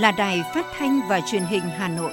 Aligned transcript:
là 0.00 0.12
Đài 0.12 0.42
Phát 0.54 0.66
thanh 0.78 1.00
và 1.08 1.20
Truyền 1.30 1.42
hình 1.42 1.62
Hà 1.62 1.88
Nội. 1.88 2.12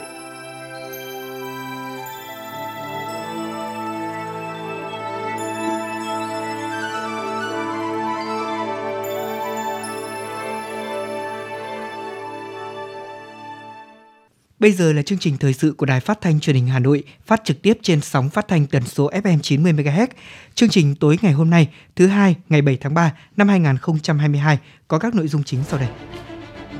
Bây 14.59 14.72
giờ 14.72 14.94
là 14.94 15.02
chương 15.02 15.17
trình 15.17 15.38
thời 15.38 15.54
sự 15.54 15.73
của 15.78 15.86
Đài 15.86 16.00
Phát 16.00 16.22
thanh 16.22 16.40
Truyền 16.40 16.56
hình 16.56 16.67
Hà 16.67 16.80
Nội, 16.80 17.04
phát 17.26 17.42
trực 17.44 17.62
tiếp 17.62 17.78
trên 17.81 18.02
sóng 18.02 18.30
phát 18.30 18.48
thanh 18.48 18.67
tần 18.67 18.84
số 18.84 19.09
FM 19.09 19.40
90 19.40 19.73
MHz. 19.73 20.08
Chương 20.56 20.70
trình 20.70 20.95
tối 20.95 21.17
ngày 21.22 21.34
hôm 21.34 21.50
nay, 21.50 21.70
thứ 21.95 22.08
hai, 22.08 22.36
ngày 22.50 22.62
7 22.62 22.78
tháng 22.81 22.94
3 22.94 23.14
năm 23.38 23.48
2022 23.48 24.59
có 24.88 25.00
các 25.00 25.16
nội 25.16 25.28
dung 25.28 25.44
chính 25.44 25.64
sau 25.64 25.80
đây. 25.80 25.90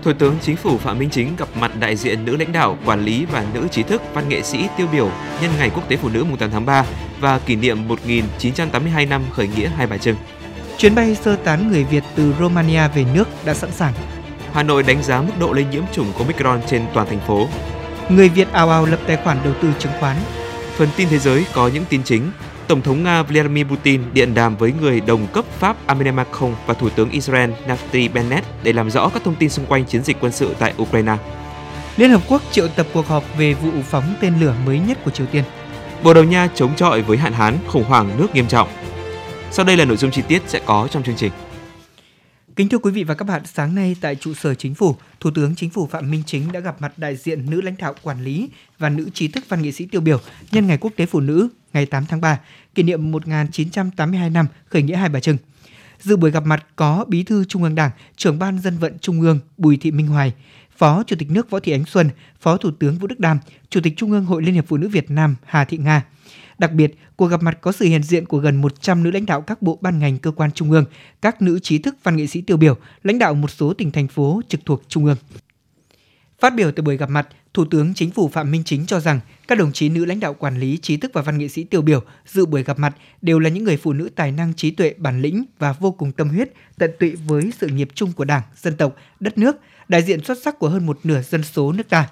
Thủ 0.04 0.14
tướng 0.14 0.36
Chính 0.42 0.56
phủ 0.56 0.78
Phạm 0.78 1.00
Minh 1.00 1.10
Chính 1.10 1.36
gặp 1.36 1.48
mặt 1.56 1.72
đại 1.80 1.96
diện 1.96 2.26
nữ 2.26 2.36
lãnh 2.36 2.52
đạo, 2.52 2.78
quản 2.86 3.06
lý 3.06 3.26
và 3.26 3.46
nữ 3.54 3.68
trí 3.72 3.84
thức, 3.84 4.02
văn 4.14 4.30
nghệ 4.30 4.42
sĩ 4.42 4.68
tiêu 4.78 4.88
biểu 4.92 5.12
nhân 5.42 5.52
ngày 5.58 5.70
Quốc 5.70 5.90
tế 5.90 5.98
Phụ 5.98 6.10
nữ 6.10 6.24
mùng 6.24 6.38
8 6.38 6.52
tháng 6.52 6.66
3 6.66 6.86
và 7.20 7.40
kỷ 7.40 7.56
niệm 7.56 7.88
1982 7.88 9.06
năm 9.06 9.22
khởi 9.32 9.48
nghĩa 9.48 9.68
Hai 9.68 9.88
Bà 9.88 9.98
Trưng. 9.98 10.16
Chuyến 10.78 10.96
bay 10.96 11.16
sơ 11.16 11.36
tán 11.36 11.72
người 11.72 11.84
Việt 11.84 12.04
từ 12.16 12.34
Romania 12.40 12.88
về 12.96 13.06
nước 13.14 13.28
đã 13.46 13.54
sẵn 13.54 13.72
sàng. 13.72 13.94
Hà 14.54 14.64
Nội 14.64 14.84
đánh 14.84 15.04
giá 15.04 15.22
mức 15.22 15.34
độ 15.40 15.54
lây 15.54 15.66
nhiễm 15.72 15.84
chủng 15.94 16.14
Omicron 16.14 16.62
trên 16.68 16.86
toàn 16.94 17.08
thành 17.10 17.20
phố. 17.20 17.48
Người 18.10 18.30
Việt 18.30 18.52
ào 18.52 18.70
ào 18.70 18.86
lập 18.86 19.00
tài 19.08 19.18
khoản 19.18 19.38
đầu 19.44 19.54
tư 19.62 19.70
chứng 19.80 19.92
khoán. 20.00 20.18
Phần 20.76 20.90
tin 20.98 21.08
thế 21.10 21.18
giới 21.18 21.46
có 21.54 21.68
những 21.74 21.86
tin 21.90 22.04
chính. 22.04 22.32
Tổng 22.68 22.82
thống 22.82 23.04
Nga 23.04 23.24
Vladimir 23.24 23.66
Putin 23.66 24.02
điện 24.14 24.34
đàm 24.34 24.58
với 24.58 24.74
người 24.82 25.02
đồng 25.02 25.28
cấp 25.28 25.46
Pháp 25.60 25.88
Emmanuel 25.88 26.16
Macron 26.16 26.56
và 26.66 26.74
Thủ 26.74 26.90
tướng 26.90 27.10
Israel 27.10 27.52
Naftali 27.68 28.14
Bennett 28.14 28.48
để 28.64 28.74
làm 28.74 28.90
rõ 28.90 29.10
các 29.10 29.24
thông 29.24 29.36
tin 29.36 29.50
xung 29.50 29.66
quanh 29.66 29.86
chiến 29.86 30.04
dịch 30.04 30.18
quân 30.20 30.32
sự 30.32 30.56
tại 30.60 30.74
Ukraine. 30.82 31.18
Liên 31.98 32.10
Hợp 32.10 32.22
Quốc 32.28 32.42
triệu 32.52 32.68
tập 32.68 32.88
cuộc 32.94 33.08
họp 33.08 33.24
về 33.38 33.54
vụ 33.54 33.72
phóng 33.84 34.16
tên 34.22 34.40
lửa 34.40 34.56
mới 34.66 34.80
nhất 34.80 34.98
của 35.06 35.12
Triều 35.12 35.26
Tiên. 35.26 35.44
Bồ 36.04 36.14
Đào 36.14 36.24
Nha 36.24 36.50
chống 36.56 36.76
chọi 36.76 37.02
với 37.02 37.18
hạn 37.18 37.34
hán, 37.34 37.58
khủng 37.68 37.84
hoảng 37.84 38.12
nước 38.18 38.28
nghiêm 38.34 38.48
trọng. 38.48 38.68
Sau 39.52 39.66
đây 39.66 39.78
là 39.78 39.86
nội 39.86 39.98
dung 39.98 40.12
chi 40.12 40.22
tiết 40.28 40.42
sẽ 40.48 40.62
có 40.66 40.88
trong 40.92 41.04
chương 41.04 41.16
trình. 41.16 41.32
Kính 42.56 42.70
thưa 42.70 42.78
quý 42.78 42.92
vị 42.92 43.04
và 43.04 43.16
các 43.16 43.26
bạn, 43.26 43.42
sáng 43.46 43.76
nay 43.76 43.96
tại 44.02 44.16
trụ 44.16 44.34
sở 44.34 44.56
chính 44.56 44.76
phủ, 44.76 44.96
Thủ 45.20 45.30
tướng 45.36 45.56
Chính 45.56 45.70
phủ 45.70 45.88
Phạm 45.88 46.12
Minh 46.12 46.24
Chính 46.26 46.52
đã 46.52 46.60
gặp 46.60 46.76
mặt 46.82 46.94
đại 46.98 47.16
diện 47.16 47.50
nữ 47.50 47.62
lãnh 47.62 47.76
đạo 47.78 47.96
quản 48.02 48.24
lý 48.24 48.50
và 48.80 48.90
nữ 48.90 49.10
trí 49.14 49.28
thức 49.28 49.44
văn 49.50 49.62
nghệ 49.62 49.72
sĩ 49.72 49.86
tiêu 49.86 50.02
biểu 50.02 50.20
nhân 50.52 50.68
ngày 50.68 50.78
Quốc 50.78 50.92
tế 50.96 51.06
Phụ 51.06 51.20
nữ 51.20 51.50
ngày 51.74 51.86
8 51.86 52.06
tháng 52.06 52.22
3, 52.22 52.40
kỷ 52.76 52.84
niệm 52.84 53.12
1982 53.12 54.30
năm 54.30 54.48
khởi 54.70 54.82
nghĩa 54.82 54.96
Hai 54.96 55.10
Bà 55.10 55.20
Trưng. 55.20 55.38
Dự 56.00 56.18
buổi 56.18 56.32
gặp 56.32 56.46
mặt 56.46 56.66
có 56.76 57.06
Bí 57.08 57.24
thư 57.24 57.46
Trung 57.46 57.64
ương 57.64 57.76
Đảng, 57.76 57.92
trưởng 58.16 58.40
ban 58.40 58.60
dân 58.60 58.78
vận 58.78 59.00
Trung 59.00 59.22
ương 59.22 59.40
Bùi 59.58 59.78
Thị 59.78 59.92
Minh 59.92 60.08
Hoài, 60.08 60.34
Phó 60.78 61.04
Chủ 61.08 61.16
tịch 61.20 61.32
nước 61.32 61.50
Võ 61.50 61.60
Thị 61.60 61.72
Ánh 61.72 61.86
Xuân, 61.86 62.10
Phó 62.42 62.58
Thủ 62.58 62.72
tướng 62.80 62.98
Vũ 62.98 63.08
Đức 63.08 63.20
Đam, 63.20 63.40
Chủ 63.70 63.82
tịch 63.84 63.94
Trung 63.98 64.12
ương 64.12 64.26
Hội 64.26 64.44
Liên 64.44 64.56
hiệp 64.56 64.68
Phụ 64.68 64.78
nữ 64.78 64.88
Việt 64.88 65.12
Nam 65.12 65.36
Hà 65.46 65.66
Thị 65.66 65.78
Nga. 65.78 66.04
Đặc 66.58 66.72
biệt, 66.72 66.98
cuộc 67.16 67.28
gặp 67.28 67.44
mặt 67.44 67.58
có 67.62 67.72
sự 67.72 67.86
hiện 67.86 68.04
diện 68.04 68.26
của 68.26 68.38
gần 68.38 68.62
100 68.62 69.04
nữ 69.04 69.12
lãnh 69.12 69.26
đạo 69.26 69.42
các 69.42 69.62
bộ 69.62 69.78
ban 69.82 70.00
ngành 70.00 70.18
cơ 70.18 70.32
quan 70.32 70.52
trung 70.52 70.72
ương, 70.72 70.86
các 71.22 71.42
nữ 71.42 71.60
trí 71.60 71.78
thức 71.78 71.96
văn 72.04 72.16
nghệ 72.16 72.28
sĩ 72.28 72.42
tiêu 72.42 72.58
biểu, 72.58 72.78
lãnh 73.04 73.20
đạo 73.20 73.34
một 73.34 73.52
số 73.52 73.74
tỉnh 73.74 73.92
thành 73.92 74.08
phố 74.08 74.42
trực 74.48 74.66
thuộc 74.66 74.84
trung 74.88 75.06
ương. 75.06 75.18
Phát 76.42 76.56
biểu 76.56 76.72
tại 76.72 76.82
buổi 76.82 76.98
gặp 76.98 77.10
mặt, 77.10 77.28
Thủ 77.54 77.66
tướng 77.66 77.94
Chính 77.94 78.12
phủ 78.12 78.30
Phạm 78.30 78.52
Minh 78.52 78.64
Chính 78.66 78.86
cho 78.86 79.00
rằng 79.00 79.20
các 79.48 79.58
đồng 79.58 79.72
chí 79.72 79.90
nữ 79.90 80.06
lãnh 80.06 80.20
đạo 80.20 80.34
quản 80.34 80.60
lý, 80.60 80.78
trí 80.78 80.98
thức 80.98 81.12
và 81.14 81.22
văn 81.22 81.38
nghệ 81.38 81.48
sĩ 81.48 81.64
tiêu 81.64 81.82
biểu 81.82 82.02
dự 82.26 82.46
buổi 82.46 82.64
gặp 82.64 82.80
mặt 82.80 82.96
đều 83.22 83.40
là 83.40 83.50
những 83.50 83.64
người 83.64 83.78
phụ 83.78 83.94
nữ 83.94 84.10
tài 84.16 84.32
năng, 84.32 84.54
trí 84.54 84.72
tuệ, 84.72 84.94
bản 84.98 85.22
lĩnh 85.22 85.46
và 85.60 85.74
vô 85.74 85.92
cùng 85.92 86.12
tâm 86.12 86.30
huyết, 86.30 86.50
tận 86.78 86.92
tụy 87.00 87.16
với 87.16 87.52
sự 87.60 87.68
nghiệp 87.68 87.90
chung 87.94 88.12
của 88.12 88.26
Đảng, 88.26 88.42
dân 88.56 88.78
tộc, 88.78 88.96
đất 89.20 89.38
nước, 89.38 89.56
đại 89.88 90.02
diện 90.02 90.24
xuất 90.24 90.38
sắc 90.44 90.60
của 90.60 90.70
hơn 90.70 90.86
một 90.86 91.00
nửa 91.04 91.22
dân 91.22 91.44
số 91.44 91.72
nước 91.72 91.90
ta. 91.90 92.10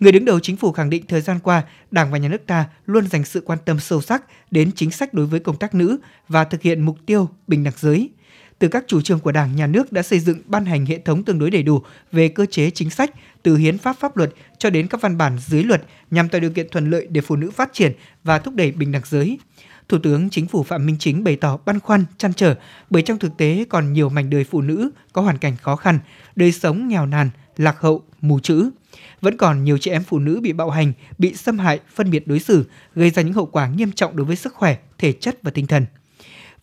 Người 0.00 0.12
đứng 0.12 0.24
đầu 0.24 0.40
chính 0.40 0.56
phủ 0.56 0.72
khẳng 0.72 0.90
định 0.90 1.04
thời 1.08 1.20
gian 1.20 1.38
qua, 1.42 1.62
Đảng 1.90 2.10
và 2.10 2.18
Nhà 2.18 2.28
nước 2.28 2.46
ta 2.46 2.66
luôn 2.86 3.06
dành 3.06 3.24
sự 3.24 3.40
quan 3.40 3.58
tâm 3.64 3.80
sâu 3.80 4.02
sắc 4.02 4.24
đến 4.50 4.72
chính 4.72 4.90
sách 4.90 5.14
đối 5.14 5.26
với 5.26 5.40
công 5.40 5.56
tác 5.56 5.74
nữ 5.74 5.98
và 6.28 6.44
thực 6.44 6.62
hiện 6.62 6.80
mục 6.80 6.98
tiêu 7.06 7.28
bình 7.46 7.64
đẳng 7.64 7.74
giới. 7.76 8.10
Từ 8.58 8.68
các 8.68 8.84
chủ 8.86 9.00
trương 9.00 9.18
của 9.20 9.32
Đảng, 9.32 9.56
Nhà 9.56 9.66
nước 9.66 9.92
đã 9.92 10.02
xây 10.02 10.20
dựng 10.20 10.38
ban 10.46 10.64
hành 10.64 10.86
hệ 10.86 10.98
thống 10.98 11.24
tương 11.24 11.38
đối 11.38 11.50
đầy 11.50 11.62
đủ 11.62 11.82
về 12.12 12.28
cơ 12.28 12.46
chế 12.46 12.70
chính 12.70 12.90
sách, 12.90 13.10
từ 13.44 13.56
hiến 13.56 13.78
pháp 13.78 13.96
pháp 13.98 14.16
luật 14.16 14.30
cho 14.58 14.70
đến 14.70 14.86
các 14.86 15.00
văn 15.00 15.18
bản 15.18 15.38
dưới 15.46 15.64
luật 15.64 15.82
nhằm 16.10 16.28
tạo 16.28 16.40
điều 16.40 16.50
kiện 16.50 16.68
thuận 16.68 16.90
lợi 16.90 17.06
để 17.10 17.20
phụ 17.20 17.36
nữ 17.36 17.50
phát 17.50 17.72
triển 17.72 17.92
và 18.24 18.38
thúc 18.38 18.54
đẩy 18.54 18.72
bình 18.72 18.92
đẳng 18.92 19.02
giới. 19.04 19.38
Thủ 19.88 19.98
tướng 20.02 20.30
Chính 20.30 20.46
phủ 20.46 20.62
Phạm 20.62 20.86
Minh 20.86 20.96
Chính 20.98 21.24
bày 21.24 21.36
tỏ 21.36 21.58
băn 21.64 21.80
khoăn, 21.80 22.04
chăn 22.18 22.32
trở 22.32 22.54
bởi 22.90 23.02
trong 23.02 23.18
thực 23.18 23.36
tế 23.36 23.64
còn 23.68 23.92
nhiều 23.92 24.08
mảnh 24.08 24.30
đời 24.30 24.44
phụ 24.44 24.60
nữ 24.60 24.90
có 25.12 25.22
hoàn 25.22 25.38
cảnh 25.38 25.56
khó 25.56 25.76
khăn, 25.76 25.98
đời 26.36 26.52
sống 26.52 26.88
nghèo 26.88 27.06
nàn, 27.06 27.30
lạc 27.56 27.80
hậu, 27.80 28.02
mù 28.20 28.40
chữ. 28.40 28.70
Vẫn 29.20 29.36
còn 29.36 29.64
nhiều 29.64 29.78
chị 29.78 29.90
em 29.90 30.02
phụ 30.02 30.18
nữ 30.18 30.40
bị 30.42 30.52
bạo 30.52 30.70
hành, 30.70 30.92
bị 31.18 31.34
xâm 31.34 31.58
hại, 31.58 31.80
phân 31.94 32.10
biệt 32.10 32.26
đối 32.26 32.40
xử, 32.40 32.64
gây 32.94 33.10
ra 33.10 33.22
những 33.22 33.34
hậu 33.34 33.46
quả 33.46 33.68
nghiêm 33.68 33.92
trọng 33.92 34.16
đối 34.16 34.26
với 34.26 34.36
sức 34.36 34.54
khỏe, 34.54 34.76
thể 34.98 35.12
chất 35.12 35.38
và 35.42 35.50
tinh 35.50 35.66
thần. 35.66 35.86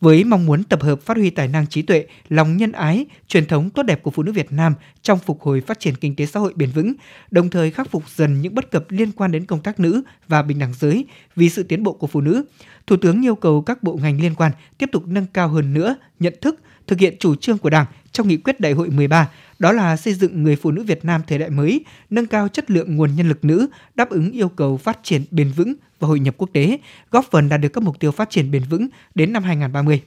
Với 0.01 0.23
mong 0.23 0.45
muốn 0.45 0.63
tập 0.63 0.81
hợp 0.83 1.01
phát 1.01 1.17
huy 1.17 1.29
tài 1.29 1.47
năng 1.47 1.67
trí 1.67 1.81
tuệ, 1.81 2.05
lòng 2.29 2.57
nhân 2.57 2.71
ái, 2.71 3.05
truyền 3.27 3.45
thống 3.45 3.69
tốt 3.69 3.83
đẹp 3.83 4.03
của 4.03 4.11
phụ 4.11 4.23
nữ 4.23 4.31
Việt 4.31 4.51
Nam 4.51 4.73
trong 5.01 5.19
phục 5.19 5.41
hồi 5.41 5.61
phát 5.61 5.79
triển 5.79 5.95
kinh 5.95 6.15
tế 6.15 6.25
xã 6.25 6.39
hội 6.39 6.53
bền 6.55 6.71
vững, 6.71 6.93
đồng 7.31 7.49
thời 7.49 7.71
khắc 7.71 7.91
phục 7.91 8.03
dần 8.09 8.41
những 8.41 8.55
bất 8.55 8.71
cập 8.71 8.85
liên 8.89 9.11
quan 9.11 9.31
đến 9.31 9.45
công 9.45 9.61
tác 9.61 9.79
nữ 9.79 10.01
và 10.27 10.41
bình 10.41 10.59
đẳng 10.59 10.73
giới 10.79 11.05
vì 11.35 11.49
sự 11.49 11.63
tiến 11.63 11.83
bộ 11.83 11.93
của 11.93 12.07
phụ 12.07 12.21
nữ, 12.21 12.43
Thủ 12.87 12.97
tướng 12.97 13.25
yêu 13.25 13.35
cầu 13.35 13.61
các 13.61 13.83
bộ 13.83 13.99
ngành 14.01 14.21
liên 14.21 14.35
quan 14.35 14.51
tiếp 14.77 14.89
tục 14.91 15.03
nâng 15.07 15.25
cao 15.33 15.47
hơn 15.47 15.73
nữa 15.73 15.95
nhận 16.19 16.33
thức, 16.41 16.59
thực 16.91 16.99
hiện 16.99 17.15
chủ 17.19 17.35
trương 17.35 17.57
của 17.57 17.69
Đảng 17.69 17.85
trong 18.11 18.27
nghị 18.27 18.37
quyết 18.37 18.59
đại 18.59 18.71
hội 18.71 18.89
13, 18.89 19.29
đó 19.59 19.71
là 19.71 19.97
xây 19.97 20.13
dựng 20.13 20.43
người 20.43 20.55
phụ 20.55 20.71
nữ 20.71 20.83
Việt 20.83 21.05
Nam 21.05 21.21
thời 21.27 21.37
đại 21.37 21.49
mới, 21.49 21.85
nâng 22.09 22.25
cao 22.25 22.47
chất 22.47 22.71
lượng 22.71 22.95
nguồn 22.95 23.15
nhân 23.15 23.29
lực 23.29 23.45
nữ, 23.45 23.67
đáp 23.95 24.09
ứng 24.09 24.31
yêu 24.31 24.49
cầu 24.49 24.77
phát 24.77 24.99
triển 25.03 25.23
bền 25.31 25.51
vững 25.51 25.73
và 25.99 26.07
hội 26.07 26.19
nhập 26.19 26.35
quốc 26.37 26.49
tế, 26.53 26.77
góp 27.11 27.25
phần 27.31 27.49
đạt 27.49 27.61
được 27.61 27.69
các 27.73 27.83
mục 27.83 27.99
tiêu 27.99 28.11
phát 28.11 28.29
triển 28.29 28.51
bền 28.51 28.63
vững 28.69 28.87
đến 29.15 29.33
năm 29.33 29.43
2030. 29.43 30.01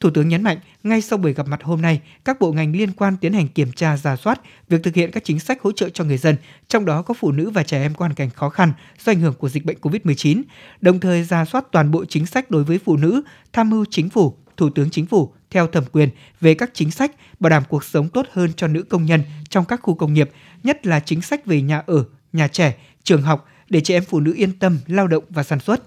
Thủ 0.00 0.10
tướng 0.10 0.28
nhấn 0.28 0.42
mạnh, 0.42 0.58
ngay 0.82 1.00
sau 1.00 1.18
buổi 1.18 1.32
gặp 1.32 1.48
mặt 1.48 1.62
hôm 1.62 1.82
nay, 1.82 2.00
các 2.24 2.40
bộ 2.40 2.52
ngành 2.52 2.72
liên 2.72 2.92
quan 2.92 3.16
tiến 3.16 3.32
hành 3.32 3.48
kiểm 3.48 3.72
tra, 3.72 3.96
giả 3.96 4.16
soát 4.16 4.40
việc 4.68 4.82
thực 4.82 4.94
hiện 4.94 5.10
các 5.10 5.24
chính 5.24 5.40
sách 5.40 5.62
hỗ 5.62 5.72
trợ 5.72 5.88
cho 5.88 6.04
người 6.04 6.18
dân, 6.18 6.36
trong 6.68 6.84
đó 6.84 7.02
có 7.02 7.14
phụ 7.14 7.32
nữ 7.32 7.50
và 7.50 7.62
trẻ 7.62 7.82
em 7.82 7.94
có 7.94 7.98
hoàn 7.98 8.14
cảnh 8.14 8.30
khó 8.30 8.48
khăn 8.48 8.72
do 9.04 9.12
ảnh 9.12 9.20
hưởng 9.20 9.34
của 9.34 9.48
dịch 9.48 9.64
bệnh 9.64 9.76
COVID-19, 9.80 10.42
đồng 10.80 11.00
thời 11.00 11.24
giả 11.24 11.44
soát 11.44 11.64
toàn 11.72 11.90
bộ 11.90 12.04
chính 12.04 12.26
sách 12.26 12.50
đối 12.50 12.64
với 12.64 12.78
phụ 12.84 12.96
nữ, 12.96 13.22
tham 13.52 13.70
mưu 13.70 13.84
chính 13.90 14.10
phủ, 14.10 14.36
Thủ 14.56 14.70
tướng 14.70 14.90
Chính 14.90 15.06
phủ 15.06 15.32
theo 15.50 15.66
thẩm 15.66 15.84
quyền 15.92 16.08
về 16.40 16.54
các 16.54 16.70
chính 16.74 16.90
sách 16.90 17.12
bảo 17.40 17.50
đảm 17.50 17.62
cuộc 17.68 17.84
sống 17.84 18.08
tốt 18.08 18.26
hơn 18.32 18.50
cho 18.56 18.66
nữ 18.66 18.82
công 18.82 19.06
nhân 19.06 19.22
trong 19.48 19.64
các 19.64 19.80
khu 19.82 19.94
công 19.94 20.14
nghiệp, 20.14 20.30
nhất 20.62 20.86
là 20.86 21.00
chính 21.00 21.22
sách 21.22 21.46
về 21.46 21.62
nhà 21.62 21.82
ở, 21.86 22.04
nhà 22.32 22.48
trẻ, 22.48 22.76
trường 23.04 23.22
học 23.22 23.48
để 23.68 23.80
chị 23.80 23.94
em 23.94 24.04
phụ 24.04 24.20
nữ 24.20 24.34
yên 24.36 24.58
tâm 24.58 24.78
lao 24.86 25.06
động 25.06 25.24
và 25.30 25.42
sản 25.42 25.60
xuất. 25.60 25.82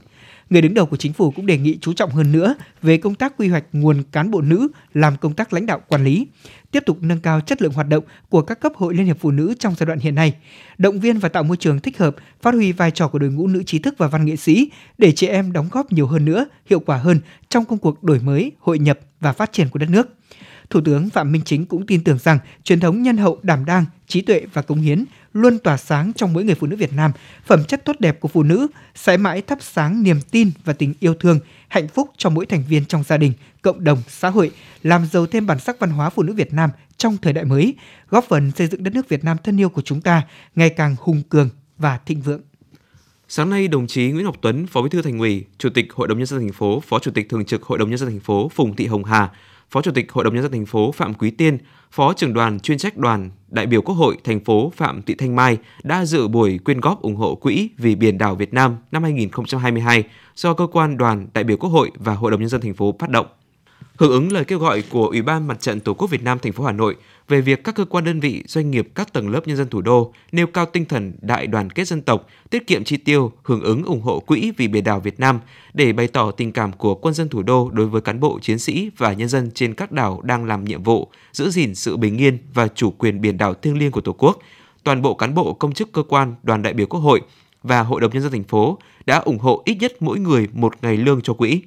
Người 0.49 0.61
đứng 0.61 0.73
đầu 0.73 0.85
của 0.85 0.97
chính 0.97 1.13
phủ 1.13 1.31
cũng 1.31 1.45
đề 1.45 1.57
nghị 1.57 1.77
chú 1.81 1.93
trọng 1.93 2.11
hơn 2.11 2.31
nữa 2.31 2.55
về 2.81 2.97
công 2.97 3.15
tác 3.15 3.33
quy 3.37 3.47
hoạch 3.47 3.63
nguồn 3.73 4.03
cán 4.11 4.31
bộ 4.31 4.41
nữ 4.41 4.67
làm 4.93 5.17
công 5.17 5.33
tác 5.33 5.53
lãnh 5.53 5.65
đạo 5.65 5.81
quản 5.87 6.03
lý, 6.03 6.27
tiếp 6.73 6.83
tục 6.85 6.97
nâng 7.01 7.19
cao 7.19 7.41
chất 7.41 7.61
lượng 7.61 7.73
hoạt 7.73 7.87
động 7.87 8.03
của 8.29 8.41
các 8.41 8.59
cấp 8.59 8.71
hội 8.75 8.95
Liên 8.95 9.05
hiệp 9.05 9.17
Phụ 9.19 9.31
nữ 9.31 9.53
trong 9.59 9.75
giai 9.75 9.87
đoạn 9.87 9.99
hiện 9.99 10.15
nay, 10.15 10.33
động 10.77 10.99
viên 10.99 11.17
và 11.17 11.29
tạo 11.29 11.43
môi 11.43 11.57
trường 11.57 11.79
thích 11.79 11.97
hợp, 11.97 12.15
phát 12.41 12.53
huy 12.53 12.71
vai 12.71 12.91
trò 12.91 13.07
của 13.07 13.19
đội 13.19 13.29
ngũ 13.29 13.47
nữ 13.47 13.63
trí 13.63 13.79
thức 13.79 13.95
và 13.97 14.07
văn 14.07 14.25
nghệ 14.25 14.35
sĩ 14.35 14.71
để 14.97 15.11
trẻ 15.11 15.27
em 15.27 15.51
đóng 15.51 15.69
góp 15.71 15.91
nhiều 15.91 16.07
hơn 16.07 16.25
nữa, 16.25 16.45
hiệu 16.69 16.79
quả 16.79 16.97
hơn 16.97 17.19
trong 17.49 17.65
công 17.65 17.79
cuộc 17.79 18.03
đổi 18.03 18.19
mới, 18.19 18.51
hội 18.59 18.79
nhập 18.79 18.99
và 19.19 19.33
phát 19.33 19.51
triển 19.51 19.69
của 19.69 19.79
đất 19.79 19.89
nước. 19.89 20.07
Thủ 20.69 20.81
tướng 20.85 21.09
Phạm 21.09 21.31
Minh 21.31 21.41
Chính 21.45 21.65
cũng 21.65 21.85
tin 21.85 22.03
tưởng 22.03 22.17
rằng 22.17 22.39
truyền 22.63 22.79
thống 22.79 23.03
nhân 23.03 23.17
hậu 23.17 23.39
đảm 23.43 23.65
đang, 23.65 23.85
trí 24.07 24.21
tuệ 24.21 24.41
và 24.53 24.61
cống 24.61 24.81
hiến 24.81 25.05
luôn 25.33 25.59
tỏa 25.59 25.77
sáng 25.77 26.13
trong 26.13 26.33
mỗi 26.33 26.43
người 26.43 26.55
phụ 26.55 26.67
nữ 26.67 26.75
Việt 26.75 26.93
Nam, 26.93 27.11
phẩm 27.45 27.63
chất 27.67 27.85
tốt 27.85 27.95
đẹp 27.99 28.19
của 28.19 28.27
phụ 28.27 28.43
nữ 28.43 28.67
sẽ 28.95 29.17
mãi 29.17 29.41
thắp 29.41 29.57
sáng 29.61 30.03
niềm 30.03 30.21
tin 30.31 30.51
và 30.65 30.73
tình 30.73 30.93
yêu 30.99 31.13
thương, 31.13 31.39
hạnh 31.73 31.87
phúc 31.87 32.09
cho 32.17 32.29
mỗi 32.29 32.45
thành 32.45 32.63
viên 32.69 32.85
trong 32.85 33.03
gia 33.03 33.17
đình, 33.17 33.33
cộng 33.61 33.83
đồng, 33.83 34.01
xã 34.07 34.29
hội, 34.29 34.51
làm 34.83 35.05
giàu 35.05 35.25
thêm 35.25 35.47
bản 35.47 35.59
sắc 35.59 35.79
văn 35.79 35.89
hóa 35.89 36.09
phụ 36.09 36.23
nữ 36.23 36.33
Việt 36.33 36.53
Nam 36.53 36.69
trong 36.97 37.17
thời 37.17 37.33
đại 37.33 37.45
mới, 37.45 37.75
góp 38.09 38.25
phần 38.29 38.51
xây 38.51 38.67
dựng 38.67 38.83
đất 38.83 38.93
nước 38.93 39.09
Việt 39.09 39.23
Nam 39.23 39.37
thân 39.43 39.59
yêu 39.59 39.69
của 39.69 39.81
chúng 39.81 40.01
ta 40.01 40.21
ngày 40.55 40.69
càng 40.69 40.95
hùng 40.99 41.21
cường 41.29 41.49
và 41.77 41.99
thịnh 42.05 42.21
vượng. 42.21 42.41
Sáng 43.27 43.49
nay, 43.49 43.67
đồng 43.67 43.87
chí 43.87 44.11
Nguyễn 44.11 44.25
Ngọc 44.25 44.35
Tuấn, 44.41 44.67
Phó 44.67 44.81
Bí 44.81 44.89
thư 44.89 45.01
Thành 45.01 45.19
ủy, 45.19 45.45
Chủ 45.57 45.69
tịch 45.69 45.93
Hội 45.93 46.07
đồng 46.07 46.17
nhân 46.17 46.27
dân 46.27 46.39
thành 46.39 46.51
phố, 46.51 46.79
Phó 46.87 46.99
Chủ 46.99 47.11
tịch 47.11 47.29
thường 47.29 47.45
trực 47.45 47.63
Hội 47.63 47.77
đồng 47.77 47.89
nhân 47.89 47.97
dân 47.97 48.09
thành 48.09 48.19
phố 48.19 48.49
Phùng 48.49 48.75
Thị 48.75 48.87
Hồng 48.87 49.03
Hà 49.03 49.29
Phó 49.73 49.81
Chủ 49.81 49.91
tịch 49.91 50.11
Hội 50.11 50.23
đồng 50.23 50.33
nhân 50.33 50.43
dân 50.43 50.51
thành 50.51 50.65
phố 50.65 50.91
Phạm 50.91 51.13
Quý 51.13 51.31
Tiên, 51.31 51.57
Phó 51.91 52.13
trưởng 52.13 52.33
đoàn 52.33 52.59
chuyên 52.59 52.77
trách 52.77 52.97
đoàn 52.97 53.29
đại 53.47 53.65
biểu 53.65 53.81
Quốc 53.81 53.95
hội 53.95 54.17
thành 54.23 54.39
phố 54.39 54.71
Phạm 54.75 55.01
Thị 55.01 55.15
Thanh 55.15 55.35
Mai 55.35 55.57
đã 55.83 56.05
dự 56.05 56.27
buổi 56.27 56.57
quyên 56.57 56.79
góp 56.79 57.01
ủng 57.01 57.15
hộ 57.15 57.35
quỹ 57.35 57.69
vì 57.77 57.95
biển 57.95 58.17
đảo 58.17 58.35
Việt 58.35 58.53
Nam 58.53 58.77
năm 58.91 59.03
2022 59.03 60.03
do 60.35 60.53
cơ 60.53 60.67
quan 60.71 60.97
đoàn 60.97 61.27
đại 61.33 61.43
biểu 61.43 61.57
Quốc 61.57 61.69
hội 61.69 61.91
và 61.95 62.13
Hội 62.13 62.31
đồng 62.31 62.39
nhân 62.39 62.49
dân 62.49 62.61
thành 62.61 62.73
phố 62.73 62.95
phát 62.99 63.09
động. 63.09 63.25
Hưởng 63.97 64.11
ứng 64.11 64.31
lời 64.31 64.45
kêu 64.45 64.59
gọi 64.59 64.83
của 64.89 65.07
Ủy 65.07 65.21
ban 65.21 65.47
Mặt 65.47 65.61
trận 65.61 65.79
Tổ 65.79 65.93
quốc 65.93 66.09
Việt 66.09 66.23
Nam 66.23 66.39
thành 66.39 66.53
phố 66.53 66.63
Hà 66.63 66.71
Nội 66.71 66.95
về 67.27 67.41
việc 67.41 67.63
các 67.63 67.75
cơ 67.75 67.85
quan 67.85 68.03
đơn 68.03 68.19
vị, 68.19 68.43
doanh 68.47 68.71
nghiệp, 68.71 68.87
các 68.95 69.13
tầng 69.13 69.29
lớp 69.29 69.47
nhân 69.47 69.57
dân 69.57 69.69
thủ 69.69 69.81
đô 69.81 70.13
nêu 70.31 70.47
cao 70.47 70.65
tinh 70.65 70.85
thần 70.85 71.13
đại 71.21 71.47
đoàn 71.47 71.69
kết 71.69 71.87
dân 71.87 72.01
tộc, 72.01 72.27
tiết 72.49 72.67
kiệm 72.67 72.83
chi 72.83 72.97
tiêu, 72.97 73.31
hưởng 73.43 73.63
ứng 73.63 73.83
ủng 73.83 74.01
hộ 74.01 74.19
quỹ 74.19 74.51
vì 74.57 74.67
biển 74.67 74.83
đảo 74.83 74.99
Việt 74.99 75.19
Nam 75.19 75.39
để 75.73 75.93
bày 75.93 76.07
tỏ 76.07 76.31
tình 76.31 76.51
cảm 76.51 76.73
của 76.73 76.95
quân 76.95 77.13
dân 77.13 77.29
thủ 77.29 77.43
đô 77.43 77.69
đối 77.73 77.87
với 77.87 78.01
cán 78.01 78.19
bộ 78.19 78.39
chiến 78.41 78.59
sĩ 78.59 78.89
và 78.97 79.13
nhân 79.13 79.29
dân 79.29 79.51
trên 79.51 79.73
các 79.73 79.91
đảo 79.91 80.21
đang 80.23 80.45
làm 80.45 80.65
nhiệm 80.65 80.83
vụ 80.83 81.07
giữ 81.31 81.49
gìn 81.49 81.75
sự 81.75 81.97
bình 81.97 82.17
yên 82.17 82.37
và 82.53 82.67
chủ 82.67 82.91
quyền 82.91 83.21
biển 83.21 83.37
đảo 83.37 83.53
thiêng 83.53 83.77
liêng 83.77 83.91
của 83.91 84.01
Tổ 84.01 84.13
quốc. 84.13 84.39
toàn 84.83 85.01
bộ 85.01 85.13
cán 85.13 85.33
bộ 85.35 85.53
công 85.53 85.73
chức 85.73 85.91
cơ 85.91 86.03
quan, 86.03 86.35
đoàn 86.43 86.61
đại 86.61 86.73
biểu 86.73 86.87
Quốc 86.87 86.99
hội 86.99 87.21
và 87.63 87.81
Hội 87.81 88.01
đồng 88.01 88.11
Nhân 88.13 88.21
dân 88.21 88.31
thành 88.31 88.43
phố 88.43 88.77
đã 89.05 89.17
ủng 89.17 89.39
hộ 89.39 89.61
ít 89.65 89.77
nhất 89.79 89.93
mỗi 89.99 90.19
người 90.19 90.47
một 90.53 90.73
ngày 90.81 90.97
lương 90.97 91.21
cho 91.21 91.33
quỹ. 91.33 91.61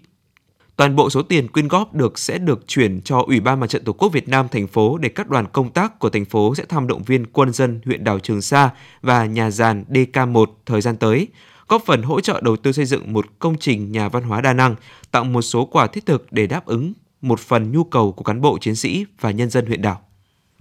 Toàn 0.77 0.97
bộ 0.97 1.11
số 1.11 1.23
tiền 1.23 1.49
quyên 1.49 1.69
góp 1.69 1.95
được 1.95 2.19
sẽ 2.19 2.39
được 2.39 2.67
chuyển 2.67 3.01
cho 3.01 3.23
Ủy 3.27 3.41
ban 3.41 3.61
Mặt 3.61 3.67
trận 3.67 3.85
Tổ 3.85 3.93
quốc 3.93 4.13
Việt 4.13 4.29
Nam 4.29 4.49
thành 4.49 4.67
phố 4.67 4.99
để 4.99 5.09
các 5.09 5.29
đoàn 5.29 5.47
công 5.53 5.71
tác 5.71 5.99
của 5.99 6.11
thành 6.11 6.25
phố 6.25 6.55
sẽ 6.55 6.65
thăm 6.65 6.87
động 6.87 7.03
viên 7.03 7.27
quân 7.27 7.53
dân 7.53 7.81
huyện 7.85 8.05
đảo 8.05 8.19
Trường 8.19 8.43
Sa 8.43 8.71
và 9.03 9.27
nhà 9.27 9.51
giàn 9.51 9.85
DK1 9.89 10.47
thời 10.67 10.81
gian 10.81 10.97
tới, 10.97 11.29
góp 11.69 11.83
phần 11.87 12.03
hỗ 12.03 12.21
trợ 12.21 12.41
đầu 12.41 12.57
tư 12.57 12.73
xây 12.73 12.85
dựng 12.85 13.13
một 13.13 13.27
công 13.39 13.59
trình 13.59 13.93
nhà 13.93 14.09
văn 14.09 14.23
hóa 14.23 14.41
đa 14.41 14.53
năng, 14.53 14.75
tặng 15.11 15.33
một 15.33 15.43
số 15.43 15.65
quà 15.65 15.87
thiết 15.87 16.07
thực 16.07 16.33
để 16.33 16.47
đáp 16.47 16.67
ứng 16.67 16.93
một 17.23 17.41
phần 17.41 17.73
nhu 17.73 17.85
cầu 17.85 18.13
của 18.13 18.25
cán 18.25 18.41
bộ 18.41 18.59
chiến 18.61 18.77
sĩ 18.77 19.07
và 19.21 19.31
nhân 19.31 19.51
dân 19.51 19.67
huyện 19.67 19.83
đảo. 19.83 20.06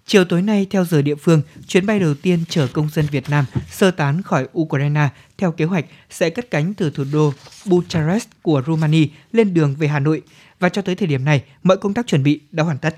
Chiều 0.07 0.25
tối 0.25 0.41
nay, 0.41 0.67
theo 0.69 0.85
giờ 0.85 1.01
địa 1.01 1.15
phương, 1.15 1.41
chuyến 1.67 1.85
bay 1.85 1.99
đầu 1.99 2.13
tiên 2.13 2.43
chở 2.49 2.67
công 2.67 2.89
dân 2.89 3.05
Việt 3.11 3.29
Nam 3.29 3.45
sơ 3.71 3.91
tán 3.91 4.21
khỏi 4.21 4.47
Ukraine 4.59 5.09
theo 5.37 5.51
kế 5.51 5.65
hoạch 5.65 5.85
sẽ 6.09 6.29
cất 6.29 6.51
cánh 6.51 6.73
từ 6.73 6.89
thủ 6.89 7.03
đô 7.13 7.33
Bucharest 7.65 8.27
của 8.41 8.61
Romania 8.67 9.07
lên 9.31 9.53
đường 9.53 9.75
về 9.79 9.87
Hà 9.87 9.99
Nội. 9.99 10.21
Và 10.59 10.69
cho 10.69 10.81
tới 10.81 10.95
thời 10.95 11.07
điểm 11.07 11.25
này, 11.25 11.43
mọi 11.63 11.77
công 11.77 11.93
tác 11.93 12.07
chuẩn 12.07 12.23
bị 12.23 12.39
đã 12.51 12.63
hoàn 12.63 12.77
tất. 12.77 12.95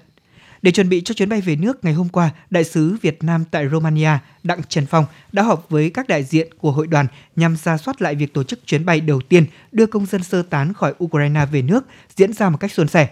Để 0.61 0.71
chuẩn 0.71 0.89
bị 0.89 1.01
cho 1.01 1.13
chuyến 1.13 1.29
bay 1.29 1.41
về 1.41 1.55
nước 1.55 1.85
ngày 1.85 1.93
hôm 1.93 2.09
qua, 2.09 2.29
Đại 2.49 2.63
sứ 2.63 2.97
Việt 3.01 3.23
Nam 3.23 3.43
tại 3.51 3.69
Romania 3.69 4.11
Đặng 4.43 4.61
Trần 4.69 4.85
Phong 4.85 5.05
đã 5.31 5.43
họp 5.43 5.65
với 5.69 5.89
các 5.89 6.07
đại 6.07 6.23
diện 6.23 6.47
của 6.57 6.71
hội 6.71 6.87
đoàn 6.87 7.07
nhằm 7.35 7.55
ra 7.63 7.77
soát 7.77 8.01
lại 8.01 8.15
việc 8.15 8.33
tổ 8.33 8.43
chức 8.43 8.59
chuyến 8.65 8.85
bay 8.85 9.01
đầu 9.01 9.21
tiên 9.21 9.45
đưa 9.71 9.85
công 9.85 10.05
dân 10.05 10.23
sơ 10.23 10.41
tán 10.41 10.73
khỏi 10.73 10.93
Ukraine 11.03 11.45
về 11.51 11.61
nước 11.61 11.85
diễn 12.15 12.33
ra 12.33 12.49
một 12.49 12.57
cách 12.57 12.71
suôn 12.71 12.87
sẻ. 12.87 13.09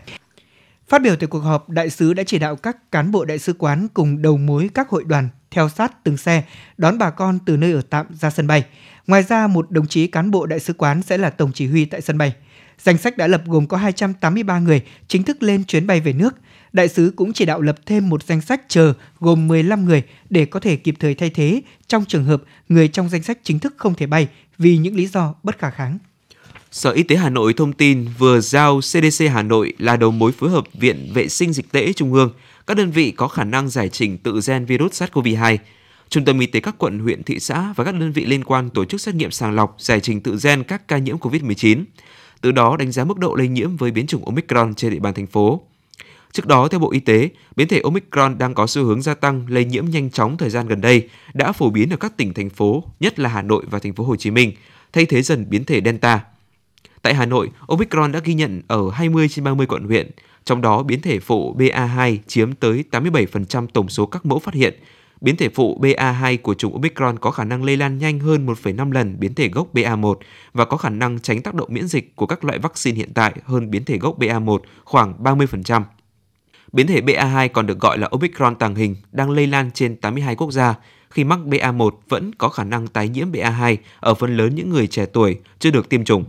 Phát 0.88 1.02
biểu 1.02 1.16
tại 1.16 1.28
cuộc 1.28 1.40
họp, 1.40 1.70
đại 1.70 1.90
sứ 1.90 2.14
đã 2.14 2.24
chỉ 2.24 2.40
đạo 2.40 2.56
các 2.56 2.92
cán 2.92 3.12
bộ 3.12 3.26
đại 3.26 3.40
sứ 3.40 3.54
quán 3.54 3.88
cùng 3.94 4.22
đầu 4.22 4.38
mối 4.38 4.70
các 4.74 4.90
hội 4.90 5.04
đoàn 5.04 5.30
theo 5.52 5.70
sát 5.70 6.04
từng 6.04 6.18
xe, 6.18 6.44
đón 6.78 6.98
bà 6.98 7.10
con 7.10 7.40
từ 7.46 7.58
nơi 7.58 7.72
ở 7.72 7.82
tạm 7.90 8.06
ra 8.12 8.30
sân 8.30 8.48
bay. 8.48 8.66
Ngoài 9.08 9.24
ra, 9.24 9.48
một 9.48 9.72
đồng 9.72 9.88
chí 9.88 10.08
cán 10.08 10.32
bộ 10.32 10.46
đại 10.46 10.60
sứ 10.60 10.74
quán 10.74 11.02
sẽ 11.02 11.18
là 11.18 11.30
tổng 11.30 11.52
chỉ 11.54 11.68
huy 11.68 11.86
tại 11.86 12.02
sân 12.02 12.18
bay. 12.18 12.36
Danh 12.80 12.98
sách 12.98 13.18
đã 13.18 13.28
lập 13.28 13.42
gồm 13.46 13.68
có 13.68 13.78
283 13.78 14.60
người 14.60 14.82
chính 15.08 15.24
thức 15.24 15.44
lên 15.44 15.64
chuyến 15.64 15.88
bay 15.88 16.00
về 16.00 16.14
nước. 16.14 16.36
Đại 16.74 16.88
sứ 16.88 17.14
cũng 17.16 17.34
chỉ 17.34 17.46
đạo 17.46 17.62
lập 17.62 17.76
thêm 17.86 18.10
một 18.10 18.24
danh 18.24 18.42
sách 18.42 18.62
chờ 18.68 18.94
gồm 19.20 19.48
15 19.48 19.86
người 19.86 20.04
để 20.30 20.46
có 20.46 20.60
thể 20.60 20.76
kịp 20.76 20.96
thời 21.00 21.16
thay 21.16 21.30
thế 21.30 21.62
trong 21.88 22.06
trường 22.06 22.26
hợp 22.26 22.44
người 22.70 22.88
trong 22.88 23.10
danh 23.10 23.24
sách 23.24 23.38
chính 23.44 23.60
thức 23.60 23.74
không 23.78 23.96
thể 23.96 24.08
bay 24.08 24.28
vì 24.58 24.78
những 24.78 24.96
lý 24.96 25.08
do 25.08 25.36
bất 25.44 25.58
khả 25.58 25.70
kháng. 25.70 25.98
Sở 26.76 26.92
Y 26.92 27.04
tế 27.04 27.16
Hà 27.16 27.30
Nội 27.30 27.54
thông 27.54 27.74
tin 27.74 28.06
vừa 28.18 28.40
giao 28.40 28.80
CDC 28.80 29.26
Hà 29.32 29.42
Nội 29.42 29.74
là 29.78 29.98
đầu 29.98 30.12
mối 30.12 30.32
phối 30.32 30.50
hợp 30.50 30.64
Viện 30.74 31.12
Vệ 31.14 31.28
sinh 31.28 31.54
Dịch 31.54 31.72
tễ 31.72 31.94
Trung 31.94 32.14
ương, 32.14 32.32
các 32.68 32.78
đơn 32.78 32.92
vị 32.92 33.12
có 33.12 33.28
khả 33.28 33.44
năng 33.44 33.70
giải 33.70 33.90
trình 33.90 34.18
tự 34.18 34.40
gen 34.48 34.66
virus 34.66 35.02
SARS-CoV-2. 35.02 35.58
Trung 36.10 36.26
tâm 36.26 36.40
Y 36.40 36.46
tế 36.46 36.60
các 36.60 36.76
quận, 36.78 37.00
huyện, 37.00 37.24
thị 37.24 37.40
xã 37.40 37.74
và 37.76 37.84
các 37.84 37.96
đơn 37.96 38.12
vị 38.12 38.26
liên 38.26 38.44
quan 38.44 38.70
tổ 38.70 38.86
chức 38.86 39.02
xét 39.02 39.16
nghiệm 39.16 39.32
sàng 39.32 39.56
lọc, 39.56 39.76
giải 39.80 40.00
trình 40.00 40.22
tự 40.22 40.38
gen 40.44 40.64
các 40.64 40.88
ca 40.88 40.98
nhiễm 40.98 41.18
COVID-19. 41.18 41.84
Từ 42.42 42.52
đó 42.52 42.78
đánh 42.78 42.92
giá 42.92 43.04
mức 43.04 43.18
độ 43.18 43.36
lây 43.36 43.48
nhiễm 43.48 43.76
với 43.76 43.92
biến 43.92 44.08
chủng 44.08 44.26
Omicron 44.26 44.76
trên 44.76 44.92
địa 44.92 45.00
bàn 45.00 45.14
thành 45.14 45.28
phố. 45.28 45.62
Trước 46.32 46.46
đó, 46.46 46.68
theo 46.68 46.80
Bộ 46.80 46.92
Y 46.92 47.00
tế, 47.00 47.30
biến 47.56 47.68
thể 47.68 47.82
Omicron 47.84 48.38
đang 48.38 48.54
có 48.54 48.68
xu 48.68 48.84
hướng 48.84 49.02
gia 49.02 49.14
tăng 49.14 49.46
lây 49.50 49.66
nhiễm 49.66 49.86
nhanh 49.86 50.10
chóng 50.10 50.38
thời 50.38 50.50
gian 50.50 50.68
gần 50.68 50.82
đây, 50.82 51.10
đã 51.34 51.52
phổ 51.52 51.70
biến 51.70 51.90
ở 51.90 51.98
các 51.98 52.18
tỉnh 52.18 52.34
thành 52.34 52.50
phố, 52.50 52.84
nhất 53.00 53.20
là 53.20 53.30
Hà 53.30 53.42
Nội 53.42 53.64
và 53.70 53.80
thành 53.80 53.94
phố 53.94 54.04
Hồ 54.04 54.16
Chí 54.16 54.32
Minh, 54.32 54.52
thay 54.94 55.06
thế 55.06 55.22
dần 55.22 55.46
biến 55.50 55.66
thể 55.66 55.82
Delta. 55.86 56.22
Tại 57.06 57.14
Hà 57.14 57.26
Nội, 57.26 57.50
Omicron 57.68 58.12
đã 58.12 58.20
ghi 58.24 58.34
nhận 58.34 58.62
ở 58.68 58.90
20 58.90 59.28
trên 59.30 59.46
30 59.46 59.68
quận 59.68 59.84
huyện, 59.84 60.12
trong 60.46 60.62
đó 60.62 60.84
biến 60.84 61.02
thể 61.02 61.20
phụ 61.20 61.56
BA2 61.58 62.18
chiếm 62.28 62.54
tới 62.54 62.84
87% 62.92 63.68
tổng 63.68 63.90
số 63.90 64.06
các 64.06 64.26
mẫu 64.26 64.40
phát 64.40 64.54
hiện. 64.54 64.74
Biến 65.22 65.38
thể 65.38 65.50
phụ 65.50 65.80
BA2 65.82 66.38
của 66.42 66.54
chủng 66.54 66.74
Omicron 66.74 67.20
có 67.20 67.32
khả 67.32 67.44
năng 67.44 67.64
lây 67.64 67.78
lan 67.78 67.98
nhanh 67.98 68.20
hơn 68.20 68.46
1,5 68.46 68.92
lần 68.92 69.20
biến 69.20 69.34
thể 69.34 69.50
gốc 69.50 69.68
BA1 69.74 70.16
và 70.54 70.66
có 70.66 70.78
khả 70.78 70.90
năng 70.90 71.20
tránh 71.20 71.42
tác 71.42 71.56
động 71.56 71.68
miễn 71.72 71.88
dịch 71.88 72.16
của 72.16 72.26
các 72.26 72.44
loại 72.44 72.60
vaccine 72.60 72.98
hiện 72.98 73.14
tại 73.14 73.34
hơn 73.46 73.72
biến 73.72 73.86
thể 73.86 73.98
gốc 73.98 74.20
BA1 74.20 74.58
khoảng 74.84 75.24
30%. 75.24 75.82
Biến 76.72 76.88
thể 76.88 77.02
BA2 77.02 77.50
còn 77.54 77.68
được 77.68 77.80
gọi 77.80 77.98
là 77.98 78.08
Omicron 78.12 78.56
tàng 78.56 78.76
hình 78.76 78.96
đang 79.12 79.30
lây 79.30 79.48
lan 79.48 79.72
trên 79.72 79.96
82 79.96 80.36
quốc 80.36 80.52
gia, 80.52 80.76
khi 81.10 81.24
mắc 81.24 81.40
BA1 81.46 81.90
vẫn 82.10 82.36
có 82.36 82.50
khả 82.50 82.64
năng 82.64 82.88
tái 82.88 83.10
nhiễm 83.10 83.32
BA2 83.32 83.78
ở 84.00 84.14
phần 84.14 84.38
lớn 84.38 84.56
những 84.56 84.70
người 84.70 84.88
trẻ 84.88 85.06
tuổi 85.06 85.40
chưa 85.60 85.72
được 85.72 85.90
tiêm 85.90 86.06
chủng. 86.06 86.26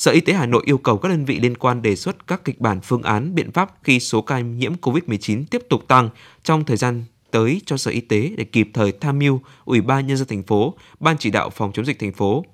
Sở 0.00 0.12
Y 0.12 0.20
tế 0.20 0.32
Hà 0.32 0.46
Nội 0.46 0.62
yêu 0.66 0.78
cầu 0.78 0.98
các 0.98 1.08
đơn 1.08 1.24
vị 1.24 1.38
liên 1.40 1.56
quan 1.56 1.82
đề 1.82 1.96
xuất 1.96 2.26
các 2.26 2.44
kịch 2.44 2.60
bản 2.60 2.80
phương 2.80 3.02
án 3.02 3.34
biện 3.34 3.52
pháp 3.52 3.70
khi 3.82 4.00
số 4.00 4.22
ca 4.22 4.40
nhiễm 4.40 4.72
COVID-19 4.82 5.44
tiếp 5.50 5.62
tục 5.68 5.88
tăng 5.88 6.08
trong 6.44 6.64
thời 6.64 6.76
gian 6.76 7.04
tới 7.30 7.60
cho 7.66 7.76
Sở 7.76 7.90
Y 7.90 8.00
tế 8.00 8.30
để 8.36 8.44
kịp 8.44 8.68
thời 8.74 8.92
tham 8.92 9.18
mưu 9.18 9.40
Ủy 9.64 9.80
ban 9.80 10.06
nhân 10.06 10.16
dân 10.16 10.28
thành 10.28 10.42
phố, 10.42 10.74
Ban 11.00 11.16
chỉ 11.18 11.30
đạo 11.30 11.50
phòng 11.50 11.72
chống 11.72 11.84
dịch 11.84 11.98
thành 11.98 12.12
phố. 12.12 12.44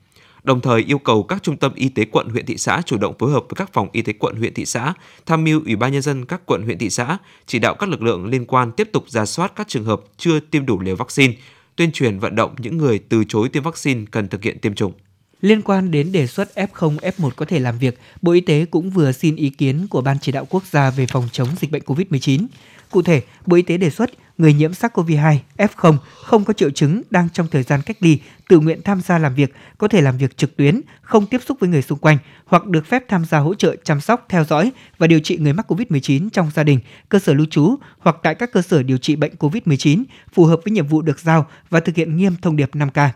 Đồng 0.43 0.61
thời 0.61 0.83
yêu 0.83 0.99
cầu 0.99 1.23
các 1.23 1.43
trung 1.43 1.57
tâm 1.57 1.73
y 1.75 1.89
tế 1.89 2.05
quận 2.05 2.29
huyện 2.29 2.47
thị 2.47 2.57
xã 2.57 2.83
chủ 2.87 2.99
động 2.99 3.15
phối 3.19 3.31
hợp 3.31 3.45
với 3.49 3.57
các 3.57 3.73
phòng 3.73 3.89
y 3.93 4.03
tế 4.03 4.13
quận 4.13 4.37
huyện 4.37 4.55
thị 4.55 4.67
xã, 4.67 4.95
tham 5.27 5.45
mưu 5.45 5.61
Ủy 5.65 5.77
ban 5.77 5.93
nhân 5.93 6.03
dân 6.03 6.25
các 6.25 6.47
quận 6.47 6.63
huyện 6.63 6.79
thị 6.79 6.91
xã, 6.91 7.19
chỉ 7.47 7.59
đạo 7.59 7.75
các 7.75 7.89
lực 7.89 8.03
lượng 8.03 8.27
liên 8.27 8.47
quan 8.47 8.73
tiếp 8.73 8.89
tục 8.93 9.05
ra 9.09 9.27
soát 9.27 9.53
các 9.57 9.69
trường 9.69 9.85
hợp 9.85 10.01
chưa 10.17 10.41
tiêm 10.41 10.67
đủ 10.67 10.81
liều 10.81 10.97
vaccine, 10.97 11.35
tuyên 11.77 11.93
truyền 11.93 12.19
vận 12.19 12.35
động 12.37 12.55
những 12.59 12.79
người 12.79 12.99
từ 12.99 13.25
chối 13.29 13.49
tiêm 13.49 13.63
vaccine 13.63 14.05
cần 14.11 14.29
thực 14.29 14.43
hiện 14.43 14.59
tiêm 14.59 14.75
chủng. 14.75 14.93
Liên 15.41 15.63
quan 15.63 15.91
đến 15.91 16.13
đề 16.13 16.27
xuất 16.27 16.49
F0, 16.55 16.97
F1 16.97 17.31
có 17.37 17.47
thể 17.47 17.59
làm 17.59 17.79
việc, 17.79 17.99
Bộ 18.23 18.33
Y 18.33 18.41
tế 18.41 18.65
cũng 18.71 18.91
vừa 18.91 19.13
xin 19.13 19.37
ý 19.37 19.51
kiến 19.51 19.87
của 19.91 20.01
Ban 20.01 20.19
chỉ 20.19 20.33
đạo 20.33 20.47
quốc 20.51 20.63
gia 20.71 20.91
về 20.91 21.07
phòng 21.07 21.29
chống 21.33 21.49
dịch 21.61 21.71
bệnh 21.71 21.83
COVID-19. 21.83 22.47
Cụ 22.91 23.03
thể, 23.03 23.23
Bộ 23.47 23.57
Y 23.57 23.63
tế 23.63 23.77
đề 23.77 23.91
xuất 23.91 24.11
người 24.39 24.55
nhiễm 24.55 24.73
SARS-CoV-2 24.73 25.37
F0 25.57 25.97
không 26.25 26.45
có 26.45 26.53
triệu 26.53 26.71
chứng 26.71 27.03
đang 27.11 27.29
trong 27.29 27.47
thời 27.51 27.63
gian 27.63 27.83
cách 27.83 27.97
ly 28.01 28.19
tự 28.49 28.61
nguyện 28.61 28.83
tham 28.83 29.01
gia 29.01 29.19
làm 29.19 29.35
việc 29.35 29.55
có 29.79 29.89
thể 29.89 30.01
làm 30.01 30.19
việc 30.19 30.37
trực 30.37 30.57
tuyến, 30.57 30.81
không 31.03 31.27
tiếp 31.27 31.41
xúc 31.47 31.57
với 31.61 31.69
người 31.69 31.83
xung 31.83 31.99
quanh 31.99 32.19
hoặc 32.45 32.67
được 32.67 32.87
phép 32.87 33.05
tham 33.09 33.25
gia 33.25 33.39
hỗ 33.39 33.55
trợ 33.55 33.77
chăm 33.85 34.01
sóc, 34.01 34.27
theo 34.29 34.45
dõi 34.45 34.73
và 34.99 35.07
điều 35.07 35.21
trị 35.21 35.37
người 35.37 35.53
mắc 35.53 35.73
COVID-19 35.73 36.29
trong 36.33 36.51
gia 36.55 36.63
đình, 36.63 36.81
cơ 37.09 37.19
sở 37.19 37.35
lưu 37.35 37.47
trú 37.51 37.77
hoặc 37.99 38.17
tại 38.23 38.35
các 38.35 38.53
cơ 38.53 38.63
sở 38.63 38.83
điều 38.83 38.99
trị 38.99 39.17
bệnh 39.17 39.33
COVID-19 39.39 40.05
phù 40.33 40.45
hợp 40.45 40.61
với 40.65 40.73
nhiệm 40.73 40.87
vụ 40.87 41.03
được 41.03 41.21
giao 41.21 41.47
và 41.71 41.81
thực 41.81 41.97
hiện 41.97 42.17
nghiêm 42.17 42.35
thông 42.43 42.57
điệp 42.57 42.71
5K. 42.75 43.09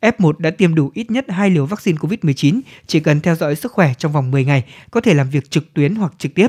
F1 0.00 0.32
đã 0.38 0.50
tiêm 0.50 0.74
đủ 0.74 0.90
ít 0.94 1.10
nhất 1.10 1.24
2 1.28 1.50
liều 1.50 1.66
vaccine 1.66 1.98
COVID-19, 1.98 2.60
chỉ 2.86 3.00
cần 3.00 3.20
theo 3.20 3.34
dõi 3.34 3.56
sức 3.56 3.72
khỏe 3.72 3.92
trong 3.98 4.12
vòng 4.12 4.30
10 4.30 4.44
ngày, 4.44 4.64
có 4.90 5.00
thể 5.00 5.14
làm 5.14 5.30
việc 5.30 5.50
trực 5.50 5.74
tuyến 5.74 5.94
hoặc 5.94 6.12
trực 6.18 6.34
tiếp. 6.34 6.48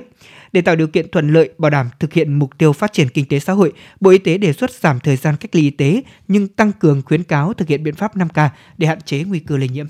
Để 0.54 0.62
tạo 0.62 0.76
điều 0.76 0.88
kiện 0.88 1.12
thuận 1.12 1.34
lợi 1.34 1.50
bảo 1.58 1.70
đảm 1.70 1.90
thực 2.00 2.14
hiện 2.14 2.34
mục 2.34 2.58
tiêu 2.58 2.74
phát 2.74 2.94
triển 2.94 3.10
kinh 3.10 3.26
tế 3.26 3.40
xã 3.40 3.54
hội, 3.54 3.74
Bộ 4.00 4.10
Y 4.10 4.18
tế 4.18 4.38
đề 4.38 4.54
xuất 4.54 4.72
giảm 4.72 5.00
thời 5.00 5.16
gian 5.16 5.36
cách 5.40 5.56
ly 5.56 5.62
y 5.62 5.70
tế 5.70 6.04
nhưng 6.28 6.48
tăng 6.48 6.72
cường 6.72 7.02
khuyến 7.06 7.24
cáo 7.24 7.54
thực 7.54 7.68
hiện 7.68 7.84
biện 7.84 7.96
pháp 7.96 8.18
5K 8.18 8.50
để 8.78 8.88
hạn 8.88 9.02
chế 9.02 9.24
nguy 9.24 9.40
cơ 9.40 9.58
lây 9.58 9.70
nhiễm. 9.70 9.88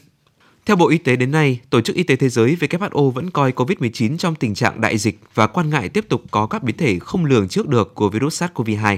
Theo 0.65 0.75
Bộ 0.75 0.89
Y 0.89 0.97
tế 0.97 1.15
đến 1.15 1.31
nay, 1.31 1.59
Tổ 1.69 1.81
chức 1.81 1.95
Y 1.95 2.03
tế 2.03 2.15
Thế 2.15 2.29
giới 2.29 2.57
WHO 2.59 3.09
vẫn 3.09 3.29
coi 3.29 3.51
COVID-19 3.51 4.17
trong 4.17 4.35
tình 4.35 4.55
trạng 4.55 4.81
đại 4.81 4.97
dịch 4.97 5.19
và 5.33 5.47
quan 5.47 5.69
ngại 5.69 5.89
tiếp 5.89 6.05
tục 6.09 6.23
có 6.31 6.47
các 6.47 6.63
biến 6.63 6.77
thể 6.77 6.99
không 6.99 7.25
lường 7.25 7.47
trước 7.47 7.67
được 7.67 7.95
của 7.95 8.09
virus 8.09 8.43
SARS-CoV-2. 8.43 8.97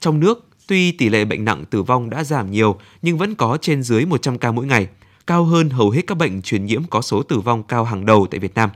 Trong 0.00 0.20
nước, 0.20 0.48
Tuy 0.66 0.92
tỷ 0.92 1.08
lệ 1.08 1.24
bệnh 1.24 1.44
nặng 1.44 1.64
tử 1.70 1.82
vong 1.82 2.10
đã 2.10 2.24
giảm 2.24 2.50
nhiều 2.50 2.78
nhưng 3.02 3.18
vẫn 3.18 3.34
có 3.34 3.58
trên 3.60 3.82
dưới 3.82 4.06
100 4.06 4.38
ca 4.38 4.52
mỗi 4.52 4.66
ngày, 4.66 4.88
cao 5.26 5.44
hơn 5.44 5.70
hầu 5.70 5.90
hết 5.90 6.06
các 6.06 6.14
bệnh 6.14 6.42
truyền 6.42 6.66
nhiễm 6.66 6.82
có 6.90 7.02
số 7.02 7.22
tử 7.22 7.40
vong 7.40 7.62
cao 7.62 7.84
hàng 7.84 8.06
đầu 8.06 8.26
tại 8.30 8.40
Việt 8.40 8.54
Nam. 8.54 8.70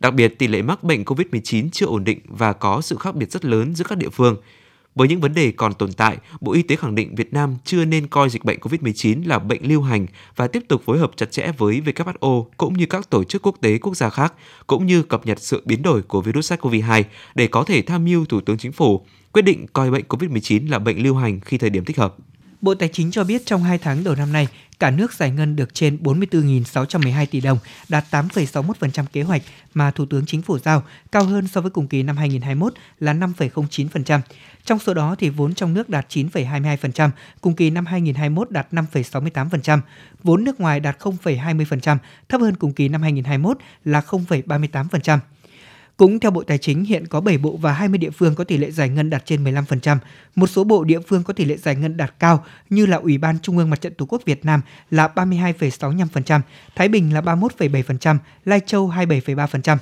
Đặc 0.00 0.14
biệt, 0.14 0.38
tỷ 0.38 0.46
lệ 0.46 0.62
mắc 0.62 0.84
bệnh 0.84 1.04
COVID-19 1.04 1.68
chưa 1.72 1.86
ổn 1.86 2.04
định 2.04 2.18
và 2.28 2.52
có 2.52 2.80
sự 2.80 2.96
khác 2.96 3.14
biệt 3.14 3.30
rất 3.30 3.44
lớn 3.44 3.74
giữa 3.74 3.84
các 3.88 3.98
địa 3.98 4.08
phương. 4.08 4.36
Với 4.96 5.08
những 5.08 5.20
vấn 5.20 5.34
đề 5.34 5.52
còn 5.56 5.74
tồn 5.74 5.92
tại, 5.92 6.16
Bộ 6.40 6.52
Y 6.52 6.62
tế 6.62 6.76
khẳng 6.76 6.94
định 6.94 7.14
Việt 7.14 7.32
Nam 7.32 7.56
chưa 7.64 7.84
nên 7.84 8.06
coi 8.06 8.30
dịch 8.30 8.44
bệnh 8.44 8.58
COVID-19 8.58 9.28
là 9.28 9.38
bệnh 9.38 9.68
lưu 9.68 9.82
hành 9.82 10.06
và 10.36 10.48
tiếp 10.48 10.62
tục 10.68 10.82
phối 10.86 10.98
hợp 10.98 11.10
chặt 11.16 11.30
chẽ 11.30 11.52
với 11.58 11.82
WHO 11.84 12.46
cũng 12.56 12.74
như 12.74 12.86
các 12.86 13.10
tổ 13.10 13.24
chức 13.24 13.42
quốc 13.42 13.56
tế 13.60 13.78
quốc 13.78 13.96
gia 13.96 14.10
khác, 14.10 14.34
cũng 14.66 14.86
như 14.86 15.02
cập 15.02 15.26
nhật 15.26 15.38
sự 15.40 15.62
biến 15.64 15.82
đổi 15.82 16.02
của 16.02 16.20
virus 16.20 16.52
SARS-CoV-2 16.52 17.02
để 17.34 17.46
có 17.46 17.64
thể 17.64 17.82
tham 17.82 18.04
mưu 18.04 18.24
Thủ 18.24 18.40
tướng 18.40 18.58
Chính 18.58 18.72
phủ 18.72 19.06
quyết 19.32 19.42
định 19.42 19.66
coi 19.72 19.90
bệnh 19.90 20.04
COVID-19 20.08 20.70
là 20.70 20.78
bệnh 20.78 21.02
lưu 21.02 21.16
hành 21.16 21.40
khi 21.40 21.58
thời 21.58 21.70
điểm 21.70 21.84
thích 21.84 21.98
hợp. 21.98 22.14
Bộ 22.60 22.74
Tài 22.74 22.88
chính 22.92 23.10
cho 23.10 23.24
biết 23.24 23.46
trong 23.46 23.62
2 23.62 23.78
tháng 23.78 24.04
đầu 24.04 24.14
năm 24.14 24.32
nay, 24.32 24.48
cả 24.78 24.90
nước 24.90 25.12
giải 25.12 25.30
ngân 25.30 25.56
được 25.56 25.74
trên 25.74 25.98
44.612 26.02 27.26
tỷ 27.30 27.40
đồng, 27.40 27.58
đạt 27.88 28.04
8,61% 28.10 29.04
kế 29.12 29.22
hoạch 29.22 29.42
mà 29.74 29.90
Thủ 29.90 30.06
tướng 30.06 30.26
Chính 30.26 30.42
phủ 30.42 30.58
giao, 30.58 30.82
cao 31.12 31.24
hơn 31.24 31.48
so 31.48 31.60
với 31.60 31.70
cùng 31.70 31.86
kỳ 31.86 32.02
năm 32.02 32.16
2021 32.16 32.74
là 33.00 33.14
5,09%. 33.14 34.20
Trong 34.66 34.78
số 34.78 34.94
đó 34.94 35.14
thì 35.18 35.28
vốn 35.28 35.54
trong 35.54 35.74
nước 35.74 35.88
đạt 35.88 36.06
9,22%, 36.08 37.10
cùng 37.40 37.54
kỳ 37.54 37.70
năm 37.70 37.86
2021 37.86 38.50
đạt 38.50 38.66
5,68%, 38.72 39.80
vốn 40.22 40.44
nước 40.44 40.60
ngoài 40.60 40.80
đạt 40.80 40.98
0,20%, 40.98 41.96
thấp 42.28 42.40
hơn 42.40 42.54
cùng 42.54 42.72
kỳ 42.72 42.88
năm 42.88 43.02
2021 43.02 43.58
là 43.84 44.00
0,38%. 44.00 45.18
Cũng 45.96 46.20
theo 46.20 46.30
Bộ 46.30 46.42
Tài 46.42 46.58
chính, 46.58 46.84
hiện 46.84 47.06
có 47.06 47.20
7 47.20 47.38
bộ 47.38 47.56
và 47.56 47.72
20 47.72 47.98
địa 47.98 48.10
phương 48.10 48.34
có 48.34 48.44
tỷ 48.44 48.56
lệ 48.56 48.70
giải 48.70 48.88
ngân 48.88 49.10
đạt 49.10 49.26
trên 49.26 49.44
15%. 49.44 49.96
Một 50.34 50.46
số 50.46 50.64
bộ 50.64 50.84
địa 50.84 51.00
phương 51.00 51.22
có 51.22 51.32
tỷ 51.32 51.44
lệ 51.44 51.56
giải 51.56 51.76
ngân 51.76 51.96
đạt 51.96 52.14
cao 52.18 52.44
như 52.70 52.86
là 52.86 52.96
Ủy 52.96 53.18
ban 53.18 53.38
Trung 53.38 53.58
ương 53.58 53.70
Mặt 53.70 53.80
trận 53.80 53.94
Tổ 53.94 54.06
quốc 54.08 54.22
Việt 54.24 54.44
Nam 54.44 54.60
là 54.90 55.08
32,65%, 55.14 56.40
Thái 56.74 56.88
Bình 56.88 57.14
là 57.14 57.20
31,7%, 57.20 58.16
Lai 58.44 58.60
Châu 58.66 58.90
27,3%. 58.90 59.76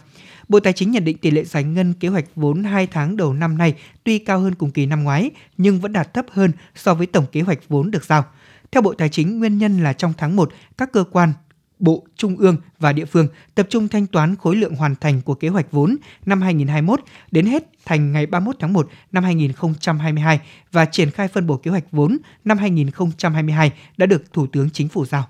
Bộ 0.49 0.61
Tài 0.61 0.73
chính 0.73 0.91
nhận 0.91 1.05
định 1.05 1.19
tỷ 1.19 1.31
lệ 1.31 1.45
giải 1.45 1.65
ngân 1.65 1.95
kế 1.95 2.09
hoạch 2.09 2.25
vốn 2.37 2.65
2 2.65 2.87
tháng 2.87 3.17
đầu 3.17 3.33
năm 3.33 3.59
nay 3.59 3.75
tuy 4.05 4.19
cao 4.19 4.41
hơn 4.41 4.55
cùng 4.55 4.71
kỳ 4.71 4.87
năm 4.87 5.05
ngoái 5.05 5.31
nhưng 5.57 5.81
vẫn 5.81 5.93
đạt 5.93 6.15
thấp 6.15 6.27
hơn 6.31 6.53
so 6.75 6.95
với 6.95 7.07
tổng 7.07 7.27
kế 7.33 7.41
hoạch 7.41 7.59
vốn 7.69 7.91
được 7.91 8.05
giao. 8.05 8.25
Theo 8.73 8.83
Bộ 8.83 8.95
Tài 8.95 9.09
chính, 9.09 9.39
nguyên 9.39 9.59
nhân 9.59 9.83
là 9.83 9.93
trong 9.93 10.13
tháng 10.19 10.37
1, 10.37 10.53
các 10.79 10.93
cơ 10.93 11.05
quan, 11.13 11.33
bộ, 11.79 12.05
trung 12.17 12.37
ương 12.37 12.57
và 12.79 12.93
địa 12.93 13.05
phương 13.05 13.29
tập 13.55 13.67
trung 13.71 13.89
thanh 13.89 14.07
toán 14.07 14.37
khối 14.37 14.57
lượng 14.57 14.75
hoàn 14.75 14.95
thành 14.97 15.21
của 15.23 15.35
kế 15.35 15.49
hoạch 15.49 15.73
vốn 15.73 15.97
năm 16.27 16.43
2021 16.43 17.01
đến 17.31 17.47
hết 17.47 17.65
thành 17.85 18.13
ngày 18.13 18.27
31 18.27 18.57
tháng 18.61 18.73
1 18.73 18.89
năm 19.13 19.25
2022 19.25 20.41
và 20.73 20.85
triển 20.85 21.11
khai 21.11 21.29
phân 21.29 21.47
bổ 21.47 21.57
kế 21.57 21.71
hoạch 21.71 21.85
vốn 21.93 22.19
năm 22.45 22.59
2022 22.59 23.73
đã 23.97 24.07
được 24.07 24.33
Thủ 24.33 24.47
tướng 24.47 24.71
Chính 24.71 24.89
phủ 24.89 25.05
giao. 25.05 25.29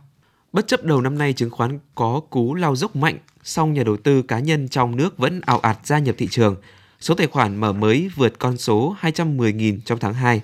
Bất 0.52 0.66
chấp 0.66 0.84
đầu 0.84 1.00
năm 1.00 1.18
nay 1.18 1.32
chứng 1.32 1.50
khoán 1.50 1.78
có 1.94 2.20
cú 2.30 2.54
lao 2.54 2.76
dốc 2.76 2.96
mạnh, 2.96 3.18
song 3.42 3.72
nhà 3.72 3.82
đầu 3.82 3.96
tư 3.96 4.22
cá 4.22 4.38
nhân 4.38 4.68
trong 4.68 4.96
nước 4.96 5.18
vẫn 5.18 5.40
ảo 5.40 5.58
ạt 5.58 5.78
gia 5.84 5.98
nhập 5.98 6.14
thị 6.18 6.28
trường. 6.30 6.56
Số 7.00 7.14
tài 7.14 7.26
khoản 7.26 7.56
mở 7.56 7.72
mới 7.72 8.10
vượt 8.16 8.38
con 8.38 8.56
số 8.56 8.96
210.000 9.00 9.78
trong 9.84 9.98
tháng 9.98 10.14
2. 10.14 10.42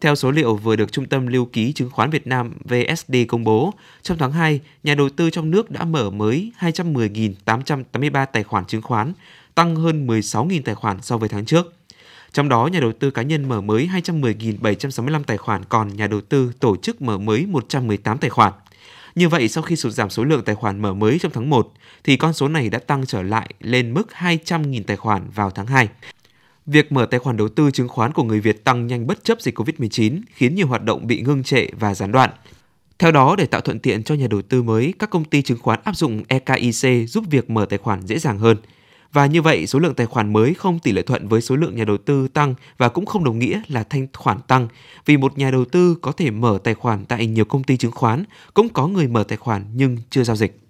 Theo 0.00 0.14
số 0.14 0.30
liệu 0.30 0.56
vừa 0.56 0.76
được 0.76 0.92
Trung 0.92 1.06
tâm 1.06 1.26
Lưu 1.26 1.44
ký 1.44 1.72
Chứng 1.72 1.90
khoán 1.90 2.10
Việt 2.10 2.26
Nam 2.26 2.52
VSD 2.64 3.14
công 3.28 3.44
bố, 3.44 3.74
trong 4.02 4.18
tháng 4.18 4.32
2, 4.32 4.60
nhà 4.82 4.94
đầu 4.94 5.08
tư 5.08 5.30
trong 5.30 5.50
nước 5.50 5.70
đã 5.70 5.84
mở 5.84 6.10
mới 6.10 6.52
210.883 6.58 8.26
tài 8.26 8.42
khoản 8.42 8.64
chứng 8.64 8.82
khoán, 8.82 9.12
tăng 9.54 9.76
hơn 9.76 10.06
16.000 10.06 10.62
tài 10.64 10.74
khoản 10.74 11.02
so 11.02 11.18
với 11.18 11.28
tháng 11.28 11.44
trước. 11.44 11.74
Trong 12.32 12.48
đó, 12.48 12.66
nhà 12.66 12.80
đầu 12.80 12.92
tư 12.92 13.10
cá 13.10 13.22
nhân 13.22 13.48
mở 13.48 13.60
mới 13.60 13.90
210.765 13.92 15.22
tài 15.24 15.36
khoản, 15.36 15.64
còn 15.64 15.96
nhà 15.96 16.06
đầu 16.06 16.20
tư 16.20 16.52
tổ 16.60 16.76
chức 16.76 17.02
mở 17.02 17.18
mới 17.18 17.46
118 17.46 18.18
tài 18.18 18.30
khoản. 18.30 18.52
Như 19.14 19.28
vậy, 19.28 19.48
sau 19.48 19.62
khi 19.62 19.76
sụt 19.76 19.92
giảm 19.92 20.10
số 20.10 20.24
lượng 20.24 20.44
tài 20.44 20.54
khoản 20.54 20.82
mở 20.82 20.94
mới 20.94 21.18
trong 21.18 21.32
tháng 21.32 21.50
1, 21.50 21.72
thì 22.04 22.16
con 22.16 22.32
số 22.32 22.48
này 22.48 22.68
đã 22.68 22.78
tăng 22.78 23.06
trở 23.06 23.22
lại 23.22 23.54
lên 23.60 23.94
mức 23.94 24.08
200.000 24.18 24.82
tài 24.86 24.96
khoản 24.96 25.30
vào 25.34 25.50
tháng 25.50 25.66
2. 25.66 25.88
Việc 26.66 26.92
mở 26.92 27.06
tài 27.06 27.20
khoản 27.20 27.36
đầu 27.36 27.48
tư 27.48 27.70
chứng 27.70 27.88
khoán 27.88 28.12
của 28.12 28.24
người 28.24 28.40
Việt 28.40 28.64
tăng 28.64 28.86
nhanh 28.86 29.06
bất 29.06 29.24
chấp 29.24 29.40
dịch 29.40 29.58
COVID-19 29.58 30.20
khiến 30.34 30.54
nhiều 30.54 30.66
hoạt 30.66 30.84
động 30.84 31.06
bị 31.06 31.20
ngưng 31.20 31.42
trệ 31.42 31.66
và 31.78 31.94
gián 31.94 32.12
đoạn. 32.12 32.30
Theo 32.98 33.12
đó, 33.12 33.36
để 33.36 33.46
tạo 33.46 33.60
thuận 33.60 33.78
tiện 33.78 34.02
cho 34.02 34.14
nhà 34.14 34.26
đầu 34.30 34.42
tư 34.42 34.62
mới, 34.62 34.94
các 34.98 35.10
công 35.10 35.24
ty 35.24 35.42
chứng 35.42 35.58
khoán 35.58 35.80
áp 35.84 35.96
dụng 35.96 36.22
EKIC 36.28 37.08
giúp 37.08 37.24
việc 37.30 37.50
mở 37.50 37.64
tài 37.64 37.78
khoản 37.78 38.06
dễ 38.06 38.18
dàng 38.18 38.38
hơn. 38.38 38.56
Và 39.12 39.26
như 39.26 39.42
vậy, 39.42 39.66
số 39.66 39.78
lượng 39.78 39.94
tài 39.94 40.06
khoản 40.06 40.32
mới 40.32 40.54
không 40.54 40.78
tỷ 40.78 40.92
lệ 40.92 41.02
thuận 41.02 41.28
với 41.28 41.40
số 41.40 41.56
lượng 41.56 41.76
nhà 41.76 41.84
đầu 41.84 41.96
tư 41.96 42.28
tăng 42.28 42.54
và 42.78 42.88
cũng 42.88 43.06
không 43.06 43.24
đồng 43.24 43.38
nghĩa 43.38 43.62
là 43.68 43.84
thanh 43.84 44.06
khoản 44.12 44.38
tăng, 44.46 44.68
vì 45.06 45.16
một 45.16 45.38
nhà 45.38 45.50
đầu 45.50 45.64
tư 45.64 45.96
có 46.00 46.12
thể 46.12 46.30
mở 46.30 46.58
tài 46.64 46.74
khoản 46.74 47.04
tại 47.04 47.26
nhiều 47.26 47.44
công 47.44 47.64
ty 47.64 47.76
chứng 47.76 47.92
khoán, 47.92 48.24
cũng 48.54 48.68
có 48.68 48.86
người 48.86 49.08
mở 49.08 49.24
tài 49.24 49.38
khoản 49.38 49.64
nhưng 49.74 49.96
chưa 50.10 50.24
giao 50.24 50.36
dịch. 50.36 50.60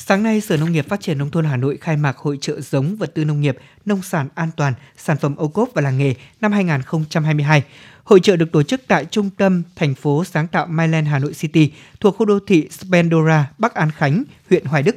Sáng 0.00 0.22
nay, 0.22 0.40
Sở 0.40 0.56
Nông 0.56 0.72
nghiệp 0.72 0.88
Phát 0.88 1.00
triển 1.00 1.18
Nông 1.18 1.30
thôn 1.30 1.44
Hà 1.44 1.56
Nội 1.56 1.78
khai 1.80 1.96
mạc 1.96 2.16
Hội 2.16 2.38
trợ 2.40 2.60
giống 2.60 2.96
vật 2.96 3.14
tư 3.14 3.24
nông 3.24 3.40
nghiệp, 3.40 3.56
nông 3.84 4.02
sản 4.02 4.28
an 4.34 4.50
toàn, 4.56 4.74
sản 4.96 5.16
phẩm 5.16 5.36
ô 5.36 5.48
cốp 5.48 5.68
và 5.74 5.82
làng 5.82 5.98
nghề 5.98 6.14
năm 6.40 6.52
2022. 6.52 7.62
Hội 8.04 8.20
trợ 8.20 8.36
được 8.36 8.52
tổ 8.52 8.62
chức 8.62 8.80
tại 8.88 9.04
trung 9.04 9.30
tâm 9.30 9.62
thành 9.76 9.94
phố 9.94 10.24
sáng 10.24 10.48
tạo 10.48 10.66
Myland 10.66 11.08
Hà 11.08 11.18
Nội 11.18 11.32
City 11.32 11.72
thuộc 12.00 12.16
khu 12.16 12.26
đô 12.26 12.38
thị 12.46 12.68
Spendora, 12.70 13.50
Bắc 13.58 13.74
An 13.74 13.90
Khánh, 13.90 14.24
huyện 14.50 14.64
Hoài 14.64 14.82
Đức. 14.82 14.96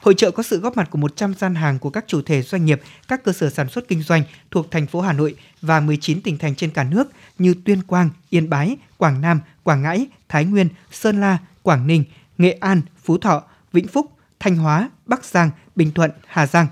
Hội 0.00 0.14
trợ 0.14 0.30
có 0.30 0.42
sự 0.42 0.60
góp 0.60 0.76
mặt 0.76 0.88
của 0.90 0.98
100 0.98 1.34
gian 1.34 1.54
hàng 1.54 1.78
của 1.78 1.90
các 1.90 2.04
chủ 2.06 2.22
thể 2.22 2.42
doanh 2.42 2.64
nghiệp, 2.64 2.82
các 3.08 3.24
cơ 3.24 3.32
sở 3.32 3.50
sản 3.50 3.68
xuất 3.68 3.88
kinh 3.88 4.02
doanh 4.02 4.22
thuộc 4.50 4.70
thành 4.70 4.86
phố 4.86 5.00
Hà 5.00 5.12
Nội 5.12 5.34
và 5.62 5.80
19 5.80 6.20
tỉnh 6.20 6.38
thành 6.38 6.54
trên 6.54 6.70
cả 6.70 6.84
nước 6.84 7.08
như 7.38 7.54
Tuyên 7.64 7.82
Quang, 7.82 8.10
Yên 8.30 8.50
Bái, 8.50 8.76
Quảng 8.96 9.20
Nam, 9.20 9.40
Quảng 9.62 9.82
Ngãi, 9.82 10.06
Thái 10.28 10.44
Nguyên, 10.44 10.68
Sơn 10.92 11.20
La, 11.20 11.38
Quảng 11.62 11.86
Ninh, 11.86 12.04
Nghệ 12.38 12.52
An, 12.60 12.82
Phú 13.04 13.18
Thọ, 13.18 13.42
Vĩnh 13.72 13.88
Phúc, 13.88 14.15
Thanh 14.46 14.56
Hóa, 14.56 14.90
Bắc 15.06 15.24
Giang, 15.24 15.50
Bình 15.76 15.92
Thuận, 15.92 16.10
Hà 16.26 16.46
Giang. 16.46 16.66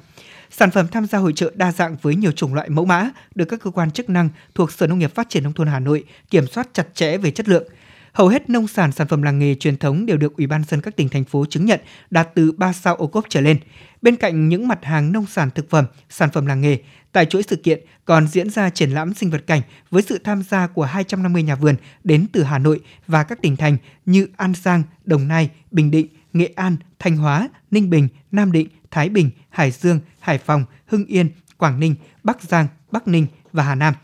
Sản 0.51 0.71
phẩm 0.71 0.89
tham 0.89 1.07
gia 1.07 1.19
hội 1.19 1.33
trợ 1.33 1.53
đa 1.55 1.73
dạng 1.73 1.97
với 2.03 2.15
nhiều 2.15 2.33
chủng 2.33 2.55
loại 2.55 2.69
mẫu 2.69 2.85
mã 2.85 3.11
được 3.35 3.45
các 3.45 3.61
cơ 3.61 3.71
quan 3.71 3.91
chức 3.91 4.11
năng 4.11 4.29
thuộc 4.55 4.73
Sở 4.73 4.87
Nông 4.87 4.99
nghiệp 4.99 5.15
Phát 5.15 5.29
triển 5.29 5.43
Nông 5.43 5.53
thôn 5.53 5.67
Hà 5.67 5.81
Nội 5.81 6.05
kiểm 6.31 6.47
soát 6.47 6.69
chặt 6.73 6.87
chẽ 6.95 7.19
về 7.19 7.31
chất 7.31 7.49
lượng. 7.49 7.65
Hầu 8.13 8.29
hết 8.29 8.51
nông 8.51 8.69
sản 8.69 8.93
sản 8.93 9.07
phẩm 9.07 9.23
làng 9.23 9.39
nghề 9.39 9.55
truyền 9.55 9.77
thống 9.77 10.07
đều 10.07 10.17
được 10.17 10.37
Ủy 10.37 10.47
ban 10.47 10.65
dân 10.65 10.81
các 10.81 10.97
tỉnh 10.97 11.09
thành 11.09 11.25
phố 11.25 11.45
chứng 11.51 11.65
nhận 11.65 11.81
đạt 12.11 12.29
từ 12.35 12.53
3 12.53 12.73
sao 12.73 12.97
ô 12.97 13.07
cốp 13.07 13.25
trở 13.29 13.41
lên. 13.41 13.59
Bên 14.03 14.17
cạnh 14.17 14.49
những 14.49 14.69
mặt 14.69 14.85
hàng 14.85 15.13
nông 15.13 15.27
sản 15.27 15.51
thực 15.55 15.71
phẩm, 15.71 15.85
sản 16.11 16.31
phẩm 16.33 16.47
làng 16.47 16.61
nghề, 16.61 16.79
tại 17.13 17.27
chuỗi 17.27 17.43
sự 17.43 17.57
kiện 17.57 17.81
còn 18.05 18.29
diễn 18.29 18.51
ra 18.51 18.71
triển 18.71 18.91
lãm 18.91 19.15
sinh 19.15 19.31
vật 19.31 19.47
cảnh 19.47 19.63
với 19.91 20.03
sự 20.03 20.19
tham 20.19 20.43
gia 20.43 20.67
của 20.67 20.85
250 20.85 21.43
nhà 21.43 21.55
vườn 21.55 21.77
đến 22.05 22.27
từ 22.33 22.43
Hà 22.43 22.59
Nội 22.59 22.81
và 23.07 23.23
các 23.23 23.43
tỉnh 23.43 23.57
thành 23.57 23.77
như 24.07 24.27
An 24.37 24.53
Giang, 24.63 24.83
Đồng 25.05 25.29
Nai, 25.29 25.51
Bình 25.71 25.91
Định, 25.91 26.07
Nghệ 26.35 26.53
An, 26.57 26.77
Thanh 26.99 27.17
Hóa, 27.17 27.49
Ninh 27.71 27.91
Bình, 27.91 28.09
Nam 28.33 28.53
Định, 28.53 28.69
Thái 28.91 29.09
Bình, 29.09 29.31
Hải 29.51 29.71
Dương, 29.71 30.01
Hải 30.21 30.39
Phòng, 30.39 30.65
Hưng 30.87 31.07
Yên, 31.07 31.29
Quảng 31.57 31.81
Ninh, 31.81 31.95
Bắc 32.23 32.43
Giang, 32.43 32.67
Bắc 32.91 33.09
Ninh 33.09 33.27
và 33.53 33.63
Hà 33.63 33.75
Nam. 33.75 33.95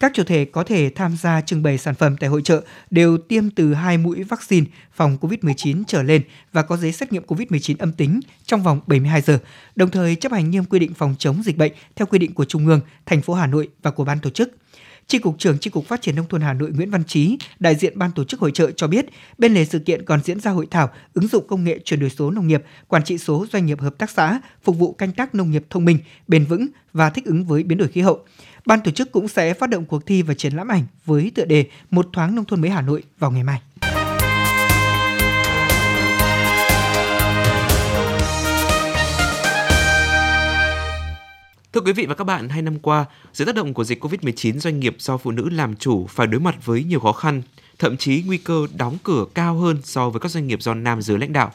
Các 0.00 0.12
chủ 0.14 0.24
thể 0.24 0.44
có 0.44 0.64
thể 0.64 0.90
tham 0.94 1.16
gia 1.16 1.40
trưng 1.40 1.62
bày 1.62 1.78
sản 1.78 1.94
phẩm 1.94 2.16
tại 2.20 2.30
hội 2.30 2.42
trợ 2.42 2.62
đều 2.90 3.18
tiêm 3.18 3.50
từ 3.50 3.74
2 3.74 3.98
mũi 3.98 4.22
vaccine 4.22 4.66
phòng 4.92 5.18
COVID-19 5.20 5.82
trở 5.86 6.02
lên 6.02 6.22
và 6.52 6.62
có 6.62 6.76
giấy 6.76 6.92
xét 6.92 7.12
nghiệm 7.12 7.24
COVID-19 7.26 7.76
âm 7.78 7.92
tính 7.92 8.20
trong 8.44 8.62
vòng 8.62 8.80
72 8.86 9.20
giờ, 9.20 9.38
đồng 9.76 9.90
thời 9.90 10.16
chấp 10.16 10.32
hành 10.32 10.50
nghiêm 10.50 10.64
quy 10.64 10.78
định 10.78 10.94
phòng 10.94 11.14
chống 11.18 11.42
dịch 11.42 11.56
bệnh 11.56 11.72
theo 11.96 12.06
quy 12.06 12.18
định 12.18 12.34
của 12.34 12.44
Trung 12.44 12.66
ương, 12.66 12.80
thành 13.06 13.22
phố 13.22 13.34
Hà 13.34 13.46
Nội 13.46 13.68
và 13.82 13.90
của 13.90 14.04
ban 14.04 14.18
tổ 14.18 14.30
chức. 14.30 14.56
Tri 15.06 15.18
cục 15.18 15.38
trưởng 15.38 15.58
Tri 15.58 15.70
cục 15.70 15.86
Phát 15.86 16.02
triển 16.02 16.16
nông 16.16 16.28
thôn 16.28 16.40
Hà 16.40 16.52
Nội 16.52 16.70
Nguyễn 16.70 16.90
Văn 16.90 17.04
Trí, 17.04 17.38
đại 17.58 17.74
diện 17.74 17.98
ban 17.98 18.10
tổ 18.12 18.24
chức 18.24 18.40
hội 18.40 18.50
trợ 18.54 18.70
cho 18.70 18.86
biết, 18.86 19.06
bên 19.38 19.54
lề 19.54 19.64
sự 19.64 19.78
kiện 19.78 20.04
còn 20.04 20.22
diễn 20.22 20.40
ra 20.40 20.50
hội 20.50 20.66
thảo 20.70 20.90
ứng 21.14 21.26
dụng 21.26 21.46
công 21.46 21.64
nghệ 21.64 21.78
chuyển 21.84 22.00
đổi 22.00 22.10
số 22.10 22.30
nông 22.30 22.46
nghiệp, 22.46 22.62
quản 22.88 23.04
trị 23.04 23.18
số 23.18 23.46
doanh 23.52 23.66
nghiệp 23.66 23.80
hợp 23.80 23.98
tác 23.98 24.10
xã, 24.10 24.40
phục 24.62 24.78
vụ 24.78 24.92
canh 24.92 25.12
tác 25.12 25.34
nông 25.34 25.50
nghiệp 25.50 25.64
thông 25.70 25.84
minh, 25.84 25.98
bền 26.28 26.44
vững 26.44 26.66
và 26.92 27.10
thích 27.10 27.24
ứng 27.24 27.44
với 27.44 27.62
biến 27.62 27.78
đổi 27.78 27.88
khí 27.88 28.00
hậu. 28.00 28.24
Ban 28.66 28.80
tổ 28.80 28.90
chức 28.90 29.12
cũng 29.12 29.28
sẽ 29.28 29.54
phát 29.54 29.70
động 29.70 29.84
cuộc 29.84 30.06
thi 30.06 30.22
và 30.22 30.34
triển 30.34 30.52
lãm 30.52 30.68
ảnh 30.68 30.84
với 31.04 31.32
tựa 31.34 31.44
đề 31.44 31.66
Một 31.90 32.08
thoáng 32.12 32.34
nông 32.34 32.44
thôn 32.44 32.60
mới 32.60 32.70
Hà 32.70 32.80
Nội 32.80 33.02
vào 33.18 33.30
ngày 33.30 33.44
mai. 33.44 33.60
Thưa 41.72 41.80
quý 41.80 41.92
vị 41.92 42.06
và 42.06 42.14
các 42.14 42.24
bạn, 42.24 42.48
hai 42.48 42.62
năm 42.62 42.78
qua, 42.78 43.04
dưới 43.32 43.46
tác 43.46 43.54
động 43.54 43.74
của 43.74 43.84
dịch 43.84 44.04
COVID-19, 44.04 44.58
doanh 44.58 44.80
nghiệp 44.80 44.96
do 44.98 45.16
phụ 45.16 45.30
nữ 45.30 45.48
làm 45.48 45.76
chủ 45.76 46.06
phải 46.06 46.26
đối 46.26 46.40
mặt 46.40 46.66
với 46.66 46.84
nhiều 46.84 47.00
khó 47.00 47.12
khăn, 47.12 47.42
thậm 47.78 47.96
chí 47.96 48.22
nguy 48.26 48.38
cơ 48.38 48.66
đóng 48.76 48.98
cửa 49.02 49.24
cao 49.34 49.54
hơn 49.54 49.78
so 49.84 50.10
với 50.10 50.20
các 50.20 50.30
doanh 50.30 50.46
nghiệp 50.46 50.62
do 50.62 50.74
nam 50.74 51.02
giới 51.02 51.18
lãnh 51.18 51.32
đạo. 51.32 51.52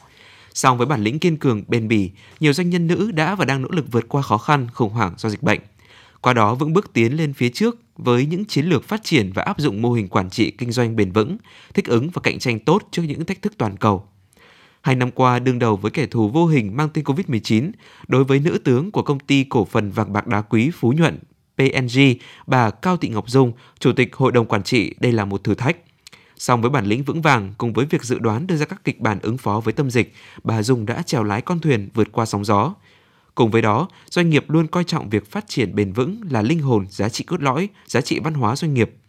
Song 0.53 0.77
với 0.77 0.87
bản 0.87 1.03
lĩnh 1.03 1.19
kiên 1.19 1.37
cường, 1.37 1.63
bền 1.67 1.87
bỉ, 1.87 2.11
nhiều 2.39 2.53
doanh 2.53 2.69
nhân 2.69 2.87
nữ 2.87 3.11
đã 3.11 3.35
và 3.35 3.45
đang 3.45 3.61
nỗ 3.61 3.69
lực 3.71 3.85
vượt 3.91 4.05
qua 4.09 4.21
khó 4.21 4.37
khăn, 4.37 4.67
khủng 4.73 4.93
hoảng 4.93 5.13
do 5.17 5.29
dịch 5.29 5.43
bệnh. 5.43 5.59
Qua 6.21 6.33
đó 6.33 6.55
vững 6.55 6.73
bước 6.73 6.93
tiến 6.93 7.17
lên 7.17 7.33
phía 7.33 7.49
trước 7.49 7.77
với 7.97 8.25
những 8.25 8.45
chiến 8.45 8.65
lược 8.65 8.83
phát 8.83 9.03
triển 9.03 9.31
và 9.33 9.43
áp 9.43 9.59
dụng 9.59 9.81
mô 9.81 9.91
hình 9.91 10.07
quản 10.07 10.29
trị 10.29 10.51
kinh 10.51 10.71
doanh 10.71 10.95
bền 10.95 11.11
vững, 11.11 11.37
thích 11.73 11.85
ứng 11.85 12.09
và 12.09 12.21
cạnh 12.23 12.39
tranh 12.39 12.59
tốt 12.59 12.87
trước 12.91 13.03
những 13.03 13.25
thách 13.25 13.41
thức 13.41 13.53
toàn 13.57 13.77
cầu. 13.77 14.07
Hai 14.87 14.95
năm 14.95 15.11
qua 15.11 15.39
đương 15.39 15.59
đầu 15.59 15.75
với 15.75 15.91
kẻ 15.91 16.05
thù 16.05 16.29
vô 16.29 16.45
hình 16.45 16.77
mang 16.77 16.89
tên 16.93 17.03
COVID-19, 17.03 17.71
đối 18.07 18.23
với 18.23 18.39
nữ 18.39 18.57
tướng 18.63 18.91
của 18.91 19.01
công 19.01 19.19
ty 19.19 19.43
cổ 19.43 19.65
phần 19.65 19.91
vàng 19.91 20.13
bạc 20.13 20.27
đá 20.27 20.41
quý 20.41 20.71
Phú 20.71 20.93
Nhuận 20.97 21.19
PNG, 21.57 21.99
bà 22.47 22.69
Cao 22.69 22.97
Thị 22.97 23.09
Ngọc 23.09 23.29
Dung, 23.29 23.51
Chủ 23.79 23.93
tịch 23.93 24.15
Hội 24.15 24.31
đồng 24.31 24.45
Quản 24.45 24.63
trị, 24.63 24.95
đây 24.99 25.11
là 25.11 25.25
một 25.25 25.43
thử 25.43 25.55
thách. 25.55 25.77
Song 26.37 26.61
với 26.61 26.69
bản 26.69 26.85
lĩnh 26.85 27.03
vững 27.03 27.21
vàng 27.21 27.53
cùng 27.57 27.73
với 27.73 27.85
việc 27.85 28.03
dự 28.03 28.19
đoán 28.19 28.47
đưa 28.47 28.55
ra 28.55 28.65
các 28.65 28.83
kịch 28.83 28.99
bản 28.99 29.19
ứng 29.21 29.37
phó 29.37 29.59
với 29.59 29.73
tâm 29.73 29.91
dịch, 29.91 30.13
bà 30.43 30.63
Dung 30.63 30.85
đã 30.85 31.01
trèo 31.01 31.23
lái 31.23 31.41
con 31.41 31.59
thuyền 31.59 31.89
vượt 31.93 32.11
qua 32.11 32.25
sóng 32.25 32.45
gió. 32.45 32.73
Cùng 33.35 33.51
với 33.51 33.61
đó, 33.61 33.87
doanh 34.09 34.29
nghiệp 34.29 34.49
luôn 34.49 34.67
coi 34.67 34.83
trọng 34.83 35.09
việc 35.09 35.31
phát 35.31 35.47
triển 35.47 35.75
bền 35.75 35.93
vững 35.93 36.21
là 36.29 36.41
linh 36.41 36.59
hồn, 36.59 36.85
giá 36.89 37.09
trị 37.09 37.23
cốt 37.23 37.41
lõi, 37.41 37.69
giá 37.85 38.01
trị 38.01 38.19
văn 38.19 38.33
hóa 38.33 38.55
doanh 38.55 38.73
nghiệp– 38.73 38.91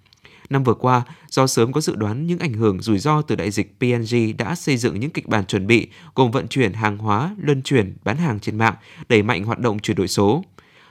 Năm 0.50 0.64
vừa 0.64 0.74
qua, 0.74 1.02
do 1.28 1.46
sớm 1.46 1.72
có 1.72 1.80
dự 1.80 1.96
đoán 1.96 2.26
những 2.26 2.38
ảnh 2.38 2.52
hưởng 2.52 2.82
rủi 2.82 2.98
ro 2.98 3.22
từ 3.22 3.36
đại 3.36 3.50
dịch, 3.50 3.74
PNG 3.80 4.36
đã 4.38 4.54
xây 4.54 4.76
dựng 4.76 5.00
những 5.00 5.10
kịch 5.10 5.28
bản 5.28 5.46
chuẩn 5.46 5.66
bị 5.66 5.88
gồm 6.14 6.30
vận 6.30 6.48
chuyển 6.48 6.72
hàng 6.72 6.98
hóa, 6.98 7.36
luân 7.38 7.62
chuyển, 7.62 7.96
bán 8.04 8.16
hàng 8.16 8.40
trên 8.40 8.58
mạng, 8.58 8.74
đẩy 9.08 9.22
mạnh 9.22 9.44
hoạt 9.44 9.58
động 9.58 9.78
chuyển 9.78 9.96
đổi 9.96 10.08
số. 10.08 10.44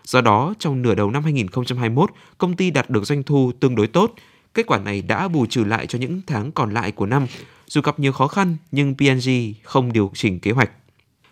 Do 0.03 0.21
đó, 0.21 0.53
trong 0.59 0.81
nửa 0.81 0.95
đầu 0.95 1.11
năm 1.11 1.23
2021, 1.23 2.09
công 2.37 2.55
ty 2.55 2.71
đạt 2.71 2.89
được 2.89 3.05
doanh 3.05 3.23
thu 3.23 3.51
tương 3.59 3.75
đối 3.75 3.87
tốt. 3.87 4.13
Kết 4.53 4.67
quả 4.67 4.77
này 4.77 5.01
đã 5.01 5.27
bù 5.27 5.45
trừ 5.45 5.63
lại 5.63 5.87
cho 5.87 5.99
những 5.99 6.21
tháng 6.27 6.51
còn 6.51 6.73
lại 6.73 6.91
của 6.91 7.05
năm. 7.05 7.25
Dù 7.67 7.81
gặp 7.81 7.99
nhiều 7.99 8.11
khó 8.11 8.27
khăn, 8.27 8.57
nhưng 8.71 8.95
PNG 8.97 9.29
không 9.63 9.93
điều 9.93 10.11
chỉnh 10.13 10.39
kế 10.39 10.51
hoạch. 10.51 10.71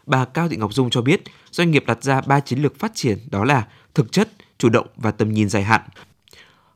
Bà 0.06 0.26
Cao 0.26 0.50
Thị 0.50 0.58
Ngọc 0.58 0.74
Dung 0.74 0.90
cho 0.90 1.02
biết, 1.02 1.22
doanh 1.52 1.72
nghiệp 1.72 1.84
đặt 1.88 2.04
ra 2.04 2.22
3 2.22 2.40
chiến 2.40 2.60
lược 2.60 2.80
phát 2.80 2.92
triển 2.96 3.18
đó 3.32 3.46
là 3.46 3.68
thực 3.94 4.12
chất, 4.12 4.30
chủ 4.58 4.70
động 4.70 4.88
và 4.96 5.12
tầm 5.12 5.34
nhìn 5.34 5.50
dài 5.50 5.64
hạn. 5.64 5.82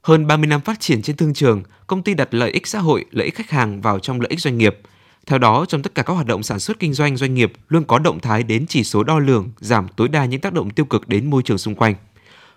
Hơn 0.01 0.27
30 0.27 0.47
năm 0.47 0.61
phát 0.61 0.79
triển 0.79 1.01
trên 1.01 1.15
thương 1.15 1.33
trường, 1.33 1.63
công 1.87 2.03
ty 2.03 2.13
đặt 2.13 2.33
lợi 2.33 2.51
ích 2.51 2.67
xã 2.67 2.79
hội, 2.79 3.05
lợi 3.11 3.25
ích 3.25 3.35
khách 3.35 3.49
hàng 3.49 3.81
vào 3.81 3.99
trong 3.99 4.21
lợi 4.21 4.29
ích 4.29 4.39
doanh 4.39 4.57
nghiệp. 4.57 4.79
Theo 5.25 5.39
đó, 5.39 5.65
trong 5.67 5.81
tất 5.81 5.95
cả 5.95 6.03
các 6.03 6.13
hoạt 6.13 6.25
động 6.27 6.43
sản 6.43 6.59
xuất 6.59 6.79
kinh 6.79 6.93
doanh 6.93 7.17
doanh 7.17 7.33
nghiệp 7.33 7.53
luôn 7.69 7.83
có 7.83 7.99
động 7.99 8.19
thái 8.19 8.43
đến 8.43 8.65
chỉ 8.67 8.83
số 8.83 9.03
đo 9.03 9.19
lường 9.19 9.51
giảm 9.59 9.87
tối 9.87 10.07
đa 10.07 10.25
những 10.25 10.41
tác 10.41 10.53
động 10.53 10.69
tiêu 10.69 10.85
cực 10.85 11.07
đến 11.07 11.29
môi 11.29 11.43
trường 11.43 11.57
xung 11.57 11.75
quanh. 11.75 11.95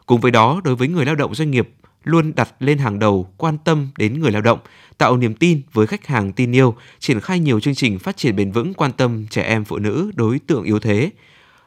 Cùng 0.07 0.21
với 0.21 0.31
đó, 0.31 0.61
đối 0.65 0.77
với 0.77 0.89
người 0.89 1.05
lao 1.05 1.15
động 1.15 1.35
doanh 1.35 1.51
nghiệp 1.51 1.69
luôn 2.05 2.33
đặt 2.37 2.49
lên 2.61 2.79
hàng 2.79 2.99
đầu 2.99 3.29
quan 3.37 3.59
tâm 3.59 3.89
đến 3.97 4.21
người 4.21 4.31
lao 4.33 4.43
động, 4.43 4.59
tạo 4.99 5.17
niềm 5.17 5.35
tin 5.35 5.63
với 5.73 5.87
khách 5.87 6.07
hàng 6.07 6.33
tin 6.33 6.53
yêu, 6.53 6.75
triển 6.99 7.21
khai 7.21 7.41
nhiều 7.41 7.61
chương 7.61 7.75
trình 7.75 7.99
phát 7.99 8.17
triển 8.17 8.37
bền 8.37 8.53
vững 8.53 8.75
quan 8.75 8.93
tâm 8.93 9.27
trẻ 9.31 9.43
em 9.43 9.65
phụ 9.65 9.79
nữ 9.79 10.11
đối 10.15 10.39
tượng 10.39 10.65
yếu 10.65 10.79
thế. 10.79 11.11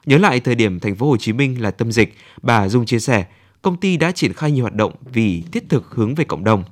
Nhớ 0.05 0.17
lại 0.17 0.39
thời 0.39 0.55
điểm 0.55 0.79
thành 0.79 0.95
phố 0.95 1.09
Hồ 1.09 1.17
Chí 1.17 1.33
Minh 1.33 1.61
là 1.61 1.71
tâm 1.71 1.91
dịch, 1.91 2.15
bà 2.41 2.67
Dung 2.67 2.85
chia 2.85 2.99
sẻ, 2.99 3.25
công 3.65 3.77
ty 3.77 3.97
đã 3.97 4.11
triển 4.11 4.33
khai 4.33 4.51
nhiều 4.51 4.63
hoạt 4.63 4.75
động 4.75 4.91
vì 5.13 5.43
thiết 5.51 5.69
thực 5.69 5.91
hướng 5.91 6.15
về 6.15 6.23
cộng 6.23 6.43
đồng. 6.43 6.63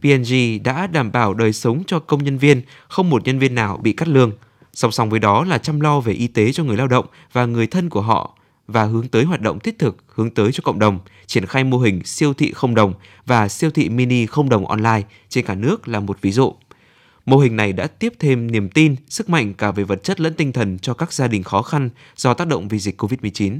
PNG 0.00 0.62
đã 0.64 0.86
đảm 0.86 1.12
bảo 1.12 1.34
đời 1.34 1.52
sống 1.52 1.82
cho 1.86 1.98
công 1.98 2.24
nhân 2.24 2.38
viên, 2.38 2.62
không 2.88 3.10
một 3.10 3.24
nhân 3.24 3.38
viên 3.38 3.54
nào 3.54 3.76
bị 3.76 3.92
cắt 3.92 4.08
lương. 4.08 4.32
Song 4.72 4.92
song 4.92 5.10
với 5.10 5.20
đó 5.20 5.44
là 5.44 5.58
chăm 5.58 5.80
lo 5.80 6.00
về 6.00 6.12
y 6.12 6.26
tế 6.26 6.52
cho 6.52 6.64
người 6.64 6.76
lao 6.76 6.88
động 6.88 7.06
và 7.32 7.46
người 7.46 7.66
thân 7.66 7.90
của 7.90 8.00
họ 8.00 8.38
và 8.66 8.84
hướng 8.84 9.08
tới 9.08 9.24
hoạt 9.24 9.40
động 9.40 9.58
thiết 9.58 9.78
thực 9.78 9.96
hướng 10.06 10.30
tới 10.30 10.52
cho 10.52 10.60
cộng 10.64 10.78
đồng, 10.78 10.98
triển 11.26 11.46
khai 11.46 11.64
mô 11.64 11.78
hình 11.78 12.04
siêu 12.04 12.34
thị 12.34 12.52
không 12.52 12.74
đồng 12.74 12.94
và 13.26 13.48
siêu 13.48 13.70
thị 13.70 13.88
mini 13.88 14.26
không 14.26 14.48
đồng 14.48 14.66
online 14.66 15.02
trên 15.28 15.46
cả 15.46 15.54
nước 15.54 15.88
là 15.88 16.00
một 16.00 16.18
ví 16.20 16.32
dụ. 16.32 16.54
Mô 17.26 17.38
hình 17.38 17.56
này 17.56 17.72
đã 17.72 17.86
tiếp 17.86 18.12
thêm 18.18 18.50
niềm 18.50 18.68
tin, 18.68 18.96
sức 19.08 19.28
mạnh 19.28 19.54
cả 19.54 19.70
về 19.70 19.84
vật 19.84 20.04
chất 20.04 20.20
lẫn 20.20 20.34
tinh 20.34 20.52
thần 20.52 20.78
cho 20.78 20.94
các 20.94 21.12
gia 21.12 21.28
đình 21.28 21.42
khó 21.42 21.62
khăn 21.62 21.90
do 22.16 22.34
tác 22.34 22.48
động 22.48 22.68
vì 22.68 22.78
dịch 22.78 23.02
Covid-19. 23.02 23.58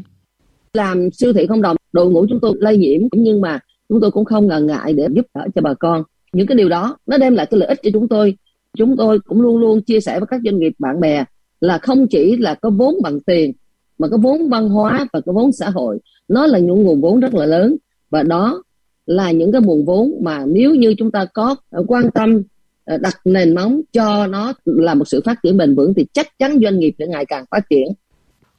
Làm 0.78 1.10
siêu 1.10 1.32
thị 1.32 1.46
không 1.46 1.62
đồng, 1.62 1.76
đội 1.92 2.10
ngũ 2.10 2.26
chúng 2.28 2.40
tôi 2.40 2.52
lây 2.58 2.76
nhiễm 2.76 3.00
nhưng 3.12 3.40
mà 3.40 3.60
chúng 3.88 4.00
tôi 4.00 4.10
cũng 4.10 4.24
không 4.24 4.46
ngần 4.46 4.66
ngại 4.66 4.92
để 4.92 5.06
giúp 5.14 5.26
đỡ 5.34 5.46
cho 5.54 5.60
bà 5.62 5.74
con. 5.74 6.02
Những 6.32 6.46
cái 6.46 6.56
điều 6.56 6.68
đó 6.68 6.96
nó 7.06 7.18
đem 7.18 7.34
lại 7.34 7.46
cái 7.46 7.60
lợi 7.60 7.68
ích 7.68 7.80
cho 7.82 7.90
chúng 7.92 8.08
tôi. 8.08 8.36
Chúng 8.78 8.96
tôi 8.96 9.18
cũng 9.18 9.40
luôn 9.40 9.58
luôn 9.58 9.82
chia 9.82 10.00
sẻ 10.00 10.20
với 10.20 10.26
các 10.26 10.40
doanh 10.44 10.58
nghiệp 10.58 10.72
bạn 10.78 11.00
bè 11.00 11.24
là 11.60 11.78
không 11.78 12.06
chỉ 12.10 12.36
là 12.36 12.54
có 12.54 12.70
vốn 12.70 12.94
bằng 13.02 13.20
tiền 13.20 13.52
mà 13.98 14.08
có 14.08 14.16
vốn 14.16 14.48
văn 14.48 14.68
hóa 14.68 15.06
và 15.12 15.20
có 15.20 15.32
vốn 15.32 15.52
xã 15.52 15.70
hội 15.70 15.98
nó 16.28 16.46
là 16.46 16.58
những 16.58 16.82
nguồn 16.82 17.00
vốn 17.00 17.20
rất 17.20 17.34
là 17.34 17.46
lớn 17.46 17.76
và 18.10 18.22
đó 18.22 18.62
là 19.06 19.30
những 19.30 19.52
cái 19.52 19.60
nguồn 19.60 19.84
vốn 19.84 20.12
mà 20.22 20.44
nếu 20.46 20.74
như 20.74 20.94
chúng 20.98 21.10
ta 21.10 21.24
có 21.24 21.56
quan 21.86 22.10
tâm 22.14 22.42
ờ, 22.84 22.98
đặt 22.98 23.14
nền 23.24 23.54
móng 23.54 23.80
cho 23.92 24.26
nó 24.26 24.52
là 24.64 24.94
một 24.94 25.08
sự 25.08 25.20
phát 25.24 25.38
triển 25.42 25.56
bền 25.56 25.74
vững 25.76 25.94
thì 25.94 26.06
chắc 26.12 26.38
chắn 26.38 26.58
doanh 26.62 26.78
nghiệp 26.78 26.94
sẽ 26.98 27.06
ngày 27.06 27.24
càng 27.28 27.44
phát 27.50 27.60
triển. 27.70 27.88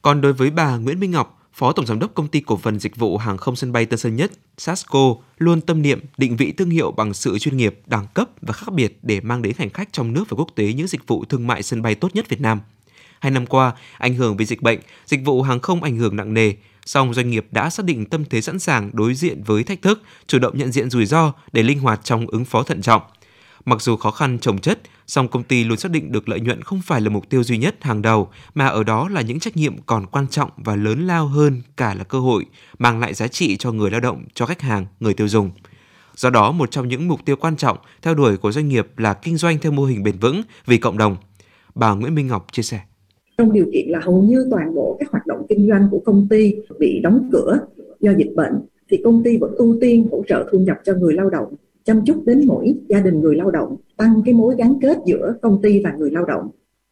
Còn 0.02 0.20
đối 0.20 0.32
với 0.32 0.50
bà 0.50 0.76
Nguyễn 0.76 1.00
Minh 1.00 1.10
Ngọc, 1.10 1.39
Phó 1.60 1.72
Tổng 1.72 1.86
Giám 1.86 1.98
đốc 1.98 2.14
Công 2.14 2.28
ty 2.28 2.40
Cổ 2.40 2.56
phần 2.56 2.78
Dịch 2.78 2.96
vụ 2.96 3.16
Hàng 3.16 3.36
không 3.36 3.56
sân 3.56 3.72
bay 3.72 3.86
Tân 3.86 3.98
Sơn 3.98 4.16
Nhất, 4.16 4.30
Sasco, 4.58 5.14
luôn 5.38 5.60
tâm 5.60 5.82
niệm 5.82 6.00
định 6.16 6.36
vị 6.36 6.52
thương 6.52 6.70
hiệu 6.70 6.92
bằng 6.92 7.14
sự 7.14 7.38
chuyên 7.38 7.56
nghiệp, 7.56 7.80
đẳng 7.86 8.06
cấp 8.14 8.28
và 8.42 8.52
khác 8.52 8.72
biệt 8.72 8.98
để 9.02 9.20
mang 9.20 9.42
đến 9.42 9.52
hành 9.58 9.70
khách 9.70 9.92
trong 9.92 10.12
nước 10.12 10.24
và 10.28 10.36
quốc 10.36 10.48
tế 10.54 10.72
những 10.72 10.86
dịch 10.86 11.06
vụ 11.06 11.24
thương 11.24 11.46
mại 11.46 11.62
sân 11.62 11.82
bay 11.82 11.94
tốt 11.94 12.10
nhất 12.14 12.28
Việt 12.28 12.40
Nam. 12.40 12.60
Hai 13.20 13.30
năm 13.30 13.46
qua, 13.46 13.72
ảnh 13.98 14.14
hưởng 14.14 14.36
vì 14.36 14.44
dịch 14.44 14.62
bệnh, 14.62 14.78
dịch 15.06 15.20
vụ 15.24 15.42
hàng 15.42 15.60
không 15.60 15.82
ảnh 15.82 15.96
hưởng 15.96 16.16
nặng 16.16 16.34
nề, 16.34 16.52
song 16.86 17.14
doanh 17.14 17.30
nghiệp 17.30 17.46
đã 17.50 17.70
xác 17.70 17.84
định 17.86 18.06
tâm 18.06 18.24
thế 18.24 18.40
sẵn 18.40 18.58
sàng 18.58 18.90
đối 18.92 19.14
diện 19.14 19.42
với 19.42 19.64
thách 19.64 19.82
thức, 19.82 20.02
chủ 20.26 20.38
động 20.38 20.58
nhận 20.58 20.72
diện 20.72 20.90
rủi 20.90 21.06
ro 21.06 21.32
để 21.52 21.62
linh 21.62 21.80
hoạt 21.80 22.00
trong 22.04 22.26
ứng 22.26 22.44
phó 22.44 22.62
thận 22.62 22.82
trọng. 22.82 23.02
Mặc 23.64 23.82
dù 23.82 23.96
khó 23.96 24.10
khăn 24.10 24.38
trồng 24.38 24.58
chất, 24.58 24.78
song 25.06 25.28
công 25.28 25.42
ty 25.42 25.64
luôn 25.64 25.78
xác 25.78 25.90
định 25.90 26.12
được 26.12 26.28
lợi 26.28 26.40
nhuận 26.40 26.62
không 26.62 26.80
phải 26.84 27.00
là 27.00 27.08
mục 27.08 27.28
tiêu 27.28 27.42
duy 27.42 27.58
nhất 27.58 27.76
hàng 27.80 28.02
đầu, 28.02 28.28
mà 28.54 28.66
ở 28.66 28.84
đó 28.84 29.08
là 29.08 29.20
những 29.20 29.40
trách 29.40 29.56
nhiệm 29.56 29.82
còn 29.86 30.06
quan 30.06 30.26
trọng 30.28 30.50
và 30.56 30.76
lớn 30.76 31.06
lao 31.06 31.26
hơn 31.26 31.62
cả 31.76 31.94
là 31.94 32.04
cơ 32.04 32.20
hội, 32.20 32.44
mang 32.78 33.00
lại 33.00 33.14
giá 33.14 33.28
trị 33.28 33.56
cho 33.56 33.72
người 33.72 33.90
lao 33.90 34.00
động, 34.00 34.24
cho 34.34 34.46
khách 34.46 34.60
hàng, 34.60 34.86
người 35.00 35.14
tiêu 35.14 35.28
dùng. 35.28 35.50
Do 36.16 36.30
đó, 36.30 36.52
một 36.52 36.70
trong 36.70 36.88
những 36.88 37.08
mục 37.08 37.24
tiêu 37.24 37.36
quan 37.36 37.56
trọng 37.56 37.78
theo 38.02 38.14
đuổi 38.14 38.36
của 38.36 38.52
doanh 38.52 38.68
nghiệp 38.68 38.86
là 38.96 39.14
kinh 39.14 39.36
doanh 39.36 39.58
theo 39.58 39.72
mô 39.72 39.84
hình 39.84 40.02
bền 40.02 40.18
vững 40.18 40.42
vì 40.66 40.78
cộng 40.78 40.98
đồng. 40.98 41.16
Bà 41.74 41.94
Nguyễn 41.94 42.14
Minh 42.14 42.26
Ngọc 42.26 42.46
chia 42.52 42.62
sẻ 42.62 42.80
trong 43.40 43.52
điều 43.52 43.66
kiện 43.72 43.88
là 43.88 44.00
hầu 44.02 44.22
như 44.22 44.46
toàn 44.50 44.74
bộ 44.74 44.96
các 45.00 45.10
hoạt 45.10 45.26
động 45.26 45.46
kinh 45.48 45.68
doanh 45.68 45.88
của 45.90 45.98
công 45.98 46.26
ty 46.30 46.54
bị 46.78 47.00
đóng 47.02 47.28
cửa 47.32 47.58
do 48.00 48.12
dịch 48.18 48.32
bệnh 48.36 48.52
thì 48.90 49.00
công 49.04 49.22
ty 49.22 49.38
vẫn 49.38 49.54
ưu 49.54 49.78
tiên 49.80 50.08
hỗ 50.10 50.22
trợ 50.28 50.48
thu 50.52 50.58
nhập 50.58 50.76
cho 50.84 50.94
người 50.94 51.14
lao 51.14 51.30
động 51.30 51.54
chăm 51.84 52.00
chút 52.06 52.22
đến 52.26 52.44
mỗi 52.46 52.74
gia 52.88 53.00
đình 53.00 53.20
người 53.20 53.36
lao 53.36 53.50
động, 53.50 53.76
tăng 53.96 54.22
cái 54.24 54.34
mối 54.34 54.54
gắn 54.58 54.74
kết 54.82 54.98
giữa 55.06 55.34
công 55.42 55.62
ty 55.62 55.80
và 55.84 55.94
người 55.98 56.10
lao 56.10 56.24
động 56.24 56.50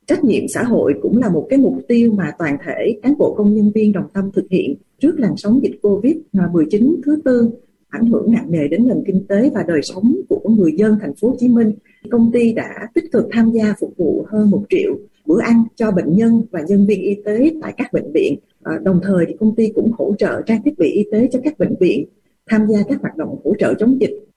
trách 0.09 0.25
nhiệm 0.25 0.49
xã 0.49 0.63
hội 0.63 0.95
cũng 1.03 1.19
là 1.19 1.29
một 1.29 1.47
cái 1.51 1.59
mục 1.59 1.75
tiêu 1.89 2.13
mà 2.13 2.33
toàn 2.39 2.57
thể 2.67 2.99
cán 3.03 3.19
bộ 3.19 3.35
công 3.35 3.55
nhân 3.55 3.73
viên 3.75 3.93
đồng 3.93 4.07
tâm 4.13 4.31
thực 4.33 4.45
hiện 4.51 4.75
trước 5.01 5.21
làn 5.21 5.37
sóng 5.37 5.61
dịch 5.63 5.79
covid 5.83 6.17
19 6.53 7.01
thứ 7.05 7.21
tư 7.25 7.51
ảnh 7.89 8.07
hưởng 8.07 8.33
nặng 8.33 8.51
nề 8.51 8.69
đến 8.69 8.89
nền 8.89 9.05
kinh 9.07 9.27
tế 9.29 9.51
và 9.55 9.65
đời 9.69 9.81
sống 9.83 10.17
của 10.29 10.51
người 10.51 10.73
dân 10.77 10.97
thành 11.01 11.15
phố 11.15 11.29
Hồ 11.29 11.37
Chí 11.39 11.49
Minh. 11.49 11.73
Công 12.11 12.31
ty 12.33 12.53
đã 12.53 12.89
tích 12.95 13.05
cực 13.13 13.29
tham 13.33 13.51
gia 13.51 13.75
phục 13.81 13.97
vụ 13.97 14.27
hơn 14.29 14.51
một 14.51 14.65
triệu 14.69 14.99
bữa 15.27 15.41
ăn 15.41 15.65
cho 15.77 15.91
bệnh 15.91 16.17
nhân 16.17 16.43
và 16.51 16.61
nhân 16.69 16.87
viên 16.87 17.03
y 17.03 17.15
tế 17.25 17.51
tại 17.63 17.75
các 17.77 17.93
bệnh 17.93 18.13
viện. 18.15 18.39
Ờ, 18.63 18.79
đồng 18.83 19.01
thời 19.03 19.25
thì 19.29 19.35
công 19.41 19.55
ty 19.55 19.69
cũng 19.75 19.93
hỗ 19.99 20.15
trợ 20.19 20.43
trang 20.47 20.63
thiết 20.65 20.79
bị 20.79 20.91
y 20.91 21.05
tế 21.13 21.29
cho 21.33 21.41
các 21.45 21.59
bệnh 21.59 21.75
viện, 21.81 22.09
tham 22.51 22.67
gia 22.67 22.79
các 22.89 23.01
hoạt 23.01 23.17
động 23.17 23.41
hỗ 23.45 23.55
trợ 23.59 23.75
chống 23.75 24.01
dịch. 24.01 24.28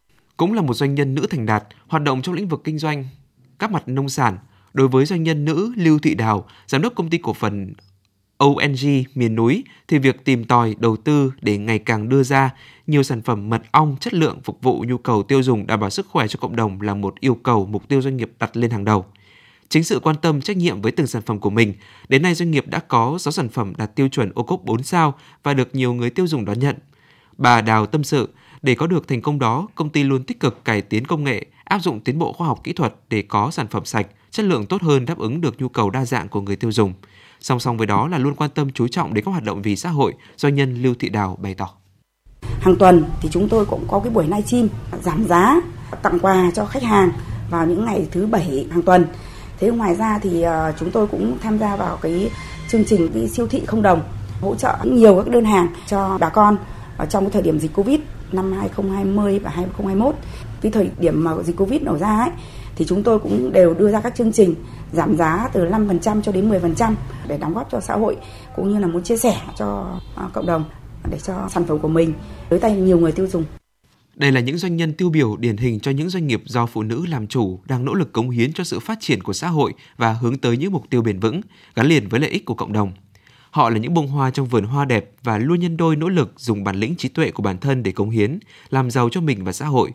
Cũng 0.41 0.53
là 0.53 0.61
một 0.61 0.73
doanh 0.73 0.95
nhân 0.95 1.15
nữ 1.15 1.27
thành 1.29 1.45
đạt, 1.45 1.63
hoạt 1.87 2.03
động 2.03 2.21
trong 2.21 2.35
lĩnh 2.35 2.47
vực 2.47 2.61
kinh 2.63 2.77
doanh, 2.77 3.05
các 3.59 3.71
mặt 3.71 3.83
nông 3.87 4.09
sản. 4.09 4.37
Đối 4.73 4.87
với 4.87 5.05
doanh 5.05 5.23
nhân 5.23 5.45
nữ 5.45 5.73
Lưu 5.77 5.99
Thị 5.99 6.15
Đào, 6.15 6.45
giám 6.67 6.81
đốc 6.81 6.95
công 6.95 7.09
ty 7.09 7.17
cổ 7.17 7.33
phần 7.33 7.73
ONG 8.37 9.03
miền 9.15 9.35
núi 9.35 9.63
thì 9.87 9.97
việc 9.99 10.25
tìm 10.25 10.43
tòi 10.43 10.75
đầu 10.79 10.97
tư 10.97 11.33
để 11.41 11.57
ngày 11.57 11.79
càng 11.79 12.09
đưa 12.09 12.23
ra 12.23 12.49
nhiều 12.87 13.03
sản 13.03 13.21
phẩm 13.21 13.49
mật 13.49 13.61
ong 13.71 13.95
chất 13.99 14.13
lượng 14.13 14.39
phục 14.43 14.61
vụ 14.61 14.85
nhu 14.87 14.97
cầu 14.97 15.23
tiêu 15.23 15.43
dùng 15.43 15.67
đảm 15.67 15.79
bảo 15.79 15.89
sức 15.89 16.07
khỏe 16.09 16.27
cho 16.27 16.39
cộng 16.41 16.55
đồng 16.55 16.81
là 16.81 16.93
một 16.93 17.19
yêu 17.19 17.35
cầu 17.35 17.65
mục 17.65 17.87
tiêu 17.87 18.01
doanh 18.01 18.17
nghiệp 18.17 18.31
đặt 18.39 18.57
lên 18.57 18.71
hàng 18.71 18.85
đầu. 18.85 19.05
Chính 19.69 19.83
sự 19.83 19.99
quan 19.99 20.15
tâm 20.21 20.41
trách 20.41 20.57
nhiệm 20.57 20.81
với 20.81 20.91
từng 20.91 21.07
sản 21.07 21.21
phẩm 21.21 21.39
của 21.39 21.49
mình, 21.49 21.73
đến 22.09 22.21
nay 22.21 22.35
doanh 22.35 22.51
nghiệp 22.51 22.65
đã 22.67 22.79
có 22.79 23.17
6 23.19 23.31
sản 23.31 23.49
phẩm 23.49 23.73
đạt 23.77 23.95
tiêu 23.95 24.07
chuẩn 24.07 24.31
ô 24.35 24.43
cốp 24.43 24.63
4 24.63 24.83
sao 24.83 25.13
và 25.43 25.53
được 25.53 25.75
nhiều 25.75 25.93
người 25.93 26.09
tiêu 26.09 26.27
dùng 26.27 26.45
đón 26.45 26.59
nhận. 26.59 26.75
Bà 27.37 27.61
Đào 27.61 27.85
tâm 27.85 28.03
sự, 28.03 28.29
để 28.61 28.75
có 28.75 28.87
được 28.87 29.07
thành 29.07 29.21
công 29.21 29.39
đó, 29.39 29.67
công 29.75 29.89
ty 29.89 30.03
luôn 30.03 30.23
tích 30.23 30.39
cực 30.39 30.65
cải 30.65 30.81
tiến 30.81 31.05
công 31.05 31.23
nghệ, 31.23 31.45
áp 31.63 31.79
dụng 31.79 31.99
tiến 31.99 32.19
bộ 32.19 32.33
khoa 32.33 32.47
học 32.47 32.59
kỹ 32.63 32.73
thuật 32.73 32.93
để 33.09 33.21
có 33.21 33.51
sản 33.51 33.67
phẩm 33.67 33.85
sạch, 33.85 34.07
chất 34.31 34.45
lượng 34.45 34.65
tốt 34.65 34.81
hơn 34.81 35.05
đáp 35.05 35.17
ứng 35.17 35.41
được 35.41 35.61
nhu 35.61 35.69
cầu 35.69 35.89
đa 35.89 36.05
dạng 36.05 36.29
của 36.29 36.41
người 36.41 36.55
tiêu 36.55 36.71
dùng. 36.71 36.93
Song 37.39 37.59
song 37.59 37.77
với 37.77 37.87
đó 37.87 38.07
là 38.07 38.17
luôn 38.17 38.35
quan 38.35 38.49
tâm 38.49 38.71
chú 38.71 38.87
trọng 38.87 39.13
đến 39.13 39.25
các 39.25 39.31
hoạt 39.31 39.43
động 39.43 39.61
vì 39.61 39.75
xã 39.75 39.89
hội, 39.89 40.13
doanh 40.35 40.55
nhân 40.55 40.81
Lưu 40.81 40.93
Thị 40.99 41.09
Đào 41.09 41.37
bày 41.41 41.53
tỏ. 41.53 41.69
Hàng 42.59 42.75
tuần 42.75 43.03
thì 43.21 43.29
chúng 43.31 43.49
tôi 43.49 43.65
cũng 43.65 43.85
có 43.87 43.99
cái 43.99 44.13
buổi 44.13 44.23
livestream 44.23 44.67
giảm 45.01 45.25
giá, 45.25 45.61
tặng 46.01 46.19
quà 46.19 46.51
cho 46.55 46.65
khách 46.65 46.83
hàng 46.83 47.11
vào 47.49 47.65
những 47.65 47.85
ngày 47.85 48.07
thứ 48.11 48.27
bảy 48.27 48.67
hàng 48.71 48.81
tuần 48.81 49.05
thế 49.59 49.69
ngoài 49.69 49.95
ra 49.95 50.19
thì 50.21 50.41
ờ, 50.41 50.73
chúng 50.79 50.91
tôi 50.91 51.07
cũng 51.07 51.37
tham 51.41 51.59
gia 51.59 51.75
vào 51.75 51.97
cái 52.01 52.31
chương 52.67 52.85
trình 52.85 53.09
cái 53.13 53.27
siêu 53.27 53.47
thị 53.47 53.61
không 53.65 53.81
đồng 53.81 54.01
hỗ 54.41 54.55
trợ 54.55 54.77
nhiều 54.83 55.15
các 55.15 55.27
đơn 55.27 55.45
hàng 55.45 55.67
cho 55.87 56.17
bà 56.19 56.29
con 56.29 56.57
ở 56.97 57.05
trong 57.05 57.23
cái 57.23 57.31
thời 57.31 57.41
điểm 57.41 57.59
dịch 57.59 57.73
covid 57.73 57.99
năm 58.33 58.51
2020 58.51 59.39
và 59.39 59.49
2021 59.49 60.15
cái 60.61 60.71
thời 60.71 60.89
điểm 60.99 61.23
mà 61.23 61.31
dịch 61.43 61.57
covid 61.57 61.81
nổ 61.81 61.97
ra 61.97 62.19
ấy 62.19 62.29
thì 62.75 62.85
chúng 62.85 63.03
tôi 63.03 63.19
cũng 63.19 63.53
đều 63.53 63.73
đưa 63.73 63.91
ra 63.91 64.01
các 64.01 64.15
chương 64.15 64.31
trình 64.31 64.55
giảm 64.93 65.17
giá 65.17 65.49
từ 65.53 65.65
5% 65.65 66.21
cho 66.21 66.31
đến 66.31 66.49
10% 66.49 66.93
để 67.27 67.37
đóng 67.37 67.53
góp 67.53 67.67
cho 67.71 67.79
xã 67.79 67.95
hội 67.95 68.17
cũng 68.55 68.73
như 68.73 68.79
là 68.79 68.87
muốn 68.87 69.03
chia 69.03 69.17
sẻ 69.17 69.41
cho 69.57 69.99
à, 70.15 70.29
cộng 70.33 70.45
đồng 70.45 70.63
để 71.11 71.17
cho 71.19 71.47
sản 71.49 71.65
phẩm 71.65 71.79
của 71.79 71.87
mình 71.87 72.13
tới 72.49 72.59
tay 72.59 72.75
nhiều 72.75 72.99
người 72.99 73.11
tiêu 73.11 73.27
dùng. 73.27 73.43
Đây 74.15 74.31
là 74.31 74.39
những 74.39 74.57
doanh 74.57 74.75
nhân 74.75 74.93
tiêu 74.93 75.09
biểu 75.09 75.37
điển 75.37 75.57
hình 75.57 75.79
cho 75.79 75.91
những 75.91 76.09
doanh 76.09 76.27
nghiệp 76.27 76.41
do 76.45 76.65
phụ 76.65 76.83
nữ 76.83 77.05
làm 77.09 77.27
chủ 77.27 77.59
đang 77.67 77.85
nỗ 77.85 77.93
lực 77.93 78.13
cống 78.13 78.29
hiến 78.29 78.53
cho 78.53 78.63
sự 78.63 78.79
phát 78.79 78.97
triển 79.01 79.23
của 79.23 79.33
xã 79.33 79.47
hội 79.47 79.73
và 79.97 80.13
hướng 80.13 80.37
tới 80.37 80.57
những 80.57 80.71
mục 80.71 80.83
tiêu 80.89 81.01
bền 81.01 81.19
vững, 81.19 81.41
gắn 81.75 81.87
liền 81.87 82.07
với 82.07 82.19
lợi 82.19 82.29
ích 82.29 82.45
của 82.45 82.53
cộng 82.53 82.73
đồng. 82.73 82.91
Họ 83.51 83.69
là 83.69 83.77
những 83.77 83.93
bông 83.93 84.07
hoa 84.07 84.31
trong 84.31 84.47
vườn 84.47 84.63
hoa 84.63 84.85
đẹp 84.85 85.11
và 85.23 85.37
luôn 85.37 85.59
nhân 85.59 85.77
đôi 85.77 85.95
nỗ 85.95 86.09
lực 86.09 86.33
dùng 86.37 86.63
bản 86.63 86.75
lĩnh 86.75 86.95
trí 86.95 87.09
tuệ 87.09 87.31
của 87.31 87.43
bản 87.43 87.57
thân 87.57 87.83
để 87.83 87.91
cống 87.91 88.09
hiến, 88.09 88.39
làm 88.69 88.91
giàu 88.91 89.09
cho 89.09 89.21
mình 89.21 89.43
và 89.43 89.51
xã 89.51 89.65
hội, 89.65 89.91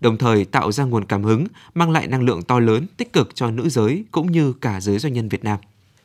đồng 0.00 0.18
thời 0.18 0.44
tạo 0.44 0.72
ra 0.72 0.84
nguồn 0.84 1.04
cảm 1.04 1.24
hứng, 1.24 1.46
mang 1.74 1.90
lại 1.90 2.06
năng 2.06 2.22
lượng 2.22 2.42
to 2.42 2.60
lớn, 2.60 2.86
tích 2.96 3.12
cực 3.12 3.34
cho 3.34 3.50
nữ 3.50 3.68
giới 3.68 4.04
cũng 4.10 4.32
như 4.32 4.52
cả 4.52 4.80
giới 4.80 4.98
doanh 4.98 5.12
nhân 5.12 5.28
Việt 5.28 5.44
Nam. 5.44 5.58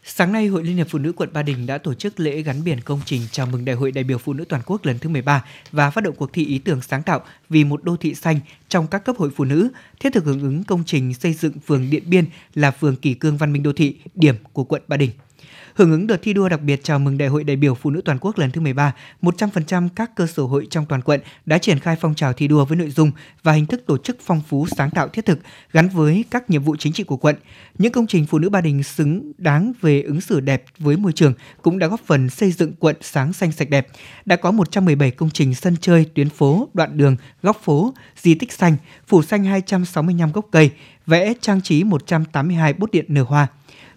Sáng 0.07 0.31
nay, 0.31 0.47
Hội 0.47 0.63
Liên 0.63 0.75
hiệp 0.75 0.87
Phụ 0.89 0.99
nữ 0.99 1.11
quận 1.11 1.29
Ba 1.33 1.43
Đình 1.43 1.65
đã 1.65 1.77
tổ 1.77 1.93
chức 1.93 2.19
lễ 2.19 2.41
gắn 2.41 2.63
biển 2.63 2.81
công 2.81 3.01
trình 3.05 3.21
chào 3.31 3.45
mừng 3.45 3.65
Đại 3.65 3.75
hội 3.75 3.91
đại 3.91 4.03
biểu 4.03 4.17
Phụ 4.17 4.33
nữ 4.33 4.45
toàn 4.49 4.61
quốc 4.65 4.85
lần 4.85 4.99
thứ 4.99 5.09
13 5.09 5.45
và 5.71 5.89
phát 5.89 6.03
động 6.03 6.15
cuộc 6.15 6.33
thi 6.33 6.45
ý 6.45 6.59
tưởng 6.59 6.81
sáng 6.81 7.03
tạo 7.03 7.21
vì 7.49 7.63
một 7.63 7.83
đô 7.83 7.97
thị 7.97 8.15
xanh 8.15 8.39
trong 8.69 8.87
các 8.87 9.05
cấp 9.05 9.15
hội 9.17 9.29
phụ 9.35 9.43
nữ, 9.43 9.69
thiết 9.99 10.13
thực 10.13 10.25
hưởng 10.25 10.41
ứng 10.41 10.63
công 10.63 10.83
trình 10.85 11.13
xây 11.13 11.33
dựng 11.33 11.53
phường 11.65 11.89
Điện 11.89 12.03
Biên 12.05 12.25
là 12.53 12.71
phường 12.71 12.95
kỳ 12.95 13.13
cương 13.13 13.37
văn 13.37 13.53
minh 13.53 13.63
đô 13.63 13.73
thị, 13.73 13.95
điểm 14.15 14.35
của 14.53 14.63
quận 14.63 14.81
Ba 14.87 14.97
Đình. 14.97 15.11
Hưởng 15.75 15.91
ứng 15.91 16.07
đợt 16.07 16.17
thi 16.21 16.33
đua 16.33 16.49
đặc 16.49 16.61
biệt 16.61 16.83
chào 16.83 16.99
mừng 16.99 17.17
Đại 17.17 17.27
hội 17.27 17.43
đại 17.43 17.55
biểu 17.55 17.75
Phụ 17.75 17.89
nữ 17.89 18.01
toàn 18.05 18.17
quốc 18.21 18.37
lần 18.37 18.51
thứ 18.51 18.61
13, 18.61 18.93
100% 19.21 19.89
các 19.95 20.15
cơ 20.15 20.27
sở 20.27 20.43
hội 20.43 20.67
trong 20.69 20.85
toàn 20.85 21.01
quận 21.01 21.21
đã 21.45 21.57
triển 21.57 21.79
khai 21.79 21.95
phong 22.01 22.15
trào 22.15 22.33
thi 22.33 22.47
đua 22.47 22.65
với 22.65 22.77
nội 22.77 22.89
dung 22.89 23.11
và 23.43 23.51
hình 23.51 23.65
thức 23.65 23.85
tổ 23.85 23.97
chức 23.97 24.17
phong 24.21 24.41
phú 24.47 24.67
sáng 24.77 24.89
tạo 24.89 25.07
thiết 25.07 25.25
thực 25.25 25.39
gắn 25.71 25.89
với 25.89 26.25
các 26.31 26.49
nhiệm 26.49 26.63
vụ 26.63 26.75
chính 26.75 26.93
trị 26.93 27.03
của 27.03 27.17
quận. 27.17 27.35
Những 27.77 27.91
công 27.91 28.07
trình 28.07 28.25
phụ 28.25 28.39
nữ 28.39 28.49
Ba 28.49 28.61
Đình 28.61 28.83
xứng 28.83 29.31
đáng 29.37 29.73
về 29.81 30.01
ứng 30.01 30.21
xử 30.21 30.39
đẹp 30.39 30.63
với 30.77 30.97
môi 30.97 31.11
trường 31.11 31.33
cũng 31.61 31.79
đã 31.79 31.87
góp 31.87 31.99
phần 32.05 32.29
xây 32.29 32.51
dựng 32.51 32.73
quận 32.79 32.95
sáng 33.01 33.33
xanh 33.33 33.51
sạch 33.51 33.69
đẹp. 33.69 33.87
Đã 34.25 34.35
có 34.35 34.51
117 34.51 35.11
công 35.11 35.29
trình 35.29 35.55
sân 35.55 35.75
chơi, 35.81 36.05
tuyến 36.15 36.29
phố, 36.29 36.69
đoạn 36.73 36.97
đường, 36.97 37.15
góc 37.41 37.61
phố, 37.63 37.93
di 38.17 38.35
tích 38.35 38.53
xanh, 38.53 38.77
phủ 39.07 39.23
xanh 39.23 39.43
265 39.43 40.31
gốc 40.31 40.45
cây, 40.51 40.71
vẽ 41.05 41.33
trang 41.41 41.61
trí 41.61 41.83
182 41.83 42.73
bút 42.73 42.91
điện 42.91 43.05
nở 43.07 43.23
hoa. 43.23 43.47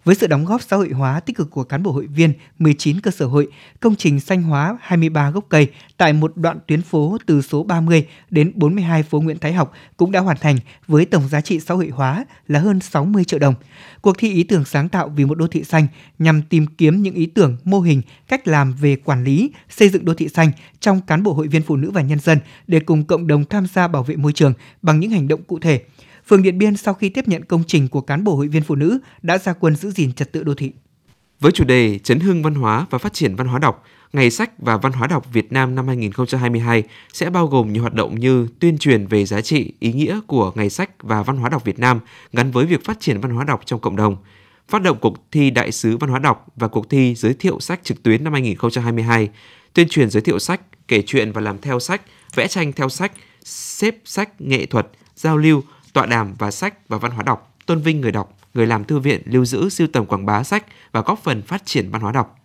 Với 0.09 0.15
sự 0.15 0.27
đóng 0.27 0.45
góp 0.45 0.63
xã 0.63 0.77
hội 0.77 0.89
hóa 0.89 1.21
tích 1.21 1.37
cực 1.37 1.51
của 1.51 1.65
cán 1.65 1.83
bộ 1.83 1.93
hội 1.93 2.07
viên 2.07 2.33
19 2.59 3.01
cơ 3.01 3.11
sở 3.11 3.27
hội, 3.27 3.49
công 3.81 3.97
trình 3.97 4.21
xanh 4.21 4.43
hóa 4.43 4.79
23 4.81 5.31
gốc 5.31 5.45
cây 5.49 5.71
tại 5.97 6.13
một 6.13 6.37
đoạn 6.37 6.59
tuyến 6.67 6.83
phố 6.83 7.19
từ 7.27 7.43
số 7.43 7.63
30 7.63 8.07
đến 8.31 8.53
42 8.55 9.03
phố 9.03 9.21
Nguyễn 9.21 9.39
Thái 9.39 9.53
Học 9.53 9.73
cũng 9.97 10.13
đã 10.13 10.21
hoàn 10.21 10.37
thành 10.37 10.59
với 10.87 11.05
tổng 11.05 11.29
giá 11.29 11.41
trị 11.41 11.61
xã 11.61 11.75
hội 11.75 11.89
hóa 11.89 12.25
là 12.47 12.61
hơn 12.61 12.81
60 12.81 13.25
triệu 13.25 13.39
đồng. 13.39 13.55
Cuộc 14.01 14.19
thi 14.19 14.33
ý 14.33 14.43
tưởng 14.43 14.65
sáng 14.65 14.89
tạo 14.89 15.09
vì 15.09 15.25
một 15.25 15.39
đô 15.39 15.47
thị 15.47 15.65
xanh 15.65 15.87
nhằm 16.19 16.43
tìm 16.43 16.67
kiếm 16.67 17.03
những 17.03 17.15
ý 17.15 17.27
tưởng, 17.27 17.57
mô 17.65 17.81
hình, 17.81 18.03
cách 18.29 18.49
làm 18.49 18.73
về 18.73 18.97
quản 18.97 19.25
lý, 19.25 19.51
xây 19.69 19.89
dựng 19.89 20.05
đô 20.05 20.15
thị 20.15 20.29
xanh 20.29 20.51
trong 20.81 21.01
cán 21.01 21.23
bộ 21.23 21.33
hội 21.33 21.49
viên 21.49 21.63
phụ 21.63 21.77
nữ 21.77 21.91
và 21.91 22.03
nhân 22.03 22.21
dân 22.21 22.39
để 22.67 22.81
cùng 22.81 23.05
cộng 23.05 23.27
đồng 23.27 23.45
tham 23.45 23.67
gia 23.75 23.89
bảo 23.89 24.03
vệ 24.03 24.17
môi 24.17 24.33
trường 24.33 24.53
bằng 24.83 25.01
những 25.01 25.11
hành 25.11 25.29
động 25.29 25.43
cụ 25.43 25.59
thể. 25.59 25.83
Phường 26.29 26.43
Điện 26.43 26.59
Biên 26.59 26.77
sau 26.77 26.95
khi 26.95 27.09
tiếp 27.09 27.29
nhận 27.29 27.45
công 27.45 27.63
trình 27.67 27.89
của 27.89 28.01
cán 28.01 28.25
bộ 28.25 28.37
hội 28.37 28.49
viên 28.49 28.63
phụ 28.63 28.75
nữ 28.75 28.99
đã 29.23 29.39
ra 29.39 29.53
quân 29.53 29.77
giữ 29.77 29.91
gìn 29.91 30.13
trật 30.13 30.33
tự 30.33 30.43
đô 30.43 30.55
thị. 30.55 30.73
Với 31.41 31.53
chủ 31.53 31.65
đề 31.65 31.99
Chấn 31.99 32.21
hưng 32.21 32.43
văn 32.43 32.55
hóa 32.55 32.87
và 32.91 32.99
phát 32.99 33.13
triển 33.13 33.37
văn 33.37 33.47
hóa 33.47 33.59
đọc, 33.59 33.85
Ngày 34.13 34.31
sách 34.31 34.51
và 34.59 34.77
Văn 34.77 34.93
hóa 34.93 35.07
đọc 35.07 35.27
Việt 35.33 35.53
Nam 35.53 35.75
năm 35.75 35.87
2022 35.87 36.83
sẽ 37.13 37.31
bao 37.31 37.47
gồm 37.47 37.73
nhiều 37.73 37.83
hoạt 37.83 37.95
động 37.95 38.21
như 38.21 38.49
tuyên 38.61 38.79
truyền 38.79 39.07
về 39.07 39.25
giá 39.25 39.41
trị, 39.41 39.73
ý 39.79 39.93
nghĩa 39.93 40.21
của 40.27 40.53
Ngày 40.55 40.71
sách 40.71 40.91
và 41.03 41.23
Văn 41.23 41.37
hóa 41.37 41.49
đọc 41.49 41.65
Việt 41.65 41.79
Nam 41.79 42.01
gắn 42.33 42.51
với 42.51 42.67
việc 42.67 42.85
phát 42.85 43.01
triển 43.01 43.21
văn 43.21 43.31
hóa 43.31 43.45
đọc 43.45 43.61
trong 43.65 43.81
cộng 43.81 43.97
đồng, 43.97 44.17
phát 44.69 44.83
động 44.83 44.99
cuộc 45.01 45.31
thi 45.33 45.51
Đại 45.51 45.73
sứ 45.73 45.97
Văn 45.97 46.11
hóa 46.11 46.19
đọc 46.19 46.47
và 46.57 46.69
cuộc 46.69 46.91
thi 46.91 47.15
giới 47.15 47.35
thiệu 47.35 47.61
sách 47.61 47.81
trực 47.83 48.03
tuyến 48.03 48.25
năm 48.25 48.33
2022, 48.33 49.29
tuyên 49.75 49.89
truyền 49.89 50.11
giới 50.11 50.23
thiệu 50.23 50.39
sách, 50.39 50.61
kể 50.89 51.03
chuyện 51.07 51.33
và 51.33 51.41
làm 51.41 51.59
theo 51.59 51.81
sách, 51.81 52.03
vẽ 52.35 52.49
tranh 52.49 52.73
theo 52.73 52.89
sách, 52.89 53.13
xếp 53.45 53.97
sách 54.05 54.41
nghệ 54.41 54.67
thuật, 54.67 54.89
giao 55.17 55.37
lưu, 55.37 55.63
tọa 55.99 56.07
đàm 56.07 56.35
và 56.39 56.51
sách 56.51 56.89
và 56.89 56.99
văn 56.99 57.13
hóa 57.13 57.23
đọc, 57.23 57.55
tôn 57.67 57.81
vinh 57.81 58.01
người 58.01 58.13
đọc, 58.13 58.39
người 58.55 58.67
làm 58.67 58.85
thư 58.85 58.99
viện, 58.99 59.23
lưu 59.25 59.45
giữ, 59.45 59.69
siêu 59.69 59.87
tầm 59.93 60.07
quảng 60.07 60.27
bá 60.27 60.43
sách 60.43 60.65
và 60.93 61.01
góp 61.01 61.19
phần 61.23 61.43
phát 61.43 61.67
triển 61.67 61.91
văn 61.91 62.03
hóa 62.03 62.13
đọc. 62.13 62.39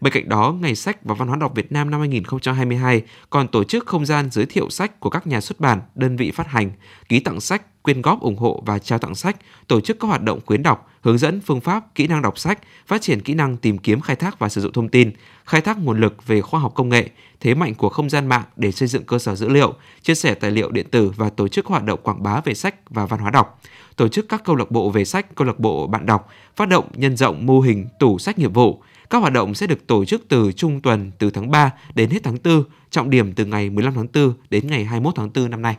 Bên 0.00 0.12
cạnh 0.12 0.28
đó, 0.28 0.54
Ngày 0.60 0.74
sách 0.74 1.04
và 1.04 1.14
Văn 1.14 1.28
hóa 1.28 1.36
đọc 1.36 1.52
Việt 1.54 1.72
Nam 1.72 1.90
năm 1.90 2.00
2022 2.00 3.02
còn 3.30 3.48
tổ 3.48 3.64
chức 3.64 3.86
không 3.86 4.06
gian 4.06 4.30
giới 4.30 4.46
thiệu 4.46 4.70
sách 4.70 5.00
của 5.00 5.10
các 5.10 5.26
nhà 5.26 5.40
xuất 5.40 5.60
bản, 5.60 5.80
đơn 5.94 6.16
vị 6.16 6.30
phát 6.30 6.46
hành, 6.48 6.70
ký 7.08 7.20
tặng 7.20 7.40
sách, 7.40 7.62
quyên 7.86 8.02
góp 8.02 8.20
ủng 8.20 8.36
hộ 8.36 8.62
và 8.66 8.78
trao 8.78 8.98
tặng 8.98 9.14
sách, 9.14 9.36
tổ 9.68 9.80
chức 9.80 10.00
các 10.00 10.08
hoạt 10.08 10.22
động 10.22 10.40
khuyến 10.46 10.62
đọc, 10.62 10.90
hướng 11.00 11.18
dẫn 11.18 11.40
phương 11.40 11.60
pháp, 11.60 11.94
kỹ 11.94 12.06
năng 12.06 12.22
đọc 12.22 12.38
sách, 12.38 12.58
phát 12.86 13.02
triển 13.02 13.20
kỹ 13.20 13.34
năng 13.34 13.56
tìm 13.56 13.78
kiếm 13.78 14.00
khai 14.00 14.16
thác 14.16 14.38
và 14.38 14.48
sử 14.48 14.60
dụng 14.60 14.72
thông 14.72 14.88
tin, 14.88 15.12
khai 15.44 15.60
thác 15.60 15.78
nguồn 15.78 16.00
lực 16.00 16.26
về 16.26 16.40
khoa 16.40 16.60
học 16.60 16.72
công 16.74 16.88
nghệ, 16.88 17.10
thế 17.40 17.54
mạnh 17.54 17.74
của 17.74 17.88
không 17.88 18.10
gian 18.10 18.26
mạng 18.26 18.44
để 18.56 18.72
xây 18.72 18.88
dựng 18.88 19.04
cơ 19.04 19.18
sở 19.18 19.34
dữ 19.34 19.48
liệu, 19.48 19.74
chia 20.02 20.14
sẻ 20.14 20.34
tài 20.34 20.50
liệu 20.50 20.70
điện 20.70 20.86
tử 20.90 21.12
và 21.16 21.30
tổ 21.30 21.48
chức 21.48 21.66
hoạt 21.66 21.84
động 21.84 22.00
quảng 22.02 22.22
bá 22.22 22.40
về 22.44 22.54
sách 22.54 22.74
và 22.90 23.06
văn 23.06 23.20
hóa 23.20 23.30
đọc 23.30 23.60
tổ 23.96 24.08
chức 24.08 24.28
các 24.28 24.44
câu 24.44 24.56
lạc 24.56 24.70
bộ 24.70 24.90
về 24.90 25.04
sách, 25.04 25.34
câu 25.34 25.46
lạc 25.46 25.58
bộ 25.58 25.86
bạn 25.86 26.06
đọc, 26.06 26.28
phát 26.56 26.68
động 26.68 26.84
nhân 26.94 27.16
rộng 27.16 27.46
mô 27.46 27.60
hình 27.60 27.86
tủ 27.98 28.18
sách 28.18 28.38
nghiệp 28.38 28.54
vụ, 28.54 28.82
các 29.10 29.18
hoạt 29.18 29.32
động 29.32 29.54
sẽ 29.54 29.66
được 29.66 29.86
tổ 29.86 30.04
chức 30.04 30.22
từ 30.28 30.52
trung 30.52 30.80
tuần 30.80 31.10
từ 31.18 31.30
tháng 31.30 31.50
3 31.50 31.72
đến 31.94 32.10
hết 32.10 32.18
tháng 32.24 32.36
4, 32.44 32.64
trọng 32.90 33.10
điểm 33.10 33.32
từ 33.32 33.44
ngày 33.44 33.70
15 33.70 33.94
tháng 33.94 34.06
4 34.14 34.34
đến 34.50 34.66
ngày 34.66 34.84
21 34.84 35.14
tháng 35.16 35.30
4 35.34 35.50
năm 35.50 35.62
nay. 35.62 35.76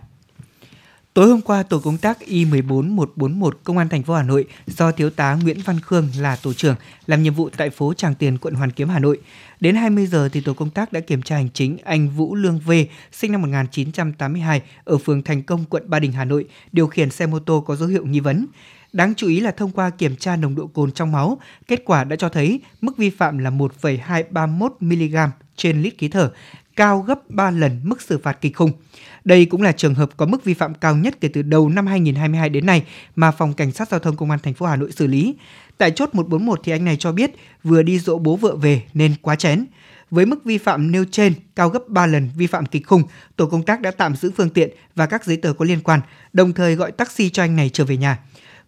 Tối 1.18 1.28
hôm 1.28 1.42
qua, 1.42 1.64
tổ 1.64 1.80
công 1.80 1.98
tác 1.98 2.18
Y14141 2.28 3.52
Công 3.64 3.78
an 3.78 3.90
thành 3.90 4.04
phố 4.04 4.14
Hà 4.14 4.24
Nội 4.24 4.46
do 4.68 4.92
thiếu 4.92 5.10
tá 5.10 5.38
Nguyễn 5.44 5.58
Văn 5.66 5.80
Khương 5.80 6.10
là 6.20 6.36
tổ 6.36 6.54
trưởng 6.54 6.76
làm 7.06 7.24
nhiệm 7.24 7.34
vụ 7.34 7.50
tại 7.58 7.70
phố 7.70 7.94
Tràng 7.94 8.16
Tiền, 8.16 8.38
quận 8.38 8.54
Hoàn 8.54 8.72
Kiếm, 8.72 8.90
Hà 8.90 9.00
Nội. 9.00 9.18
Đến 9.60 9.76
20 9.76 10.06
giờ 10.06 10.30
thì 10.30 10.42
tổ 10.42 10.54
công 10.54 10.70
tác 10.70 10.94
đã 10.94 11.00
kiểm 11.00 11.22
tra 11.22 11.36
hành 11.36 11.50
chính 11.54 11.78
anh 11.84 12.10
Vũ 12.10 12.36
Lương 12.36 12.60
V, 12.60 12.72
sinh 13.12 13.32
năm 13.32 13.42
1982 13.42 14.62
ở 14.84 14.98
phường 14.98 15.24
Thành 15.24 15.44
Công, 15.44 15.66
quận 15.66 15.84
Ba 15.90 16.00
Đình, 16.00 16.12
Hà 16.12 16.26
Nội, 16.26 16.46
điều 16.72 16.88
khiển 16.88 17.10
xe 17.10 17.28
mô 17.28 17.40
tô 17.40 17.64
có 17.68 17.76
dấu 17.76 17.90
hiệu 17.90 18.06
nghi 18.06 18.20
vấn. 18.20 18.46
Đáng 18.94 19.14
chú 19.16 19.28
ý 19.28 19.40
là 19.40 19.52
thông 19.52 19.72
qua 19.72 19.90
kiểm 19.90 20.16
tra 20.16 20.36
nồng 20.36 20.56
độ 20.56 20.68
cồn 20.68 20.92
trong 20.92 21.12
máu, 21.12 21.40
kết 21.68 21.82
quả 21.86 22.04
đã 22.04 22.16
cho 22.16 22.30
thấy 22.30 22.62
mức 22.82 22.98
vi 22.98 23.10
phạm 23.10 23.38
là 23.38 23.50
1,231 23.50 24.74
mg 24.80 25.16
trên 25.56 25.82
lít 25.82 25.94
khí 25.98 26.08
thở, 26.08 26.32
cao 26.78 27.02
gấp 27.02 27.30
3 27.30 27.52
lần 27.52 27.80
mức 27.84 28.02
xử 28.02 28.18
phạt 28.18 28.42
kịch 28.42 28.56
khung. 28.56 28.72
Đây 29.24 29.46
cũng 29.46 29.62
là 29.62 29.72
trường 29.72 29.96
hợp 29.96 30.10
có 30.18 30.26
mức 30.26 30.44
vi 30.44 30.54
phạm 30.54 30.74
cao 30.74 30.96
nhất 30.96 31.18
kể 31.22 31.28
từ 31.28 31.42
đầu 31.42 31.70
năm 31.70 31.88
2022 31.88 32.50
đến 32.50 32.66
nay 32.66 32.84
mà 33.16 33.32
Phòng 33.32 33.54
Cảnh 33.54 33.72
sát 33.72 33.90
Giao 33.90 34.00
thông 34.00 34.16
Công 34.16 34.32
an 34.32 34.40
thành 34.44 34.54
phố 34.54 34.66
Hà 34.66 34.76
Nội 34.76 34.92
xử 34.92 35.08
lý. 35.08 35.36
Tại 35.78 35.92
chốt 35.92 36.10
141 36.14 36.60
thì 36.64 36.72
anh 36.72 36.86
này 36.86 36.98
cho 36.98 37.12
biết 37.12 37.32
vừa 37.64 37.82
đi 37.82 38.00
dỗ 38.00 38.18
bố 38.18 38.36
vợ 38.36 38.56
về 38.56 38.84
nên 38.94 39.16
quá 39.22 39.36
chén. 39.36 39.66
Với 40.12 40.26
mức 40.26 40.46
vi 40.46 40.58
phạm 40.58 40.92
nêu 40.92 41.06
trên 41.12 41.34
cao 41.56 41.70
gấp 41.70 41.88
3 41.88 42.06
lần 42.06 42.30
vi 42.36 42.48
phạm 42.48 42.66
kịch 42.66 42.88
khung, 42.88 43.04
tổ 43.36 43.46
công 43.46 43.64
tác 43.64 43.82
đã 43.82 43.92
tạm 43.92 44.16
giữ 44.16 44.32
phương 44.38 44.50
tiện 44.50 44.70
và 44.96 45.06
các 45.06 45.26
giấy 45.26 45.38
tờ 45.38 45.54
có 45.54 45.66
liên 45.66 45.80
quan, 45.82 46.00
đồng 46.34 46.54
thời 46.54 46.76
gọi 46.76 46.92
taxi 46.92 47.30
cho 47.30 47.44
anh 47.44 47.56
này 47.56 47.70
trở 47.74 47.86
về 47.86 47.98
nhà. 47.98 48.20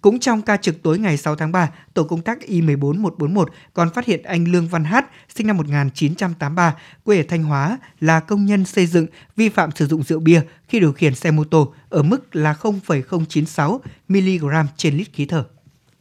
Cũng 0.01 0.19
trong 0.19 0.41
ca 0.41 0.57
trực 0.57 0.83
tối 0.83 0.99
ngày 0.99 1.17
6 1.17 1.35
tháng 1.35 1.51
3, 1.51 1.69
tổ 1.93 2.03
công 2.03 2.21
tác 2.21 2.39
Y14141 2.47 3.45
còn 3.73 3.89
phát 3.93 4.05
hiện 4.05 4.23
anh 4.23 4.51
Lương 4.51 4.67
Văn 4.67 4.83
Hát, 4.83 5.05
sinh 5.35 5.47
năm 5.47 5.57
1983, 5.57 6.75
quê 7.03 7.17
ở 7.17 7.23
Thanh 7.29 7.43
Hóa, 7.43 7.79
là 7.99 8.19
công 8.19 8.45
nhân 8.45 8.65
xây 8.65 8.85
dựng 8.85 9.07
vi 9.35 9.49
phạm 9.49 9.71
sử 9.71 9.87
dụng 9.87 10.03
rượu 10.03 10.19
bia 10.19 10.41
khi 10.67 10.79
điều 10.79 10.93
khiển 10.93 11.15
xe 11.15 11.31
mô 11.31 11.43
tô 11.43 11.73
ở 11.89 12.03
mức 12.03 12.35
là 12.35 12.53
0,096 12.53 13.81
mg 14.07 14.47
trên 14.77 14.97
lít 14.97 15.07
khí 15.13 15.25
thở. 15.25 15.45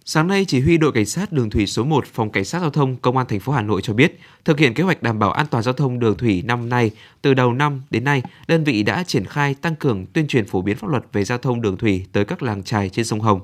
Sáng 0.04 0.28
nay, 0.28 0.44
chỉ 0.48 0.60
huy 0.60 0.76
đội 0.76 0.92
cảnh 0.92 1.06
sát 1.06 1.32
đường 1.32 1.50
thủy 1.50 1.66
số 1.66 1.84
1 1.84 2.06
phòng 2.06 2.30
cảnh 2.30 2.44
sát 2.44 2.60
giao 2.60 2.70
thông 2.70 2.96
công 2.96 3.16
an 3.16 3.26
thành 3.28 3.40
phố 3.40 3.52
Hà 3.52 3.62
Nội 3.62 3.80
cho 3.82 3.92
biết, 3.94 4.20
thực 4.44 4.58
hiện 4.58 4.74
kế 4.74 4.82
hoạch 4.82 5.02
đảm 5.02 5.18
bảo 5.18 5.32
an 5.32 5.46
toàn 5.50 5.62
giao 5.64 5.74
thông 5.74 5.98
đường 5.98 6.16
thủy 6.16 6.42
năm 6.46 6.68
nay, 6.68 6.90
từ 7.22 7.34
đầu 7.34 7.52
năm 7.52 7.82
đến 7.90 8.04
nay, 8.04 8.22
đơn 8.48 8.64
vị 8.64 8.82
đã 8.82 9.04
triển 9.06 9.24
khai 9.24 9.54
tăng 9.54 9.76
cường 9.76 10.06
tuyên 10.06 10.26
truyền 10.26 10.46
phổ 10.46 10.62
biến 10.62 10.76
pháp 10.76 10.90
luật 10.90 11.04
về 11.12 11.24
giao 11.24 11.38
thông 11.38 11.62
đường 11.62 11.76
thủy 11.76 12.06
tới 12.12 12.24
các 12.24 12.42
làng 12.42 12.62
trài 12.62 12.90
trên 12.90 13.04
sông 13.04 13.20
Hồng. 13.20 13.40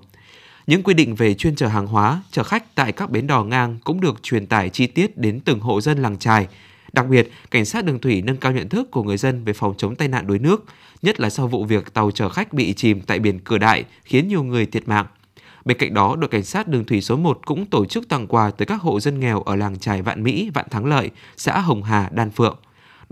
Những 0.67 0.83
quy 0.83 0.95
định 0.95 1.15
về 1.15 1.35
chuyên 1.35 1.57
chở 1.57 1.67
hàng 1.67 1.87
hóa, 1.87 2.23
chở 2.31 2.43
khách 2.43 2.75
tại 2.75 2.93
các 2.93 3.11
bến 3.11 3.27
đò 3.27 3.45
ngang 3.45 3.79
cũng 3.85 4.01
được 4.01 4.23
truyền 4.23 4.47
tải 4.47 4.71
chi 4.71 4.87
tiết 4.87 5.19
đến 5.19 5.41
từng 5.41 5.61
hộ 5.61 5.81
dân 5.81 6.03
làng 6.03 6.19
trài. 6.19 6.49
Đặc 6.93 7.07
biệt, 7.09 7.31
cảnh 7.51 7.65
sát 7.65 7.85
đường 7.85 7.99
thủy 7.99 8.23
nâng 8.23 8.37
cao 8.37 8.53
nhận 8.53 8.69
thức 8.69 8.91
của 8.91 9.03
người 9.03 9.17
dân 9.17 9.45
về 9.45 9.53
phòng 9.53 9.75
chống 9.79 9.97
tai 9.97 10.09
nạn 10.09 10.27
đuối 10.27 10.39
nước, 10.39 10.65
nhất 11.03 11.21
là 11.21 11.31
sau 11.31 11.49
vụ 11.49 11.65
việc 11.65 11.95
tàu 11.95 12.11
chở 12.11 12.29
khách 12.29 12.53
bị 12.53 12.73
chìm 12.73 13.01
tại 13.01 13.19
biển 13.19 13.39
Cửa 13.39 13.59
Đại 13.59 13.85
khiến 14.05 14.29
nhiều 14.29 14.43
người 14.43 14.67
thiệt 14.67 14.89
mạng. 14.89 15.07
Bên 15.65 15.79
cạnh 15.79 15.95
đó, 15.95 16.17
đội 16.17 16.29
cảnh 16.29 16.45
sát 16.45 16.69
đường 16.69 16.85
thủy 16.85 17.01
số 17.01 17.17
1 17.17 17.41
cũng 17.45 17.67
tổ 17.67 17.87
chức 17.87 18.09
tặng 18.09 18.27
quà 18.27 18.51
tới 18.51 18.67
các 18.67 18.81
hộ 18.81 19.01
dân 19.01 19.21
nghèo 19.21 19.43
ở 19.43 19.57
làng 19.57 19.79
trài 19.79 20.03
Vạn 20.03 20.23
Mỹ, 20.23 20.51
Vạn 20.55 20.67
Thắng 20.71 20.87
Lợi, 20.87 21.11
xã 21.37 21.61
Hồng 21.61 21.83
Hà, 21.83 22.09
Đan 22.13 22.31
Phượng. 22.31 22.57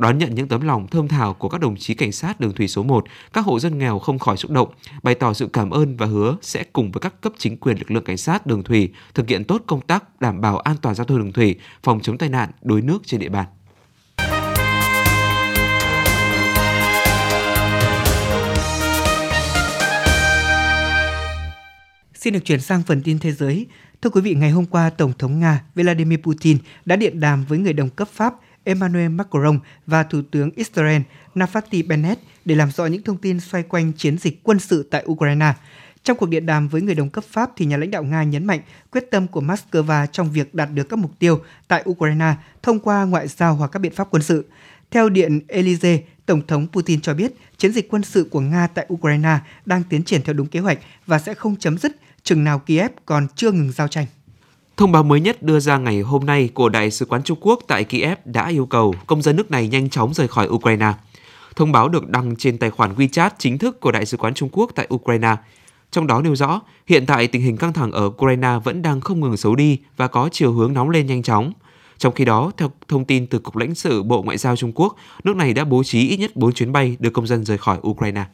Đón 0.03 0.19
nhận 0.19 0.35
những 0.35 0.49
tấm 0.49 0.61
lòng 0.61 0.87
thơm 0.87 1.09
thảo 1.09 1.35
của 1.35 1.49
các 1.49 1.61
đồng 1.61 1.77
chí 1.77 1.95
cảnh 1.95 2.12
sát 2.12 2.41
đường 2.41 2.53
thủy 2.53 2.69
số 2.69 2.83
1, 2.83 3.05
các 3.33 3.45
hộ 3.45 3.59
dân 3.61 3.79
nghèo 3.79 3.99
không 3.99 4.19
khỏi 4.19 4.37
xúc 4.37 4.51
động, 4.51 4.69
bày 5.03 5.15
tỏ 5.15 5.33
sự 5.33 5.49
cảm 5.53 5.71
ơn 5.71 5.97
và 5.97 6.07
hứa 6.07 6.37
sẽ 6.43 6.65
cùng 6.73 6.93
với 6.93 7.01
các 7.01 7.21
cấp 7.21 7.33
chính 7.38 7.57
quyền 7.57 7.79
lực 7.79 7.91
lượng 7.91 8.05
cảnh 8.05 8.17
sát 8.17 8.47
đường 8.47 8.62
thủy 8.62 8.93
thực 9.15 9.29
hiện 9.29 9.45
tốt 9.45 9.62
công 9.67 9.81
tác 9.81 10.21
đảm 10.21 10.41
bảo 10.41 10.59
an 10.59 10.77
toàn 10.83 10.95
giao 10.95 11.05
thông 11.05 11.19
đường 11.19 11.33
thủy, 11.33 11.57
phòng 11.83 12.01
chống 12.01 12.19
tai 12.19 12.29
nạn, 12.29 12.51
đuối 12.62 12.83
nước 12.83 12.99
trên 13.07 13.21
địa 13.21 13.29
bàn. 13.29 13.47
Xin 22.15 22.33
được 22.33 22.45
chuyển 22.45 22.61
sang 22.61 22.83
phần 22.83 23.03
tin 23.03 23.19
thế 23.19 23.33
giới. 23.33 23.67
Thưa 24.03 24.11
quý 24.11 24.21
vị, 24.21 24.35
ngày 24.35 24.51
hôm 24.51 24.67
qua, 24.67 24.91
Tổng 24.91 25.12
thống 25.19 25.41
Nga 25.41 25.62
Vladimir 25.75 26.19
Putin 26.19 26.59
đã 26.85 26.97
điện 26.97 27.21
đàm 27.21 27.45
với 27.49 27.59
người 27.59 27.73
đồng 27.73 27.88
cấp 27.88 28.09
Pháp 28.09 28.35
Emmanuel 28.64 29.09
Macron 29.09 29.59
và 29.87 30.03
Thủ 30.03 30.22
tướng 30.31 30.51
Israel 30.57 31.03
Naftali 31.35 31.88
Bennett 31.88 32.20
để 32.44 32.55
làm 32.55 32.70
rõ 32.70 32.87
những 32.87 33.03
thông 33.03 33.16
tin 33.16 33.40
xoay 33.40 33.62
quanh 33.62 33.92
chiến 33.92 34.18
dịch 34.18 34.42
quân 34.42 34.59
sự 34.59 34.88
tại 34.90 35.05
Ukraine. 35.07 35.53
Trong 36.05 36.16
cuộc 36.16 36.29
điện 36.29 36.46
đàm 36.46 36.68
với 36.68 36.83
người 36.83 36.94
đồng 36.94 37.11
cấp 37.11 37.25
Pháp 37.25 37.51
thì 37.57 37.66
nhà 37.66 37.77
lãnh 37.77 37.90
đạo 37.90 38.03
Nga 38.03 38.22
nhấn 38.22 38.46
mạnh 38.46 38.61
quyết 38.90 39.11
tâm 39.11 39.27
của 39.27 39.40
Moscow 39.40 40.07
trong 40.07 40.33
việc 40.33 40.55
đạt 40.55 40.68
được 40.75 40.88
các 40.88 40.98
mục 40.98 41.18
tiêu 41.18 41.40
tại 41.68 41.83
Ukraine 41.90 42.35
thông 42.62 42.79
qua 42.79 43.05
ngoại 43.05 43.29
giao 43.29 43.55
hoặc 43.55 43.70
các 43.72 43.79
biện 43.79 43.94
pháp 43.94 44.09
quân 44.11 44.22
sự. 44.22 44.46
Theo 44.90 45.09
điện 45.09 45.40
Elysee, 45.48 46.01
Tổng 46.27 46.46
thống 46.46 46.66
Putin 46.72 47.01
cho 47.01 47.14
biết 47.14 47.33
chiến 47.59 47.72
dịch 47.72 47.88
quân 47.90 48.03
sự 48.03 48.29
của 48.31 48.40
Nga 48.40 48.66
tại 48.66 48.87
Ukraine 48.92 49.38
đang 49.66 49.83
tiến 49.88 50.05
triển 50.05 50.22
theo 50.22 50.35
đúng 50.35 50.46
kế 50.46 50.61
hoạch 50.61 50.79
và 51.07 51.18
sẽ 51.18 51.35
không 51.35 51.57
chấm 51.57 51.79
dứt 51.79 51.96
chừng 52.22 52.44
nào 52.44 52.59
Kiev 52.59 52.90
còn 53.07 53.27
chưa 53.37 53.53
ngừng 53.53 53.72
giao 53.72 53.88
tranh. 53.88 54.07
Thông 54.77 54.93
báo 54.93 55.03
mới 55.03 55.21
nhất 55.21 55.43
đưa 55.43 55.61
ra 55.61 55.79
ngày 55.79 56.01
hôm 56.01 56.27
nay 56.27 56.51
của 56.55 56.69
Đại 56.69 56.91
sứ 56.91 57.05
quán 57.05 57.23
Trung 57.23 57.39
Quốc 57.41 57.61
tại 57.67 57.85
Kiev 57.85 58.19
đã 58.25 58.49
yêu 58.49 58.67
cầu 58.67 58.95
công 59.07 59.23
dân 59.23 59.37
nước 59.37 59.51
này 59.51 59.69
nhanh 59.69 59.91
chóng 59.91 60.15
rời 60.15 60.29
khỏi 60.29 60.49
Ukraine. 60.49 60.93
Thông 61.57 61.73
báo 61.73 61.89
được 61.89 62.09
đăng 62.09 62.37
trên 62.37 62.59
tài 62.59 62.71
khoản 62.71 62.95
WeChat 62.95 63.31
chính 63.39 63.59
thức 63.59 63.81
của 63.81 63.93
Đại 63.93 64.07
sứ 64.07 64.17
quán 64.17 64.35
Trung 64.35 64.49
Quốc 64.53 64.71
tại 64.75 64.89
Ukraine. 64.95 65.37
Trong 65.91 66.07
đó 66.07 66.21
nêu 66.21 66.37
rõ, 66.37 66.61
hiện 66.87 67.07
tại 67.07 67.27
tình 67.27 67.43
hình 67.43 67.57
căng 67.57 67.73
thẳng 67.73 67.93
ở 67.93 68.07
Ukraine 68.07 68.59
vẫn 68.65 68.83
đang 68.83 69.01
không 69.01 69.21
ngừng 69.21 69.37
xấu 69.37 69.55
đi 69.55 69.79
và 69.97 70.09
có 70.09 70.29
chiều 70.33 70.53
hướng 70.53 70.73
nóng 70.73 70.91
lên 70.91 71.07
nhanh 71.07 71.23
chóng. 71.23 71.53
Trong 71.99 72.15
khi 72.15 72.25
đó, 72.25 72.53
theo 72.57 72.71
thông 72.89 73.05
tin 73.05 73.27
từ 73.27 73.39
Cục 73.39 73.57
lãnh 73.57 73.75
sự 73.75 74.03
Bộ 74.03 74.23
Ngoại 74.23 74.39
giao 74.39 74.57
Trung 74.57 74.73
Quốc, 74.75 74.97
nước 75.25 75.37
này 75.37 75.53
đã 75.53 75.65
bố 75.65 75.83
trí 75.85 76.09
ít 76.09 76.17
nhất 76.17 76.37
4 76.37 76.53
chuyến 76.53 76.73
bay 76.73 76.97
đưa 76.99 77.11
công 77.11 77.27
dân 77.27 77.45
rời 77.45 77.59
khỏi 77.59 77.79
Ukraine. 77.89 78.25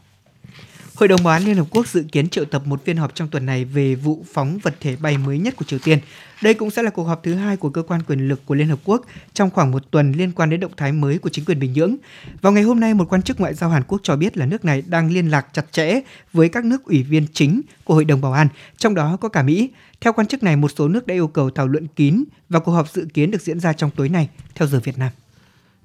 Hội 0.99 1.09
đồng 1.09 1.25
Bảo 1.25 1.35
an 1.35 1.43
Liên 1.43 1.57
Hợp 1.57 1.67
Quốc 1.71 1.89
dự 1.89 2.05
kiến 2.13 2.29
triệu 2.29 2.45
tập 2.45 2.63
một 2.67 2.85
phiên 2.85 2.97
họp 2.97 3.15
trong 3.15 3.29
tuần 3.29 3.47
này 3.47 3.65
về 3.65 3.95
vụ 3.95 4.25
phóng 4.33 4.59
vật 4.63 4.75
thể 4.81 4.97
bay 4.97 5.19
mới 5.19 5.39
nhất 5.39 5.57
của 5.57 5.65
Triều 5.65 5.79
Tiên. 5.79 5.99
Đây 6.43 6.55
cũng 6.55 6.71
sẽ 6.71 6.83
là 6.83 6.91
cuộc 6.91 7.05
họp 7.05 7.23
thứ 7.23 7.35
hai 7.35 7.57
của 7.57 7.71
cơ 7.71 7.83
quan 7.83 8.03
quyền 8.03 8.29
lực 8.29 8.47
của 8.47 8.55
Liên 8.55 8.69
Hợp 8.69 8.79
Quốc 8.85 9.07
trong 9.35 9.51
khoảng 9.51 9.71
một 9.71 9.91
tuần 9.91 10.13
liên 10.13 10.33
quan 10.33 10.51
đến 10.51 10.61
động 10.61 10.73
thái 10.77 10.93
mới 10.93 11.19
của 11.19 11.29
chính 11.29 11.45
quyền 11.45 11.61
Bình 11.61 11.73
Nhưỡng. 11.73 11.97
Vào 12.41 12.53
ngày 12.53 12.63
hôm 12.63 12.81
nay, 12.81 12.95
một 12.95 13.13
quan 13.13 13.23
chức 13.23 13.41
ngoại 13.41 13.55
giao 13.55 13.71
Hàn 13.71 13.83
Quốc 13.83 14.01
cho 14.03 14.17
biết 14.17 14.37
là 14.37 14.47
nước 14.47 14.65
này 14.65 14.83
đang 14.87 15.11
liên 15.11 15.31
lạc 15.31 15.47
chặt 15.53 15.65
chẽ 15.73 16.01
với 16.33 16.49
các 16.49 16.65
nước 16.65 16.85
ủy 16.85 17.03
viên 17.03 17.27
chính 17.33 17.61
của 17.85 17.95
Hội 17.95 18.05
đồng 18.05 18.21
Bảo 18.21 18.33
an, 18.33 18.49
trong 18.79 18.95
đó 18.95 19.17
có 19.21 19.29
cả 19.29 19.43
Mỹ. 19.43 19.71
Theo 20.01 20.13
quan 20.13 20.27
chức 20.27 20.43
này, 20.43 20.57
một 20.57 20.73
số 20.77 20.89
nước 20.89 21.07
đã 21.07 21.15
yêu 21.15 21.29
cầu 21.29 21.51
thảo 21.51 21.67
luận 21.67 21.87
kín 21.97 22.25
và 22.49 22.61
cuộc 22.61 22.73
họp 22.73 22.93
dự 22.93 23.07
kiến 23.15 23.31
được 23.31 23.41
diễn 23.41 23.61
ra 23.61 23.73
trong 23.73 23.91
tối 23.97 24.09
nay, 24.09 24.29
theo 24.55 24.69
giờ 24.69 24.81
Việt 24.85 24.99
Nam. 24.99 25.11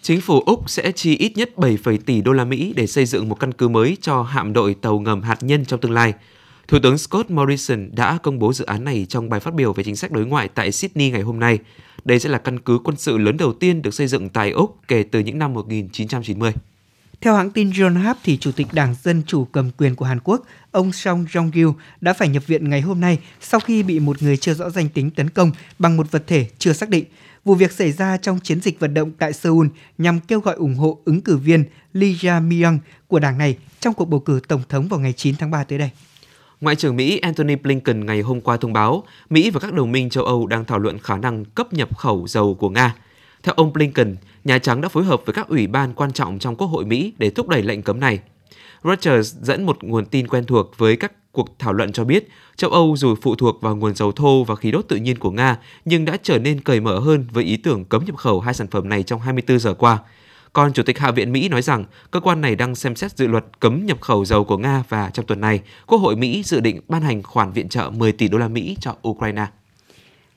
Chính 0.04 0.22
phủ 0.22 0.40
Úc 0.40 0.70
sẽ 0.70 0.92
chi 0.92 1.18
ít 1.18 1.38
nhất 1.38 1.50
7,7 1.56 1.98
tỷ 2.06 2.22
đô 2.22 2.32
la 2.32 2.46
Mỹ 2.46 2.74
để 2.76 2.88
xây 2.88 3.06
dựng 3.06 3.30
một 3.30 3.40
căn 3.40 3.54
cứ 3.54 3.68
mới 3.68 3.98
cho 4.02 4.22
hạm 4.24 4.54
đội 4.54 4.76
tàu 4.82 5.00
ngầm 5.00 5.22
hạt 5.22 5.44
nhân 5.44 5.66
trong 5.66 5.80
tương 5.80 5.92
lai. 5.92 6.14
Thủ 6.68 6.80
tướng 6.84 6.98
Scott 6.98 7.32
Morrison 7.32 7.90
đã 7.92 8.18
công 8.24 8.40
bố 8.40 8.54
dự 8.54 8.66
án 8.66 8.84
này 8.84 9.06
trong 9.10 9.30
bài 9.30 9.40
phát 9.40 9.54
biểu 9.54 9.74
về 9.74 9.84
chính 9.84 9.96
sách 9.96 10.12
đối 10.12 10.26
ngoại 10.26 10.48
tại 10.48 10.72
Sydney 10.72 11.12
ngày 11.12 11.22
hôm 11.22 11.40
nay. 11.40 11.60
Đây 12.06 12.20
sẽ 12.20 12.30
là 12.30 12.38
căn 12.38 12.60
cứ 12.60 12.80
quân 12.84 12.98
sự 12.98 13.18
lớn 13.18 13.38
đầu 13.38 13.54
tiên 13.54 13.82
được 13.82 13.94
xây 13.94 14.08
dựng 14.08 14.30
tại 14.30 14.52
Úc 14.52 14.78
kể 14.88 15.04
từ 15.04 15.20
những 15.20 15.40
năm 15.40 15.54
1990. 15.54 16.52
Theo 17.22 17.36
hãng 17.36 17.52
tin 17.52 17.72
Yonhap, 17.82 18.18
thì 18.24 18.38
Chủ 18.38 18.52
tịch 18.52 18.68
Đảng 18.74 18.96
Dân 19.04 19.22
Chủ 19.28 19.46
cầm 19.46 19.72
quyền 19.78 19.96
của 19.96 20.06
Hàn 20.06 20.20
Quốc, 20.24 20.44
ông 20.72 20.92
Song 20.92 21.26
Jong-gil 21.32 21.74
đã 22.02 22.14
phải 22.14 22.28
nhập 22.28 22.48
viện 22.48 22.70
ngày 22.70 22.82
hôm 22.82 23.00
nay 23.02 23.20
sau 23.42 23.60
khi 23.60 23.84
bị 23.84 24.00
một 24.00 24.24
người 24.24 24.38
chưa 24.38 24.54
rõ 24.54 24.70
danh 24.70 24.90
tính 24.90 25.12
tấn 25.12 25.30
công 25.30 25.52
bằng 25.80 25.98
một 25.98 26.12
vật 26.12 26.24
thể 26.28 26.48
chưa 26.58 26.74
xác 26.74 26.90
định. 26.90 27.06
Vụ 27.46 27.56
việc 27.56 27.72
xảy 27.72 27.92
ra 27.92 28.18
trong 28.18 28.40
chiến 28.40 28.62
dịch 28.62 28.80
vận 28.80 28.94
động 28.94 29.12
tại 29.20 29.34
Seoul 29.34 29.68
nhằm 29.98 30.20
kêu 30.20 30.40
gọi 30.40 30.56
ủng 30.56 30.76
hộ 30.76 31.00
ứng 31.06 31.22
cử 31.22 31.38
viên 31.38 31.64
Lee 31.94 32.10
Jae-myung 32.10 32.78
của 33.08 33.20
đảng 33.20 33.38
này 33.38 33.58
trong 33.80 33.94
cuộc 33.94 34.06
bầu 34.06 34.20
cử 34.20 34.40
tổng 34.48 34.62
thống 34.70 34.88
vào 34.88 35.00
ngày 35.00 35.14
9 35.14 35.36
tháng 35.36 35.52
3 35.52 35.64
tới 35.64 35.80
đây. 35.80 35.90
Ngoại 36.62 36.76
trưởng 36.76 36.96
Mỹ 36.96 37.18
Antony 37.18 37.56
Blinken 37.56 38.06
ngày 38.06 38.22
hôm 38.22 38.42
qua 38.42 38.58
thông 38.58 38.74
báo 38.74 39.04
Mỹ 39.30 39.50
và 39.50 39.60
các 39.60 39.74
đồng 39.74 39.92
minh 39.92 40.10
châu 40.10 40.24
Âu 40.24 40.48
đang 40.48 40.66
thảo 40.66 40.80
luận 40.80 41.00
khả 41.00 41.18
năng 41.18 41.46
cấp 41.46 41.74
nhập 41.74 41.98
khẩu 41.98 42.28
dầu 42.28 42.56
của 42.56 42.70
Nga. 42.70 42.96
Theo 43.44 43.54
ông 43.58 43.74
Blinken, 43.74 44.16
Nhà 44.44 44.60
Trắng 44.60 44.82
đã 44.82 44.90
phối 44.90 45.04
hợp 45.04 45.22
với 45.26 45.34
các 45.34 45.48
ủy 45.48 45.68
ban 45.68 45.94
quan 45.94 46.12
trọng 46.12 46.40
trong 46.40 46.56
Quốc 46.56 46.68
hội 46.68 46.86
Mỹ 46.86 47.14
để 47.18 47.30
thúc 47.30 47.48
đẩy 47.48 47.64
lệnh 47.64 47.82
cấm 47.82 48.00
này. 48.00 48.20
Reuters 48.84 49.36
dẫn 49.42 49.66
một 49.66 49.84
nguồn 49.84 50.06
tin 50.06 50.28
quen 50.28 50.46
thuộc 50.46 50.78
với 50.78 50.98
các 50.98 51.12
cuộc 51.34 51.60
thảo 51.60 51.74
luận 51.74 51.92
cho 51.92 52.04
biết 52.04 52.28
châu 52.56 52.70
Âu 52.70 52.96
dù 52.98 53.16
phụ 53.22 53.36
thuộc 53.36 53.62
vào 53.62 53.76
nguồn 53.76 53.96
dầu 53.96 54.12
thô 54.12 54.44
và 54.44 54.56
khí 54.56 54.72
đốt 54.72 54.86
tự 54.88 54.96
nhiên 54.96 55.20
của 55.20 55.32
Nga 55.32 55.58
nhưng 55.86 56.06
đã 56.06 56.18
trở 56.24 56.40
nên 56.40 56.62
cởi 56.62 56.80
mở 56.80 57.00
hơn 57.00 57.28
với 57.32 57.44
ý 57.44 57.58
tưởng 57.58 57.86
cấm 57.86 58.06
nhập 58.06 58.16
khẩu 58.16 58.40
hai 58.40 58.54
sản 58.54 58.68
phẩm 58.68 58.90
này 58.90 59.04
trong 59.04 59.20
24 59.22 59.60
giờ 59.60 59.74
qua. 59.74 60.00
Còn 60.54 60.74
Chủ 60.74 60.84
tịch 60.84 61.00
Hạ 61.00 61.12
viện 61.12 61.32
Mỹ 61.32 61.50
nói 61.50 61.62
rằng 61.62 61.86
cơ 62.12 62.20
quan 62.20 62.42
này 62.42 62.56
đang 62.56 62.76
xem 62.76 62.96
xét 62.96 63.18
dự 63.18 63.28
luật 63.28 63.46
cấm 63.60 63.86
nhập 63.86 64.02
khẩu 64.02 64.26
dầu 64.26 64.44
của 64.44 64.58
Nga 64.58 64.84
và 64.90 65.10
trong 65.14 65.26
tuần 65.26 65.42
này, 65.42 65.62
Quốc 65.88 65.98
hội 65.98 66.16
Mỹ 66.16 66.44
dự 66.46 66.60
định 66.60 66.80
ban 66.88 67.02
hành 67.02 67.24
khoản 67.24 67.52
viện 67.52 67.70
trợ 67.70 67.90
10 67.90 68.12
tỷ 68.12 68.28
đô 68.28 68.38
la 68.38 68.48
Mỹ 68.48 68.78
cho 68.80 68.96
Ukraine. 69.08 69.46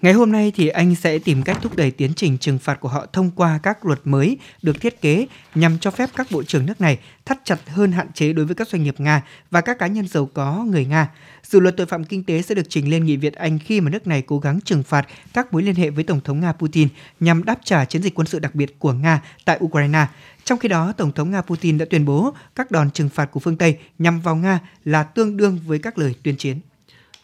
Ngày 0.03 0.13
hôm 0.13 0.33
nay 0.33 0.53
thì 0.57 0.69
Anh 0.69 0.95
sẽ 0.95 1.19
tìm 1.19 1.43
cách 1.43 1.59
thúc 1.63 1.77
đẩy 1.77 1.91
tiến 1.91 2.15
trình 2.17 2.39
trừng 2.39 2.59
phạt 2.59 2.81
của 2.81 2.89
họ 2.89 3.07
thông 3.13 3.31
qua 3.31 3.59
các 3.63 3.87
luật 3.87 4.01
mới 4.05 4.39
được 4.63 4.81
thiết 4.81 5.01
kế 5.01 5.27
nhằm 5.55 5.79
cho 5.79 5.91
phép 5.91 6.11
các 6.17 6.27
bộ 6.31 6.43
trưởng 6.43 6.67
nước 6.67 6.81
này 6.81 6.99
thắt 7.25 7.39
chặt 7.45 7.59
hơn 7.69 7.93
hạn 7.93 8.13
chế 8.13 8.33
đối 8.33 8.47
với 8.47 8.55
các 8.55 8.69
doanh 8.69 8.83
nghiệp 8.83 8.95
Nga 8.99 9.23
và 9.51 9.61
các 9.61 9.79
cá 9.79 9.87
nhân 9.87 10.09
giàu 10.09 10.31
có 10.35 10.65
người 10.71 10.85
Nga. 10.85 11.09
Dự 11.43 11.61
luật 11.61 11.77
tội 11.77 11.87
phạm 11.87 12.05
kinh 12.05 12.25
tế 12.25 12.43
sẽ 12.43 12.55
được 12.55 12.67
trình 12.69 12.91
lên 12.91 13.05
Nghị 13.05 13.17
viện 13.17 13.33
Anh 13.35 13.59
khi 13.59 13.81
mà 13.81 13.91
nước 13.91 14.07
này 14.07 14.23
cố 14.23 14.39
gắng 14.39 14.61
trừng 14.65 14.83
phạt 14.83 15.07
các 15.33 15.53
mối 15.53 15.63
liên 15.63 15.75
hệ 15.75 15.91
với 15.91 16.05
Tổng 16.05 16.21
thống 16.21 16.41
Nga 16.41 16.53
Putin 16.53 16.89
nhằm 17.21 17.45
đáp 17.45 17.59
trả 17.65 17.85
chiến 17.85 18.03
dịch 18.03 18.15
quân 18.15 18.27
sự 18.27 18.39
đặc 18.39 18.55
biệt 18.55 18.79
của 18.79 18.93
Nga 18.93 19.23
tại 19.45 19.59
Ukraine. 19.65 20.07
Trong 20.45 20.59
khi 20.59 20.69
đó, 20.69 20.93
Tổng 20.97 21.13
thống 21.13 21.31
Nga 21.31 21.41
Putin 21.41 21.79
đã 21.79 21.87
tuyên 21.91 22.05
bố 22.05 22.35
các 22.55 22.71
đòn 22.71 22.91
trừng 22.91 23.09
phạt 23.09 23.27
của 23.27 23.41
phương 23.41 23.57
Tây 23.57 23.79
nhằm 23.99 24.21
vào 24.21 24.37
Nga 24.37 24.61
là 24.85 25.03
tương 25.03 25.37
đương 25.37 25.59
với 25.67 25.79
các 25.79 25.99
lời 25.99 26.15
tuyên 26.23 26.37
chiến. 26.37 26.61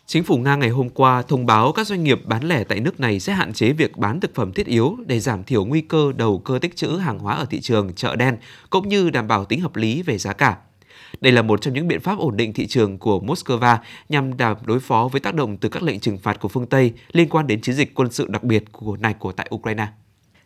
Chính 0.06 0.24
phủ 0.24 0.36
Nga 0.36 0.56
ngày 0.56 0.68
hôm 0.68 0.88
qua 0.88 1.22
thông 1.22 1.46
báo 1.46 1.72
các 1.72 1.86
doanh 1.86 2.04
nghiệp 2.04 2.20
bán 2.24 2.44
lẻ 2.44 2.64
tại 2.64 2.80
nước 2.80 3.00
này 3.00 3.20
sẽ 3.20 3.32
hạn 3.32 3.52
chế 3.52 3.72
việc 3.72 3.96
bán 3.96 4.20
thực 4.20 4.34
phẩm 4.34 4.52
thiết 4.52 4.66
yếu 4.66 4.96
để 5.06 5.20
giảm 5.20 5.44
thiểu 5.44 5.64
nguy 5.64 5.80
cơ 5.80 6.12
đầu 6.16 6.38
cơ 6.38 6.58
tích 6.58 6.76
trữ 6.76 6.88
hàng 6.88 7.18
hóa 7.18 7.34
ở 7.34 7.44
thị 7.44 7.60
trường 7.60 7.92
chợ 7.94 8.16
đen, 8.16 8.36
cũng 8.70 8.88
như 8.88 9.10
đảm 9.10 9.28
bảo 9.28 9.44
tính 9.44 9.60
hợp 9.60 9.76
lý 9.76 10.02
về 10.02 10.18
giá 10.18 10.32
cả. 10.32 10.56
Đây 11.20 11.32
là 11.32 11.42
một 11.42 11.60
trong 11.60 11.74
những 11.74 11.88
biện 11.88 12.00
pháp 12.00 12.18
ổn 12.18 12.36
định 12.36 12.52
thị 12.52 12.66
trường 12.66 12.98
của 12.98 13.20
Moscow 13.20 13.76
nhằm 14.08 14.36
đảm 14.36 14.56
đối 14.64 14.80
phó 14.80 15.08
với 15.12 15.20
tác 15.20 15.34
động 15.34 15.56
từ 15.56 15.68
các 15.68 15.82
lệnh 15.82 16.00
trừng 16.00 16.18
phạt 16.18 16.40
của 16.40 16.48
phương 16.48 16.66
Tây 16.66 16.92
liên 17.12 17.28
quan 17.28 17.46
đến 17.46 17.60
chiến 17.60 17.74
dịch 17.74 17.94
quân 17.94 18.10
sự 18.10 18.26
đặc 18.26 18.44
biệt 18.44 18.64
của 18.72 18.96
này 18.96 19.14
của 19.18 19.32
tại 19.32 19.48
Ukraine. 19.54 19.86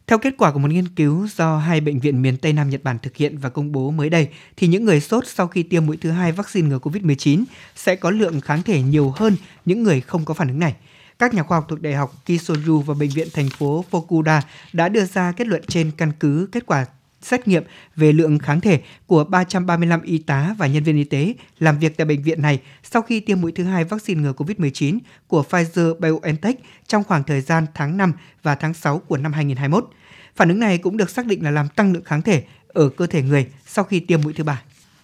Theo 0.07 0.19
kết 0.19 0.35
quả 0.39 0.53
của 0.53 0.59
một 0.59 0.71
nghiên 0.71 0.89
cứu 0.89 1.29
do 1.37 1.59
hai 1.59 1.81
bệnh 1.81 2.01
viện 2.01 2.23
miền 2.23 2.37
Tây 2.37 2.53
Nam 2.53 2.71
Nhật 2.71 2.85
Bản 2.85 2.99
thực 3.03 3.17
hiện 3.17 3.39
và 3.39 3.49
công 3.49 3.73
bố 3.73 3.91
mới 3.91 4.11
đây, 4.11 4.29
thì 4.57 4.67
những 4.67 4.85
người 4.85 5.01
sốt 5.01 5.25
sau 5.27 5.47
khi 5.47 5.63
tiêm 5.63 5.87
mũi 5.87 5.97
thứ 6.01 6.11
hai 6.11 6.33
vaccine 6.33 6.69
ngừa 6.69 6.79
COVID-19 6.79 7.45
sẽ 7.77 7.97
có 7.97 8.11
lượng 8.11 8.41
kháng 8.41 8.63
thể 8.63 8.83
nhiều 8.83 9.13
hơn 9.17 9.37
những 9.65 9.83
người 9.83 10.01
không 10.01 10.25
có 10.25 10.35
phản 10.35 10.49
ứng 10.49 10.59
này. 10.59 10.75
Các 11.19 11.35
nhà 11.35 11.43
khoa 11.43 11.59
học 11.59 11.67
thuộc 11.69 11.83
Đại 11.83 11.95
học 11.95 12.15
Kisoju 12.27 12.81
và 12.81 12.95
Bệnh 12.95 13.11
viện 13.11 13.29
thành 13.35 13.51
phố 13.51 13.85
Fukuda 13.91 14.41
đã 14.73 14.89
đưa 14.89 15.05
ra 15.05 15.33
kết 15.33 15.47
luận 15.47 15.63
trên 15.69 15.91
căn 15.97 16.13
cứ 16.21 16.49
kết 16.53 16.67
quả 16.67 16.87
xét 17.23 17.49
nghiệm 17.49 17.63
về 17.97 18.13
lượng 18.13 18.39
kháng 18.39 18.61
thể 18.61 18.81
của 19.07 19.25
335 19.25 20.03
y 20.03 20.19
tá 20.19 20.55
và 20.59 20.67
nhân 20.67 20.83
viên 20.83 20.97
y 20.97 21.05
tế 21.05 21.35
làm 21.59 21.79
việc 21.79 21.97
tại 21.97 22.05
bệnh 22.05 22.23
viện 22.23 22.43
này 22.43 22.61
sau 22.83 23.03
khi 23.03 23.21
tiêm 23.21 23.41
mũi 23.41 23.53
thứ 23.53 23.65
hai 23.65 23.85
vaccine 23.85 24.23
ngừa 24.23 24.33
COVID-19 24.33 24.99
của 25.27 25.45
Pfizer-BioNTech 25.51 26.55
trong 26.87 27.05
khoảng 27.05 27.25
thời 27.25 27.41
gian 27.41 27.67
tháng 27.75 27.97
5 27.97 28.13
và 28.43 28.55
tháng 28.55 28.75
6 28.75 28.99
của 28.99 29.17
năm 29.17 29.33
2021. 29.33 29.91
Phản 30.37 30.49
ứng 30.49 30.61
này 30.61 30.79
cũng 30.79 30.97
được 30.97 31.11
xác 31.11 31.27
định 31.27 31.45
là 31.45 31.51
làm 31.51 31.69
tăng 31.69 31.93
lượng 31.93 32.05
kháng 32.05 32.23
thể 32.23 32.45
ở 32.69 32.89
cơ 32.89 33.07
thể 33.07 33.23
người 33.23 33.47
sau 33.67 33.85
khi 33.85 34.01
tiêm 34.01 34.21
mũi 34.23 34.33
thứ 34.33 34.45
ba. 34.45 34.63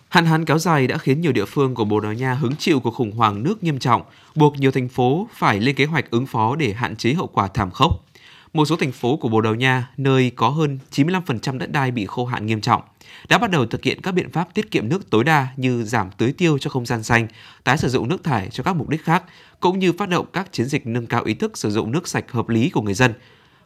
Hạn 0.08 0.26
hán 0.26 0.44
kéo 0.44 0.58
dài 0.58 0.86
đã 0.86 0.98
khiến 0.98 1.20
nhiều 1.20 1.32
địa 1.32 1.44
phương 1.44 1.74
của 1.74 1.84
Bồ 1.84 2.00
Đào 2.00 2.12
Nha 2.12 2.34
hứng 2.34 2.56
chịu 2.56 2.80
cuộc 2.80 2.90
khủng 2.90 3.12
hoảng 3.12 3.42
nước 3.42 3.64
nghiêm 3.64 3.78
trọng, 3.78 4.02
buộc 4.34 4.56
nhiều 4.58 4.70
thành 4.70 4.88
phố 4.88 5.28
phải 5.34 5.60
lên 5.60 5.74
kế 5.74 5.84
hoạch 5.84 6.10
ứng 6.10 6.26
phó 6.26 6.56
để 6.56 6.72
hạn 6.72 6.96
chế 6.96 7.12
hậu 7.12 7.26
quả 7.26 7.48
thảm 7.48 7.70
khốc 7.70 8.04
một 8.52 8.64
số 8.64 8.76
thành 8.76 8.92
phố 8.92 9.16
của 9.16 9.28
Bồ 9.28 9.40
Đào 9.40 9.54
Nha, 9.54 9.88
nơi 9.96 10.32
có 10.36 10.48
hơn 10.48 10.78
95% 10.90 11.58
đất 11.58 11.72
đai 11.72 11.90
bị 11.90 12.06
khô 12.06 12.24
hạn 12.24 12.46
nghiêm 12.46 12.60
trọng, 12.60 12.82
đã 13.28 13.38
bắt 13.38 13.50
đầu 13.50 13.66
thực 13.66 13.84
hiện 13.84 14.00
các 14.02 14.12
biện 14.12 14.30
pháp 14.30 14.54
tiết 14.54 14.70
kiệm 14.70 14.88
nước 14.88 15.10
tối 15.10 15.24
đa 15.24 15.48
như 15.56 15.84
giảm 15.84 16.10
tưới 16.18 16.32
tiêu 16.32 16.58
cho 16.58 16.70
không 16.70 16.86
gian 16.86 17.02
xanh, 17.02 17.26
tái 17.64 17.78
sử 17.78 17.88
dụng 17.88 18.08
nước 18.08 18.24
thải 18.24 18.48
cho 18.50 18.62
các 18.64 18.76
mục 18.76 18.88
đích 18.88 19.04
khác, 19.04 19.24
cũng 19.60 19.78
như 19.78 19.92
phát 19.92 20.08
động 20.08 20.26
các 20.32 20.52
chiến 20.52 20.66
dịch 20.66 20.86
nâng 20.86 21.06
cao 21.06 21.22
ý 21.24 21.34
thức 21.34 21.58
sử 21.58 21.70
dụng 21.70 21.92
nước 21.92 22.08
sạch 22.08 22.32
hợp 22.32 22.48
lý 22.48 22.70
của 22.70 22.82
người 22.82 22.94
dân. 22.94 23.12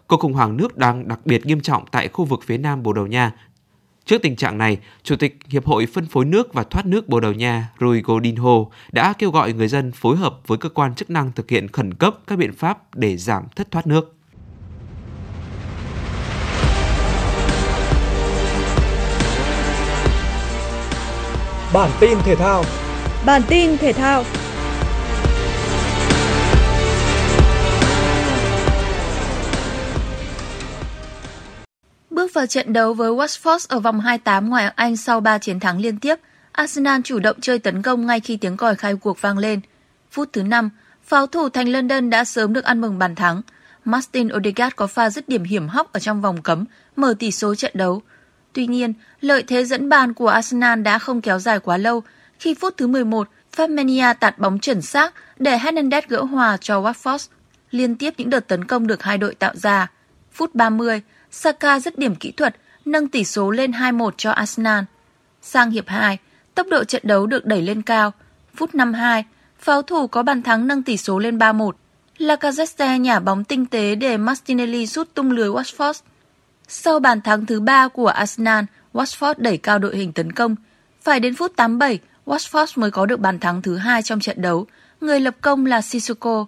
Cuộc 0.06 0.20
khủng 0.20 0.32
hoảng 0.32 0.56
nước 0.56 0.76
đang 0.76 1.08
đặc 1.08 1.20
biệt 1.24 1.46
nghiêm 1.46 1.60
trọng 1.60 1.84
tại 1.90 2.08
khu 2.08 2.24
vực 2.24 2.40
phía 2.46 2.58
nam 2.58 2.82
Bồ 2.82 2.92
Đào 2.92 3.06
Nha. 3.06 3.32
Trước 4.04 4.22
tình 4.22 4.36
trạng 4.36 4.58
này, 4.58 4.78
Chủ 5.02 5.16
tịch 5.16 5.38
Hiệp 5.48 5.66
hội 5.66 5.86
Phân 5.86 6.06
phối 6.06 6.24
nước 6.24 6.54
và 6.54 6.62
Thoát 6.62 6.86
nước 6.86 7.08
Bồ 7.08 7.20
Đào 7.20 7.32
Nha 7.32 7.68
Rui 7.80 8.02
Godinho 8.02 8.64
đã 8.92 9.12
kêu 9.12 9.30
gọi 9.30 9.52
người 9.52 9.68
dân 9.68 9.92
phối 9.92 10.16
hợp 10.16 10.40
với 10.46 10.58
cơ 10.58 10.68
quan 10.68 10.94
chức 10.94 11.10
năng 11.10 11.32
thực 11.32 11.50
hiện 11.50 11.68
khẩn 11.68 11.94
cấp 11.94 12.18
các 12.26 12.38
biện 12.38 12.52
pháp 12.52 12.94
để 12.94 13.16
giảm 13.16 13.44
thất 13.56 13.70
thoát 13.70 13.86
nước. 13.86 14.15
Bản 21.72 21.90
tin 22.00 22.18
thể 22.24 22.36
thao. 22.36 22.64
Bản 23.26 23.42
tin 23.48 23.78
thể 23.78 23.92
thao. 23.92 24.24
Bước 32.10 32.34
vào 32.34 32.46
trận 32.46 32.72
đấu 32.72 32.94
với 32.94 33.10
Watford 33.10 33.66
ở 33.68 33.80
vòng 33.80 34.00
28 34.00 34.50
ngoại 34.50 34.64
hạng 34.64 34.72
Anh 34.76 34.96
sau 34.96 35.20
3 35.20 35.38
chiến 35.38 35.60
thắng 35.60 35.80
liên 35.80 35.98
tiếp, 35.98 36.14
Arsenal 36.52 37.00
chủ 37.04 37.18
động 37.18 37.36
chơi 37.40 37.58
tấn 37.58 37.82
công 37.82 38.06
ngay 38.06 38.20
khi 38.20 38.36
tiếng 38.36 38.56
còi 38.56 38.74
khai 38.74 38.94
cuộc 38.94 39.20
vang 39.20 39.38
lên. 39.38 39.60
Phút 40.10 40.28
thứ 40.32 40.42
5, 40.42 40.70
pháo 41.04 41.26
thủ 41.26 41.48
thành 41.48 41.68
London 41.68 42.10
đã 42.10 42.24
sớm 42.24 42.52
được 42.52 42.64
ăn 42.64 42.80
mừng 42.80 42.98
bàn 42.98 43.14
thắng. 43.14 43.42
Martin 43.84 44.28
Odegaard 44.36 44.76
có 44.76 44.86
pha 44.86 45.10
dứt 45.10 45.28
điểm 45.28 45.44
hiểm 45.44 45.68
hóc 45.68 45.92
ở 45.92 46.00
trong 46.00 46.20
vòng 46.22 46.42
cấm, 46.42 46.64
mở 46.96 47.14
tỷ 47.18 47.30
số 47.30 47.54
trận 47.54 47.72
đấu– 47.74 48.02
Tuy 48.56 48.66
nhiên, 48.66 48.92
lợi 49.20 49.42
thế 49.42 49.64
dẫn 49.64 49.88
bàn 49.88 50.14
của 50.14 50.28
Arsenal 50.28 50.82
đã 50.82 50.98
không 50.98 51.20
kéo 51.20 51.38
dài 51.38 51.60
quá 51.60 51.76
lâu 51.76 52.02
khi 52.38 52.54
phút 52.54 52.76
thứ 52.76 52.86
11, 52.86 53.28
Femenia 53.56 54.14
tạt 54.14 54.38
bóng 54.38 54.58
chuẩn 54.58 54.82
xác 54.82 55.14
để 55.38 55.58
Hernandez 55.58 56.02
gỡ 56.08 56.22
hòa 56.22 56.56
cho 56.56 56.82
Watford. 56.82 57.28
Liên 57.70 57.96
tiếp 57.96 58.14
những 58.16 58.30
đợt 58.30 58.48
tấn 58.48 58.64
công 58.64 58.86
được 58.86 59.02
hai 59.02 59.18
đội 59.18 59.34
tạo 59.34 59.52
ra. 59.54 59.90
Phút 60.32 60.54
30, 60.54 61.02
Saka 61.30 61.80
dứt 61.80 61.98
điểm 61.98 62.14
kỹ 62.14 62.32
thuật, 62.32 62.56
nâng 62.84 63.08
tỷ 63.08 63.24
số 63.24 63.50
lên 63.50 63.70
2-1 63.70 64.10
cho 64.16 64.30
Arsenal. 64.30 64.84
Sang 65.42 65.70
hiệp 65.70 65.88
2, 65.88 66.18
tốc 66.54 66.66
độ 66.70 66.84
trận 66.84 67.02
đấu 67.04 67.26
được 67.26 67.46
đẩy 67.46 67.62
lên 67.62 67.82
cao. 67.82 68.12
Phút 68.54 68.74
52, 68.74 69.24
pháo 69.58 69.82
thủ 69.82 70.06
có 70.06 70.22
bàn 70.22 70.42
thắng 70.42 70.66
nâng 70.66 70.82
tỷ 70.82 70.96
số 70.96 71.18
lên 71.18 71.38
3-1. 71.38 71.70
Lacazette 72.18 72.98
nhả 73.00 73.18
bóng 73.20 73.44
tinh 73.44 73.66
tế 73.66 73.94
để 73.94 74.16
Martinelli 74.16 74.86
rút 74.86 75.14
tung 75.14 75.30
lưới 75.30 75.48
Watford. 75.48 75.94
Sau 76.68 77.00
bàn 77.00 77.20
thắng 77.20 77.46
thứ 77.46 77.60
ba 77.60 77.88
của 77.88 78.06
Arsenal, 78.06 78.64
Watford 78.92 79.34
đẩy 79.38 79.56
cao 79.56 79.78
đội 79.78 79.96
hình 79.96 80.12
tấn 80.12 80.32
công. 80.32 80.56
Phải 81.02 81.20
đến 81.20 81.34
phút 81.34 81.56
87, 81.56 81.98
Watford 82.26 82.66
mới 82.76 82.90
có 82.90 83.06
được 83.06 83.20
bàn 83.20 83.38
thắng 83.38 83.62
thứ 83.62 83.76
hai 83.76 84.02
trong 84.02 84.20
trận 84.20 84.42
đấu. 84.42 84.66
Người 85.00 85.20
lập 85.20 85.34
công 85.40 85.66
là 85.66 85.82
Sissoko. 85.82 86.46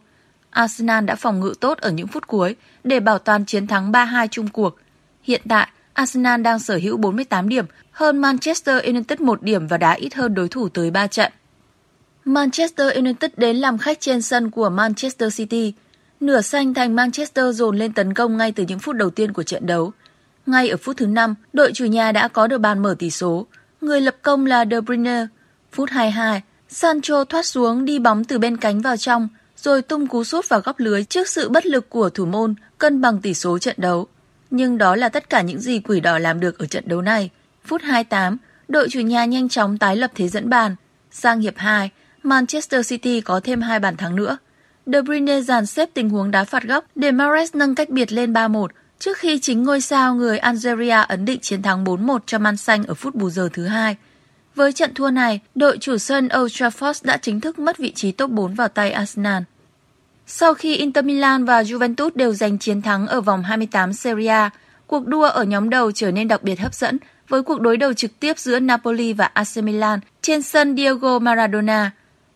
Arsenal 0.50 1.04
đã 1.04 1.14
phòng 1.14 1.40
ngự 1.40 1.54
tốt 1.60 1.78
ở 1.78 1.90
những 1.90 2.06
phút 2.06 2.26
cuối 2.26 2.56
để 2.84 3.00
bảo 3.00 3.18
toàn 3.18 3.44
chiến 3.44 3.66
thắng 3.66 3.92
3-2 3.92 4.26
chung 4.26 4.48
cuộc. 4.48 4.76
Hiện 5.22 5.42
tại, 5.48 5.68
Arsenal 5.92 6.40
đang 6.40 6.58
sở 6.58 6.78
hữu 6.82 6.96
48 6.96 7.48
điểm, 7.48 7.64
hơn 7.90 8.18
Manchester 8.18 8.84
United 8.84 9.20
1 9.20 9.42
điểm 9.42 9.66
và 9.66 9.76
đá 9.76 9.92
ít 9.92 10.14
hơn 10.14 10.34
đối 10.34 10.48
thủ 10.48 10.68
tới 10.68 10.90
3 10.90 11.06
trận. 11.06 11.32
Manchester 12.24 12.94
United 12.94 13.30
đến 13.36 13.56
làm 13.56 13.78
khách 13.78 14.00
trên 14.00 14.22
sân 14.22 14.50
của 14.50 14.70
Manchester 14.70 15.36
City. 15.36 15.74
Nửa 16.20 16.40
xanh 16.40 16.74
thành 16.74 16.96
Manchester 16.96 17.56
dồn 17.56 17.76
lên 17.76 17.92
tấn 17.92 18.14
công 18.14 18.36
ngay 18.36 18.52
từ 18.52 18.64
những 18.68 18.78
phút 18.78 18.96
đầu 18.96 19.10
tiên 19.10 19.32
của 19.32 19.42
trận 19.42 19.66
đấu. 19.66 19.92
Ngay 20.48 20.68
ở 20.68 20.76
phút 20.76 20.96
thứ 20.96 21.06
5, 21.06 21.34
đội 21.52 21.72
chủ 21.74 21.84
nhà 21.84 22.12
đã 22.12 22.28
có 22.28 22.46
được 22.46 22.58
bàn 22.58 22.78
mở 22.78 22.94
tỷ 22.98 23.10
số. 23.10 23.46
Người 23.80 24.00
lập 24.00 24.16
công 24.22 24.46
là 24.46 24.64
De 24.70 24.80
Bruyne. 24.80 25.26
Phút 25.72 25.90
22, 25.90 26.42
Sancho 26.68 27.24
thoát 27.24 27.46
xuống 27.46 27.84
đi 27.84 27.98
bóng 27.98 28.24
từ 28.24 28.38
bên 28.38 28.56
cánh 28.56 28.80
vào 28.80 28.96
trong, 28.96 29.28
rồi 29.56 29.82
tung 29.82 30.06
cú 30.06 30.24
sút 30.24 30.48
vào 30.48 30.60
góc 30.60 30.80
lưới 30.80 31.04
trước 31.04 31.28
sự 31.28 31.48
bất 31.48 31.66
lực 31.66 31.90
của 31.90 32.10
thủ 32.10 32.26
môn, 32.26 32.54
cân 32.78 33.00
bằng 33.00 33.20
tỷ 33.20 33.34
số 33.34 33.58
trận 33.58 33.74
đấu. 33.78 34.06
Nhưng 34.50 34.78
đó 34.78 34.96
là 34.96 35.08
tất 35.08 35.30
cả 35.30 35.42
những 35.42 35.60
gì 35.60 35.80
quỷ 35.80 36.00
đỏ 36.00 36.18
làm 36.18 36.40
được 36.40 36.58
ở 36.58 36.66
trận 36.66 36.84
đấu 36.86 37.02
này. 37.02 37.30
Phút 37.64 37.82
28, 37.82 38.36
đội 38.68 38.88
chủ 38.90 39.00
nhà 39.00 39.24
nhanh 39.24 39.48
chóng 39.48 39.78
tái 39.78 39.96
lập 39.96 40.10
thế 40.14 40.28
dẫn 40.28 40.50
bàn. 40.50 40.76
Sang 41.10 41.40
hiệp 41.40 41.54
2, 41.56 41.90
Manchester 42.22 42.88
City 42.88 43.20
có 43.20 43.40
thêm 43.40 43.60
hai 43.60 43.80
bàn 43.80 43.96
thắng 43.96 44.16
nữa. 44.16 44.38
De 44.86 45.02
Bruyne 45.02 45.40
dàn 45.40 45.66
xếp 45.66 45.90
tình 45.94 46.10
huống 46.10 46.30
đá 46.30 46.44
phạt 46.44 46.62
góc 46.62 46.84
để 46.94 47.12
Mares 47.12 47.54
nâng 47.54 47.74
cách 47.74 47.88
biệt 47.88 48.12
lên 48.12 48.32
3-1 48.32 48.66
trước 48.98 49.18
khi 49.18 49.38
chính 49.38 49.62
ngôi 49.62 49.80
sao 49.80 50.14
người 50.14 50.38
Algeria 50.38 51.04
ấn 51.08 51.24
định 51.24 51.40
chiến 51.40 51.62
thắng 51.62 51.84
4-1 51.84 52.18
cho 52.26 52.38
Man 52.38 52.56
Xanh 52.56 52.84
ở 52.84 52.94
phút 52.94 53.14
bù 53.14 53.30
giờ 53.30 53.48
thứ 53.52 53.66
hai. 53.66 53.96
Với 54.54 54.72
trận 54.72 54.94
thua 54.94 55.10
này, 55.10 55.40
đội 55.54 55.78
chủ 55.78 55.98
sân 55.98 56.28
Old 56.38 56.62
Trafford 56.62 57.00
đã 57.02 57.16
chính 57.16 57.40
thức 57.40 57.58
mất 57.58 57.78
vị 57.78 57.92
trí 57.92 58.12
top 58.12 58.30
4 58.30 58.54
vào 58.54 58.68
tay 58.68 58.90
Arsenal. 58.90 59.42
Sau 60.26 60.54
khi 60.54 60.76
Inter 60.76 61.04
Milan 61.04 61.44
và 61.44 61.62
Juventus 61.62 62.10
đều 62.14 62.32
giành 62.32 62.58
chiến 62.58 62.82
thắng 62.82 63.06
ở 63.06 63.20
vòng 63.20 63.42
28 63.42 63.92
Serie 63.92 64.28
A, 64.28 64.50
cuộc 64.86 65.06
đua 65.06 65.22
ở 65.22 65.44
nhóm 65.44 65.70
đầu 65.70 65.92
trở 65.92 66.10
nên 66.10 66.28
đặc 66.28 66.42
biệt 66.42 66.60
hấp 66.60 66.74
dẫn 66.74 66.98
với 67.28 67.42
cuộc 67.42 67.60
đối 67.60 67.76
đầu 67.76 67.92
trực 67.92 68.20
tiếp 68.20 68.38
giữa 68.38 68.60
Napoli 68.60 69.12
và 69.12 69.30
AC 69.34 69.56
Milan 69.56 70.00
trên 70.22 70.42
sân 70.42 70.76
Diego 70.76 71.18
Maradona. 71.18 71.90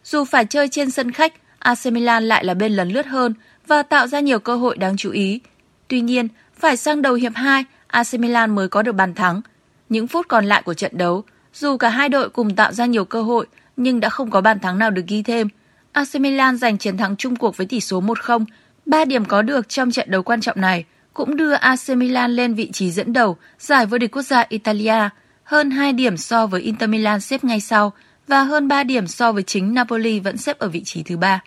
Dù 0.04 0.24
phải 0.24 0.44
chơi 0.44 0.68
trên 0.68 0.90
sân 0.90 1.12
khách, 1.12 1.32
AC 1.58 1.86
Milan 1.86 2.24
lại 2.24 2.44
là 2.44 2.54
bên 2.54 2.72
lấn 2.72 2.88
lướt 2.88 3.06
hơn 3.06 3.34
và 3.66 3.82
tạo 3.82 4.06
ra 4.06 4.20
nhiều 4.20 4.38
cơ 4.38 4.56
hội 4.56 4.76
đáng 4.76 4.96
chú 4.96 5.10
ý. 5.10 5.40
Tuy 5.88 6.00
nhiên, 6.00 6.28
phải 6.62 6.76
sang 6.76 7.02
đầu 7.02 7.14
hiệp 7.14 7.32
2, 7.34 7.64
AC 7.86 8.14
Milan 8.14 8.54
mới 8.54 8.68
có 8.68 8.82
được 8.82 8.92
bàn 8.92 9.14
thắng. 9.14 9.40
Những 9.88 10.06
phút 10.06 10.28
còn 10.28 10.44
lại 10.44 10.62
của 10.62 10.74
trận 10.74 10.98
đấu, 10.98 11.24
dù 11.54 11.76
cả 11.76 11.88
hai 11.88 12.08
đội 12.08 12.28
cùng 12.28 12.56
tạo 12.56 12.72
ra 12.72 12.86
nhiều 12.86 13.04
cơ 13.04 13.22
hội 13.22 13.46
nhưng 13.76 14.00
đã 14.00 14.08
không 14.08 14.30
có 14.30 14.40
bàn 14.40 14.58
thắng 14.58 14.78
nào 14.78 14.90
được 14.90 15.02
ghi 15.08 15.22
thêm. 15.22 15.48
AC 15.92 16.14
Milan 16.14 16.56
giành 16.56 16.78
chiến 16.78 16.96
thắng 16.96 17.16
chung 17.16 17.36
cuộc 17.36 17.56
với 17.56 17.66
tỷ 17.66 17.80
số 17.80 18.00
1-0. 18.00 18.44
Ba 18.86 19.04
điểm 19.04 19.24
có 19.24 19.42
được 19.42 19.68
trong 19.68 19.90
trận 19.90 20.10
đấu 20.10 20.22
quan 20.22 20.40
trọng 20.40 20.60
này 20.60 20.84
cũng 21.12 21.36
đưa 21.36 21.52
AC 21.52 21.88
Milan 21.88 22.30
lên 22.30 22.54
vị 22.54 22.70
trí 22.72 22.90
dẫn 22.90 23.12
đầu 23.12 23.36
giải 23.58 23.86
vô 23.86 23.98
địch 23.98 24.10
quốc 24.16 24.22
gia 24.22 24.44
Italia, 24.48 25.08
hơn 25.44 25.70
2 25.70 25.92
điểm 25.92 26.16
so 26.16 26.46
với 26.46 26.60
Inter 26.60 26.90
Milan 26.90 27.20
xếp 27.20 27.44
ngay 27.44 27.60
sau 27.60 27.92
và 28.28 28.42
hơn 28.42 28.68
3 28.68 28.84
điểm 28.84 29.06
so 29.06 29.32
với 29.32 29.42
chính 29.42 29.74
Napoli 29.74 30.20
vẫn 30.20 30.36
xếp 30.36 30.58
ở 30.58 30.68
vị 30.68 30.82
trí 30.84 31.02
thứ 31.02 31.16
ba. 31.16 31.40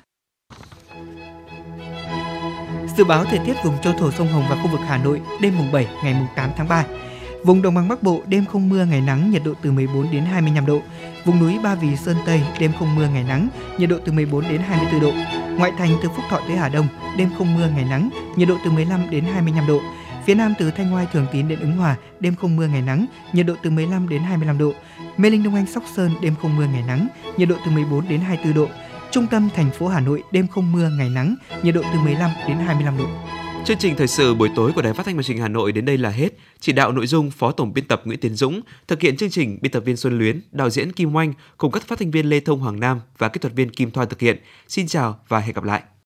Dự 2.98 3.04
báo 3.04 3.26
thời 3.26 3.40
tiết 3.40 3.54
vùng 3.64 3.82
châu 3.82 3.94
thổ 3.94 4.12
sông 4.12 4.28
Hồng 4.28 4.44
và 4.50 4.56
khu 4.56 4.68
vực 4.68 4.82
Hà 4.88 4.98
Nội 4.98 5.22
đêm 5.42 5.58
mùng 5.58 5.72
7 5.72 5.88
ngày 6.04 6.14
mùng 6.14 6.28
8 6.36 6.50
tháng 6.58 6.68
3. 6.68 6.86
Vùng 7.44 7.62
đồng 7.62 7.76
bằng 7.76 7.88
Bắc 7.88 8.04
Bộ 8.04 8.22
đêm 8.28 8.46
không 8.46 8.70
mưa 8.70 8.86
ngày 8.86 9.02
nắng, 9.02 9.32
nhiệt 9.32 9.42
độ 9.46 9.54
từ 9.62 9.72
14 9.72 10.12
đến 10.12 10.26
25 10.26 10.66
độ. 10.66 10.82
Vùng 11.26 11.40
núi 11.40 11.60
Ba 11.64 11.76
Vì 11.76 11.96
Sơn 11.96 12.16
Tây 12.26 12.42
đêm 12.60 12.72
không 12.80 12.96
mưa 12.96 13.08
ngày 13.08 13.24
nắng, 13.24 13.48
nhiệt 13.78 13.90
độ 13.90 13.98
từ 14.06 14.12
14 14.12 14.42
đến 14.50 14.62
24 14.62 15.02
độ. 15.02 15.12
Ngoại 15.58 15.72
thành 15.78 15.90
từ 16.04 16.10
Phúc 16.10 16.26
Thọ 16.30 16.40
tới 16.48 16.58
Hà 16.58 16.70
Đông 16.70 16.88
đêm 17.18 17.30
không 17.38 17.56
mưa 17.56 17.68
ngày 17.76 17.86
nắng, 17.90 18.10
nhiệt 18.36 18.48
độ 18.48 18.56
từ 18.66 18.72
15 18.72 19.10
đến 19.10 19.24
25 19.24 19.68
độ. 19.68 19.80
Phía 20.26 20.36
Nam 20.36 20.54
từ 20.60 20.72
Thanh 20.72 20.96
Oai 20.96 21.08
Thường 21.14 21.28
Tín 21.32 21.48
đến 21.48 21.60
Ứng 21.60 21.78
Hòa 21.78 21.96
đêm 22.20 22.36
không 22.36 22.56
mưa 22.56 22.68
ngày 22.68 22.82
nắng, 22.82 23.06
nhiệt 23.34 23.46
độ 23.46 23.54
từ 23.64 23.70
15 23.70 24.10
đến 24.10 24.22
25 24.22 24.58
độ. 24.58 24.72
Mê 25.18 25.30
Linh 25.30 25.44
Đông 25.44 25.56
Anh 25.56 25.66
Sóc 25.66 25.84
Sơn 25.96 26.12
đêm 26.22 26.36
không 26.42 26.56
mưa 26.56 26.66
ngày 26.66 26.84
nắng, 26.88 27.08
nhiệt 27.38 27.50
độ 27.50 27.56
từ 27.66 27.72
14 27.72 28.08
đến 28.10 28.20
24 28.22 28.54
độ. 28.54 28.68
Trung 29.16 29.28
tâm 29.28 29.50
thành 29.56 29.72
phố 29.72 29.88
Hà 29.88 30.00
Nội 30.00 30.24
đêm 30.32 30.48
không 30.48 30.72
mưa 30.72 30.90
ngày 30.90 31.10
nắng, 31.10 31.36
nhiệt 31.64 31.76
độ 31.76 31.82
từ 31.94 32.00
15 32.00 32.32
đến 32.48 32.58
25 32.58 32.98
độ. 32.98 33.06
Chương 33.66 33.78
trình 33.78 33.96
thời 33.96 34.08
sự 34.08 34.36
buổi 34.36 34.50
tối 34.56 34.72
của 34.76 34.82
Đài 34.82 34.94
Phát 34.94 35.06
thanh 35.06 35.18
và 35.18 35.24
Truyền 35.24 35.38
hình 35.38 35.42
Hà 35.42 35.48
Nội 35.48 35.72
đến 35.72 35.86
đây 35.86 35.98
là 35.98 36.10
hết. 36.10 36.30
Chỉ 36.60 36.74
đạo 36.74 36.92
nội 36.92 37.08
dung 37.08 37.32
Phó 37.32 37.52
tổng 37.52 37.74
biên 37.74 37.88
tập 37.88 38.02
Nguyễn 38.06 38.20
Tiến 38.20 38.36
Dũng, 38.36 38.62
thực 38.88 39.02
hiện 39.02 39.18
chương 39.18 39.30
trình 39.30 39.58
biên 39.62 39.72
tập 39.72 39.80
viên 39.80 39.98
Xuân 39.98 40.18
Luyến, 40.18 40.42
đạo 40.52 40.70
diễn 40.70 40.92
Kim 40.92 41.16
Oanh 41.16 41.34
cùng 41.58 41.72
các 41.72 41.88
phát 41.88 42.00
thanh 42.00 42.12
viên 42.12 42.30
Lê 42.30 42.40
Thông 42.40 42.60
Hoàng 42.60 42.80
Nam 42.80 43.02
và 43.18 43.28
kỹ 43.28 43.40
thuật 43.40 43.54
viên 43.54 43.70
Kim 43.70 43.92
Thoa 43.92 44.06
thực 44.06 44.20
hiện. 44.20 44.38
Xin 44.68 44.88
chào 44.88 45.20
và 45.28 45.40
hẹn 45.40 45.56
gặp 45.56 45.64
lại. 45.64 45.82